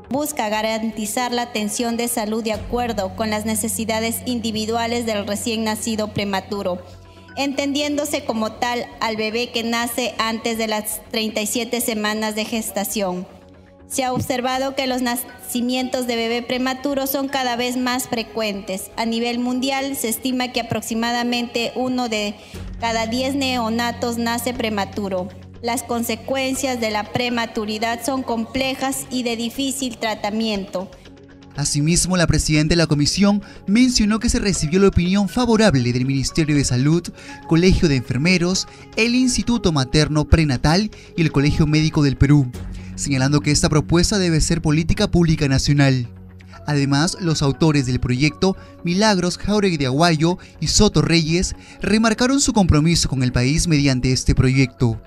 Busca 0.09 0.49
garantizar 0.49 1.31
la 1.31 1.43
atención 1.43 1.97
de 1.97 2.07
salud 2.07 2.43
de 2.43 2.53
acuerdo 2.53 3.15
con 3.15 3.29
las 3.29 3.45
necesidades 3.45 4.17
individuales 4.25 5.05
del 5.05 5.27
recién 5.27 5.63
nacido 5.63 6.13
prematuro 6.13 6.79
entendiéndose 7.39 8.25
como 8.25 8.51
tal 8.51 8.85
al 8.99 9.15
bebé 9.15 9.49
que 9.51 9.63
nace 9.63 10.13
antes 10.19 10.57
de 10.57 10.67
las 10.67 11.01
37 11.11 11.79
semanas 11.79 12.35
de 12.35 12.43
gestación. 12.43 13.25
Se 13.89 14.03
ha 14.03 14.13
observado 14.13 14.75
que 14.75 14.85
los 14.85 15.01
nacimientos 15.01 16.05
de 16.05 16.15
bebé 16.15 16.43
prematuro 16.43 17.07
son 17.07 17.27
cada 17.27 17.55
vez 17.55 17.75
más 17.75 18.07
frecuentes. 18.07 18.91
A 18.97 19.05
nivel 19.05 19.39
mundial 19.39 19.95
se 19.95 20.09
estima 20.09 20.51
que 20.51 20.61
aproximadamente 20.61 21.71
uno 21.75 22.07
de 22.07 22.35
cada 22.79 23.07
10 23.07 23.33
neonatos 23.35 24.19
nace 24.19 24.53
prematuro. 24.53 25.27
Las 25.63 25.81
consecuencias 25.81 26.79
de 26.79 26.91
la 26.91 27.11
prematuridad 27.11 28.05
son 28.05 28.21
complejas 28.21 29.07
y 29.09 29.23
de 29.23 29.35
difícil 29.35 29.97
tratamiento. 29.97 30.89
Asimismo, 31.55 32.15
la 32.15 32.27
presidenta 32.27 32.73
de 32.73 32.77
la 32.77 32.87
comisión 32.87 33.41
mencionó 33.65 34.19
que 34.19 34.29
se 34.29 34.39
recibió 34.39 34.79
la 34.79 34.89
opinión 34.89 35.27
favorable 35.27 35.91
del 35.91 36.05
Ministerio 36.05 36.55
de 36.55 36.63
Salud, 36.63 37.03
Colegio 37.47 37.89
de 37.89 37.97
Enfermeros, 37.97 38.67
el 38.95 39.15
Instituto 39.15 39.71
Materno 39.71 40.25
Prenatal 40.25 40.91
y 41.17 41.21
el 41.21 41.31
Colegio 41.33 41.67
Médico 41.67 42.01
del 42.01 42.15
Perú, 42.15 42.49
señalando 42.99 43.41
que 43.41 43.51
esta 43.51 43.69
propuesta 43.69 44.19
debe 44.19 44.41
ser 44.41 44.61
política 44.61 45.09
pública 45.09 45.47
nacional. 45.47 46.07
Además, 46.67 47.17
los 47.19 47.41
autores 47.41 47.87
del 47.87 47.99
proyecto, 47.99 48.55
Milagros 48.83 49.37
Jauregui 49.37 49.77
de 49.77 49.87
Aguayo 49.87 50.37
y 50.59 50.67
Soto 50.67 51.01
Reyes, 51.01 51.55
remarcaron 51.81 52.41
su 52.41 52.53
compromiso 52.53 53.09
con 53.09 53.23
el 53.23 53.31
país 53.31 53.67
mediante 53.67 54.11
este 54.11 54.35
proyecto. 54.35 55.01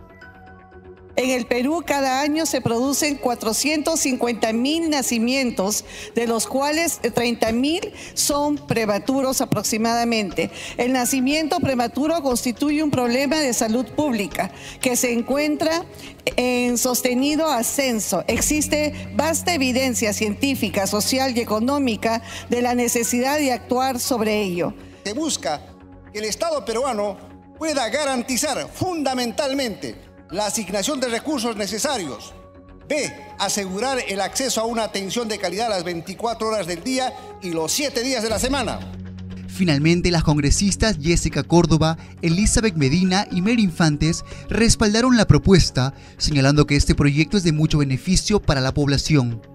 En 1.15 1.29
el 1.29 1.47
Perú 1.47 1.83
cada 1.87 2.23
año 2.23 2.47
se 2.47 2.63
producen 2.63 3.17
450 3.17 4.53
mil 4.55 4.89
nacimientos, 4.89 5.85
de 6.15 6.27
los 6.27 6.47
cuales 6.47 7.01
30 7.01 7.53
mil 7.53 7.93
son 8.15 8.57
prematuros 8.57 9.43
aproximadamente. 9.43 10.51
El 10.79 10.95
nacimiento 10.95 11.61
prematuro 11.61 12.23
constituye 12.23 12.83
un 12.83 12.91
problema 12.91 13.41
de 13.41 13.53
salud 13.53 13.85
pública 13.85 14.51
que 14.81 14.97
se 14.97 15.13
encuentra 15.13 15.85
en 16.37 16.79
sostenido 16.79 17.47
ascenso. 17.47 18.25
Existe 18.27 18.95
vasta 19.15 19.53
evidencia 19.53 20.15
científica, 20.15 20.87
social 20.87 21.37
y 21.37 21.41
económica 21.41 22.23
de 22.49 22.63
la 22.63 22.75
necesidad 22.75 23.37
de 23.37 23.53
actuar 23.53 24.01
sobre 24.01 24.41
ello. 24.41 24.73
Se 25.05 25.13
busca 25.13 25.61
que 26.11 26.21
el 26.21 26.25
Estado 26.25 26.65
peruano 26.65 27.19
pueda 27.59 27.91
garantizar 27.91 28.67
fundamentalmente 28.73 30.12
la 30.33 30.47
asignación 30.47 30.99
de 30.99 31.09
recursos 31.09 31.57
necesarios. 31.57 32.33
B. 32.89 33.13
Asegurar 33.39 33.99
el 34.09 34.21
acceso 34.21 34.61
a 34.61 34.65
una 34.65 34.85
atención 34.85 35.29
de 35.29 35.39
calidad 35.39 35.69
las 35.69 35.85
24 35.85 36.49
horas 36.49 36.67
del 36.67 36.83
día 36.83 37.13
y 37.43 37.51
los 37.51 37.71
7 37.73 38.03
días 38.03 38.23
de 38.23 38.31
la 38.31 38.39
semana. 38.39 38.81
Finalmente, 39.47 40.11
las 40.11 40.25
congresistas 40.25 40.97
Jessica 41.01 41.43
Córdoba, 41.43 41.99
Elizabeth 42.23 42.75
Medina 42.75 43.27
y 43.31 43.43
Mary 43.43 43.63
Infantes 43.63 44.25
respaldaron 44.49 45.17
la 45.17 45.27
propuesta, 45.27 45.93
señalando 46.17 46.67
que 46.67 46.77
este 46.77 46.95
proyecto 46.95 47.37
es 47.37 47.45
de 47.45 47.53
mucho 47.53 47.79
beneficio 47.79 48.41
para 48.41 48.63
la 48.63 48.73
población. 48.73 49.52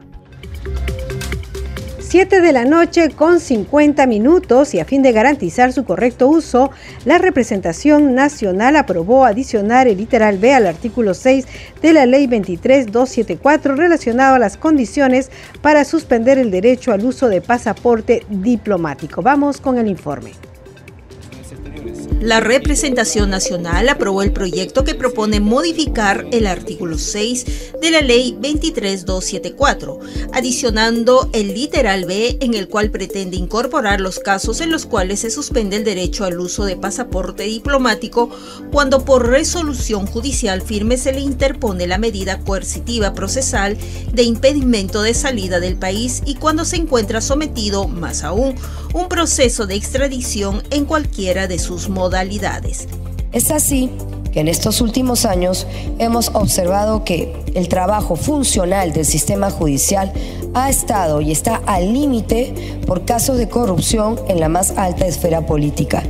7 2.09 2.39
de 2.39 2.53
la 2.53 2.63
noche 2.63 3.09
con 3.09 3.41
50 3.41 4.07
minutos 4.07 4.73
y 4.73 4.79
a 4.79 4.85
fin 4.85 5.01
de 5.01 5.11
garantizar 5.11 5.73
su 5.73 5.83
correcto 5.83 6.29
uso, 6.29 6.71
la 7.03 7.17
representación 7.17 8.15
nacional 8.15 8.77
aprobó 8.77 9.25
adicionar 9.25 9.89
el 9.89 9.97
literal 9.97 10.37
B 10.37 10.53
al 10.53 10.67
artículo 10.67 11.13
6 11.13 11.45
de 11.81 11.91
la 11.91 12.05
ley 12.05 12.27
23274 12.27 13.75
relacionado 13.75 14.35
a 14.35 14.39
las 14.39 14.55
condiciones 14.55 15.29
para 15.61 15.83
suspender 15.83 16.39
el 16.39 16.49
derecho 16.49 16.93
al 16.93 17.03
uso 17.03 17.27
de 17.27 17.41
pasaporte 17.41 18.23
diplomático. 18.29 19.21
Vamos 19.21 19.59
con 19.59 19.77
el 19.77 19.89
informe. 19.89 20.31
La 22.21 22.39
representación 22.39 23.29
nacional 23.29 23.89
aprobó 23.89 24.23
el 24.23 24.33
proyecto 24.33 24.83
que 24.83 24.95
propone 24.95 25.39
modificar 25.39 26.25
el 26.31 26.47
artículo 26.47 26.97
6 26.97 27.45
de 27.79 27.91
la 27.91 28.01
ley 28.01 28.35
23274, 28.41 29.99
adicionando 30.33 31.29
el 31.33 31.53
literal 31.53 32.05
B 32.05 32.37
en 32.41 32.55
el 32.55 32.69
cual 32.69 32.89
pretende 32.89 33.37
incorporar 33.37 34.01
los 34.01 34.17
casos 34.17 34.61
en 34.61 34.71
los 34.71 34.87
cuales 34.87 35.19
se 35.19 35.29
suspende 35.29 35.75
el 35.75 35.83
derecho 35.83 36.25
al 36.25 36.39
uso 36.39 36.65
de 36.65 36.75
pasaporte 36.75 37.43
diplomático 37.43 38.31
cuando 38.71 39.05
por 39.05 39.27
resolución 39.27 40.07
judicial 40.07 40.63
firme 40.63 40.97
se 40.97 41.13
le 41.13 41.19
interpone 41.19 41.85
la 41.85 41.99
medida 41.99 42.39
coercitiva 42.39 43.13
procesal 43.13 43.77
de 44.11 44.23
impedimento 44.23 45.03
de 45.03 45.13
salida 45.13 45.59
del 45.59 45.77
país 45.77 46.23
y 46.25 46.33
cuando 46.33 46.65
se 46.65 46.77
encuentra 46.77 47.21
sometido, 47.21 47.87
más 47.87 48.23
aún, 48.23 48.55
un 48.93 49.07
proceso 49.07 49.67
de 49.67 49.75
extradición 49.75 50.63
en 50.71 50.85
cualquiera 50.85 51.47
de 51.47 51.59
sus 51.59 51.89
Es 53.31 53.51
así 53.51 53.91
que 54.31 54.39
en 54.39 54.47
estos 54.47 54.81
últimos 54.81 55.25
años 55.25 55.67
hemos 55.99 56.29
observado 56.33 57.03
que 57.03 57.33
el 57.53 57.67
trabajo 57.69 58.15
funcional 58.15 58.93
del 58.93 59.05
sistema 59.05 59.49
judicial 59.49 60.11
ha 60.53 60.69
estado 60.69 61.21
y 61.21 61.31
está 61.31 61.61
al 61.65 61.93
límite 61.93 62.53
por 62.85 63.05
casos 63.05 63.37
de 63.37 63.49
corrupción 63.49 64.19
en 64.27 64.39
la 64.39 64.49
más 64.49 64.71
alta 64.77 65.05
esfera 65.07 65.45
política 65.45 66.03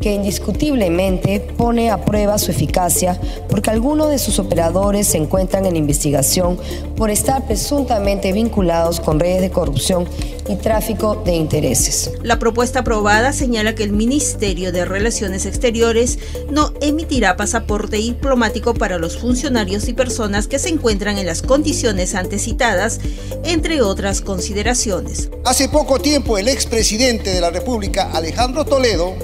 que 0.00 0.14
indiscutiblemente 0.14 1.40
pone 1.40 1.90
a 1.90 2.04
prueba 2.04 2.38
su 2.38 2.50
eficacia 2.50 3.20
porque 3.48 3.70
algunos 3.70 4.10
de 4.10 4.18
sus 4.18 4.38
operadores 4.38 5.06
se 5.06 5.18
encuentran 5.18 5.66
en 5.66 5.76
investigación 5.76 6.58
por 6.96 7.10
estar 7.10 7.46
presuntamente 7.46 8.32
vinculados 8.32 9.00
con 9.00 9.20
redes 9.20 9.42
de 9.42 9.50
corrupción 9.50 10.06
y 10.48 10.56
tráfico 10.56 11.22
de 11.24 11.34
intereses. 11.34 12.10
La 12.22 12.38
propuesta 12.38 12.80
aprobada 12.80 13.32
señala 13.32 13.74
que 13.74 13.84
el 13.84 13.92
Ministerio 13.92 14.72
de 14.72 14.84
Relaciones 14.84 15.46
Exteriores 15.46 16.18
no 16.50 16.72
emitirá 16.80 17.36
pasaporte 17.36 17.98
diplomático 17.98 18.74
para 18.74 18.98
los 18.98 19.18
funcionarios 19.18 19.88
y 19.88 19.92
personas 19.92 20.48
que 20.48 20.58
se 20.58 20.70
encuentran 20.70 21.18
en 21.18 21.26
las 21.26 21.42
condiciones 21.42 22.14
antecitadas, 22.14 23.00
entre 23.44 23.82
otras 23.82 24.20
consideraciones. 24.20 25.30
Hace 25.44 25.68
poco 25.68 26.00
tiempo 26.00 26.38
el 26.38 26.48
expresidente 26.48 27.30
de 27.30 27.40
la 27.40 27.50
República, 27.50 28.10
Alejandro 28.12 28.64
Toledo, 28.64 29.14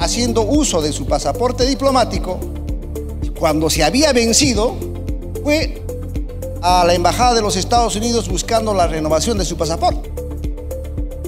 haciendo 0.00 0.42
uso 0.42 0.82
de 0.82 0.92
su 0.92 1.06
pasaporte 1.06 1.64
diplomático, 1.64 2.40
cuando 3.38 3.70
se 3.70 3.84
había 3.84 4.12
vencido, 4.12 4.76
fue 5.42 5.82
a 6.62 6.84
la 6.84 6.94
Embajada 6.94 7.34
de 7.34 7.42
los 7.42 7.56
Estados 7.56 7.94
Unidos 7.96 8.28
buscando 8.28 8.74
la 8.74 8.86
renovación 8.86 9.38
de 9.38 9.44
su 9.44 9.56
pasaporte. 9.56 10.10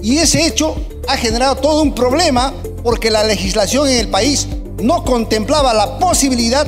Y 0.02 0.18
ese 0.18 0.46
hecho 0.46 0.74
ha 1.06 1.16
generado 1.16 1.56
todo 1.56 1.82
un 1.82 1.94
problema 1.94 2.52
porque 2.82 3.10
la 3.10 3.24
legislación 3.24 3.88
en 3.88 3.98
el 3.98 4.08
país 4.08 4.48
no 4.82 5.04
contemplaba 5.04 5.72
la 5.72 5.98
posibilidad 5.98 6.66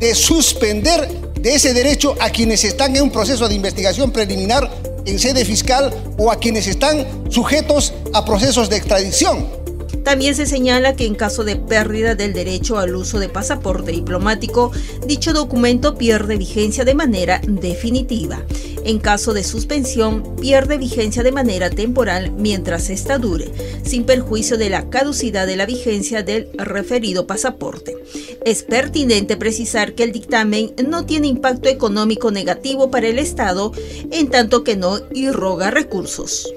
de 0.00 0.14
suspender 0.14 1.08
de 1.40 1.54
ese 1.54 1.72
derecho 1.72 2.14
a 2.20 2.30
quienes 2.30 2.64
están 2.64 2.96
en 2.96 3.02
un 3.02 3.10
proceso 3.10 3.48
de 3.48 3.54
investigación 3.54 4.10
preliminar 4.10 4.70
en 5.04 5.18
sede 5.18 5.44
fiscal 5.44 5.92
o 6.18 6.30
a 6.30 6.36
quienes 6.36 6.66
están 6.66 7.06
sujetos 7.30 7.92
a 8.12 8.24
procesos 8.24 8.68
de 8.68 8.76
extradición. 8.76 9.57
También 10.08 10.34
se 10.34 10.46
señala 10.46 10.96
que 10.96 11.04
en 11.04 11.14
caso 11.14 11.44
de 11.44 11.56
pérdida 11.56 12.14
del 12.14 12.32
derecho 12.32 12.78
al 12.78 12.96
uso 12.96 13.18
de 13.18 13.28
pasaporte 13.28 13.92
diplomático, 13.92 14.72
dicho 15.06 15.34
documento 15.34 15.98
pierde 15.98 16.38
vigencia 16.38 16.86
de 16.86 16.94
manera 16.94 17.42
definitiva. 17.46 18.42
En 18.86 19.00
caso 19.00 19.34
de 19.34 19.44
suspensión, 19.44 20.34
pierde 20.36 20.78
vigencia 20.78 21.22
de 21.22 21.30
manera 21.30 21.68
temporal 21.68 22.32
mientras 22.32 22.88
esta 22.88 23.18
dure, 23.18 23.52
sin 23.84 24.04
perjuicio 24.04 24.56
de 24.56 24.70
la 24.70 24.88
caducidad 24.88 25.46
de 25.46 25.56
la 25.56 25.66
vigencia 25.66 26.22
del 26.22 26.48
referido 26.56 27.26
pasaporte. 27.26 27.94
Es 28.46 28.62
pertinente 28.62 29.36
precisar 29.36 29.94
que 29.94 30.04
el 30.04 30.12
dictamen 30.12 30.72
no 30.88 31.04
tiene 31.04 31.26
impacto 31.26 31.68
económico 31.68 32.30
negativo 32.30 32.90
para 32.90 33.08
el 33.08 33.18
Estado, 33.18 33.72
en 34.10 34.30
tanto 34.30 34.64
que 34.64 34.74
no 34.74 35.00
irroga 35.12 35.70
recursos. 35.70 36.50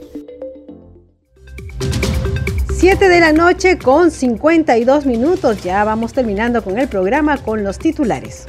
7 2.81 3.09
de 3.09 3.19
la 3.19 3.31
noche 3.31 3.77
con 3.77 4.09
52 4.09 5.05
minutos. 5.05 5.61
Ya 5.61 5.83
vamos 5.83 6.13
terminando 6.13 6.63
con 6.63 6.79
el 6.79 6.87
programa 6.87 7.37
con 7.37 7.63
los 7.63 7.77
titulares. 7.77 8.47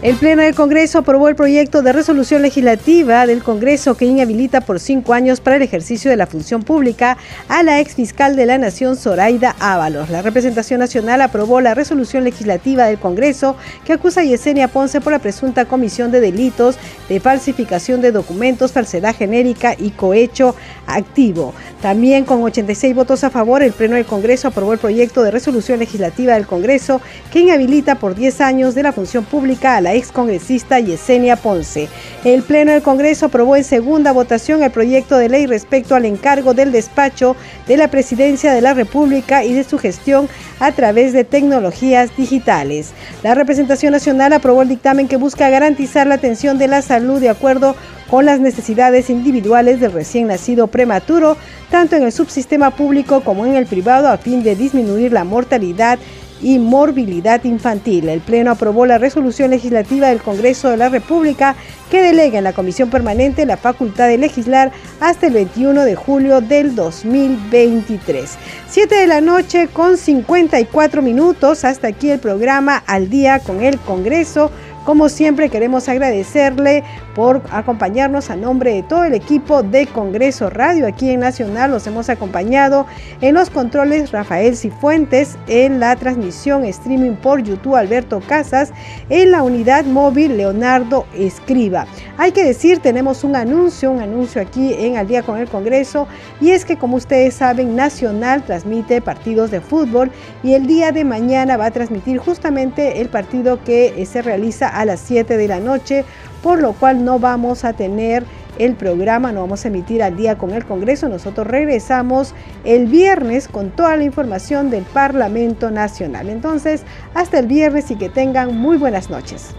El 0.00 0.14
Pleno 0.14 0.42
del 0.42 0.54
Congreso 0.54 0.98
aprobó 0.98 1.28
el 1.28 1.34
proyecto 1.34 1.82
de 1.82 1.92
resolución 1.92 2.40
legislativa 2.40 3.26
del 3.26 3.42
Congreso 3.42 3.96
que 3.96 4.04
inhabilita 4.04 4.60
por 4.60 4.78
cinco 4.78 5.12
años 5.12 5.40
para 5.40 5.56
el 5.56 5.62
ejercicio 5.62 6.08
de 6.08 6.16
la 6.16 6.28
función 6.28 6.62
pública 6.62 7.18
a 7.48 7.64
la 7.64 7.80
ex 7.80 7.96
fiscal 7.96 8.36
de 8.36 8.46
la 8.46 8.58
Nación, 8.58 8.94
Zoraida 8.94 9.56
Ábalos. 9.58 10.08
La 10.08 10.22
representación 10.22 10.78
nacional 10.78 11.20
aprobó 11.20 11.60
la 11.60 11.74
resolución 11.74 12.22
legislativa 12.22 12.86
del 12.86 13.00
Congreso 13.00 13.56
que 13.84 13.92
acusa 13.92 14.20
a 14.20 14.24
Yesenia 14.24 14.68
Ponce 14.68 15.00
por 15.00 15.12
la 15.12 15.18
presunta 15.18 15.64
comisión 15.64 16.12
de 16.12 16.20
delitos 16.20 16.78
de 17.08 17.18
falsificación 17.18 18.00
de 18.00 18.12
documentos, 18.12 18.70
falsedad 18.70 19.16
genérica 19.16 19.74
y 19.76 19.90
cohecho 19.90 20.54
activo. 20.86 21.54
También 21.82 22.24
con 22.24 22.40
86 22.44 22.94
votos 22.94 23.24
a 23.24 23.30
favor, 23.30 23.64
el 23.64 23.72
Pleno 23.72 23.96
del 23.96 24.06
Congreso 24.06 24.46
aprobó 24.46 24.74
el 24.74 24.78
proyecto 24.78 25.24
de 25.24 25.32
resolución 25.32 25.80
legislativa 25.80 26.34
del 26.34 26.46
Congreso 26.46 27.00
que 27.32 27.40
inhabilita 27.40 27.96
por 27.96 28.14
10 28.14 28.40
años 28.42 28.76
de 28.76 28.84
la 28.84 28.92
función 28.92 29.24
pública 29.24 29.76
a 29.76 29.80
la 29.80 29.87
ex 29.94 30.12
congresista 30.12 30.80
Yesenia 30.80 31.36
Ponce. 31.36 31.88
El 32.24 32.42
Pleno 32.42 32.72
del 32.72 32.82
Congreso 32.82 33.26
aprobó 33.26 33.56
en 33.56 33.64
segunda 33.64 34.12
votación 34.12 34.62
el 34.62 34.70
proyecto 34.70 35.16
de 35.16 35.28
ley 35.28 35.46
respecto 35.46 35.94
al 35.94 36.04
encargo 36.04 36.54
del 36.54 36.72
despacho 36.72 37.36
de 37.66 37.76
la 37.76 37.88
Presidencia 37.88 38.52
de 38.52 38.60
la 38.60 38.74
República 38.74 39.44
y 39.44 39.52
de 39.52 39.64
su 39.64 39.78
gestión 39.78 40.28
a 40.60 40.72
través 40.72 41.12
de 41.12 41.24
tecnologías 41.24 42.16
digitales. 42.16 42.92
La 43.22 43.34
representación 43.34 43.92
nacional 43.92 44.32
aprobó 44.32 44.62
el 44.62 44.68
dictamen 44.68 45.08
que 45.08 45.16
busca 45.16 45.50
garantizar 45.50 46.06
la 46.06 46.16
atención 46.16 46.58
de 46.58 46.68
la 46.68 46.82
salud 46.82 47.20
de 47.20 47.28
acuerdo 47.28 47.76
con 48.10 48.24
las 48.24 48.40
necesidades 48.40 49.10
individuales 49.10 49.80
del 49.80 49.92
recién 49.92 50.28
nacido 50.28 50.66
prematuro, 50.66 51.36
tanto 51.70 51.96
en 51.96 52.04
el 52.04 52.12
subsistema 52.12 52.70
público 52.70 53.20
como 53.20 53.44
en 53.44 53.54
el 53.54 53.66
privado, 53.66 54.08
a 54.08 54.16
fin 54.16 54.42
de 54.42 54.56
disminuir 54.56 55.12
la 55.12 55.24
mortalidad 55.24 55.98
y 56.40 56.58
morbilidad 56.58 57.42
infantil. 57.44 58.08
El 58.08 58.20
Pleno 58.20 58.50
aprobó 58.50 58.86
la 58.86 58.98
resolución 58.98 59.50
legislativa 59.50 60.08
del 60.08 60.20
Congreso 60.20 60.70
de 60.70 60.76
la 60.76 60.88
República 60.88 61.56
que 61.90 62.02
delega 62.02 62.38
en 62.38 62.44
la 62.44 62.52
Comisión 62.52 62.90
Permanente 62.90 63.46
la 63.46 63.56
facultad 63.56 64.08
de 64.08 64.18
legislar 64.18 64.72
hasta 65.00 65.26
el 65.26 65.34
21 65.34 65.84
de 65.84 65.94
julio 65.94 66.40
del 66.40 66.74
2023. 66.74 68.36
7 68.68 68.94
de 68.94 69.06
la 69.06 69.20
noche 69.20 69.68
con 69.72 69.96
54 69.96 71.02
minutos. 71.02 71.64
Hasta 71.64 71.88
aquí 71.88 72.10
el 72.10 72.18
programa 72.18 72.82
Al 72.86 73.08
día 73.08 73.38
con 73.38 73.62
el 73.62 73.78
Congreso. 73.78 74.50
Como 74.84 75.08
siempre 75.10 75.50
queremos 75.50 75.88
agradecerle 75.88 76.82
por 77.14 77.42
acompañarnos 77.50 78.30
a 78.30 78.36
nombre 78.36 78.72
de 78.72 78.82
todo 78.82 79.04
el 79.04 79.12
equipo 79.12 79.62
de 79.62 79.86
Congreso 79.86 80.48
Radio 80.48 80.86
aquí 80.86 81.10
en 81.10 81.20
Nacional. 81.20 81.70
Los 81.70 81.86
hemos 81.86 82.08
acompañado 82.08 82.86
en 83.20 83.34
los 83.34 83.50
controles 83.50 84.12
Rafael 84.12 84.56
Cifuentes, 84.56 85.36
en 85.46 85.78
la 85.78 85.94
transmisión 85.96 86.64
streaming 86.64 87.16
por 87.16 87.42
YouTube 87.42 87.74
Alberto 87.74 88.20
Casas, 88.26 88.72
en 89.10 89.30
la 89.32 89.42
unidad 89.42 89.84
móvil 89.84 90.36
Leonardo 90.36 91.06
Escriba. 91.14 91.86
Hay 92.16 92.32
que 92.32 92.44
decir, 92.44 92.78
tenemos 92.78 93.24
un 93.24 93.36
anuncio, 93.36 93.90
un 93.90 94.00
anuncio 94.00 94.40
aquí 94.40 94.74
en 94.78 94.96
Al 94.96 95.06
día 95.06 95.22
con 95.22 95.38
el 95.38 95.48
Congreso 95.48 96.06
y 96.40 96.50
es 96.50 96.64
que 96.64 96.76
como 96.76 96.96
ustedes 96.96 97.34
saben, 97.34 97.76
Nacional 97.76 98.42
transmite 98.44 99.00
partidos 99.00 99.50
de 99.50 99.60
fútbol 99.60 100.10
y 100.42 100.54
el 100.54 100.66
día 100.66 100.92
de 100.92 101.04
mañana 101.04 101.56
va 101.56 101.66
a 101.66 101.70
transmitir 101.70 102.18
justamente 102.18 103.00
el 103.00 103.08
partido 103.08 103.62
que 103.64 104.06
se 104.06 104.22
realiza 104.22 104.77
a 104.78 104.84
las 104.84 105.00
7 105.00 105.36
de 105.36 105.48
la 105.48 105.60
noche, 105.60 106.04
por 106.42 106.60
lo 106.60 106.72
cual 106.72 107.04
no 107.04 107.18
vamos 107.18 107.64
a 107.64 107.72
tener 107.72 108.24
el 108.58 108.74
programa, 108.74 109.32
no 109.32 109.40
vamos 109.40 109.64
a 109.64 109.68
emitir 109.68 110.02
al 110.02 110.16
día 110.16 110.38
con 110.38 110.52
el 110.52 110.64
Congreso. 110.64 111.08
Nosotros 111.08 111.46
regresamos 111.46 112.34
el 112.64 112.86
viernes 112.86 113.48
con 113.48 113.70
toda 113.70 113.96
la 113.96 114.04
información 114.04 114.70
del 114.70 114.84
Parlamento 114.84 115.70
Nacional. 115.70 116.28
Entonces, 116.28 116.82
hasta 117.14 117.38
el 117.38 117.46
viernes 117.46 117.90
y 117.90 117.96
que 117.96 118.08
tengan 118.08 118.56
muy 118.56 118.76
buenas 118.76 119.10
noches. 119.10 119.54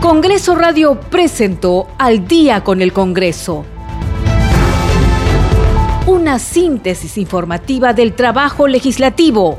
Congreso 0.00 0.54
Radio 0.54 1.00
presentó 1.00 1.88
Al 1.98 2.28
día 2.28 2.62
con 2.62 2.80
el 2.80 2.92
Congreso. 2.92 3.64
Una 6.06 6.38
síntesis 6.38 7.18
informativa 7.18 7.92
del 7.92 8.14
trabajo 8.14 8.68
legislativo 8.68 9.58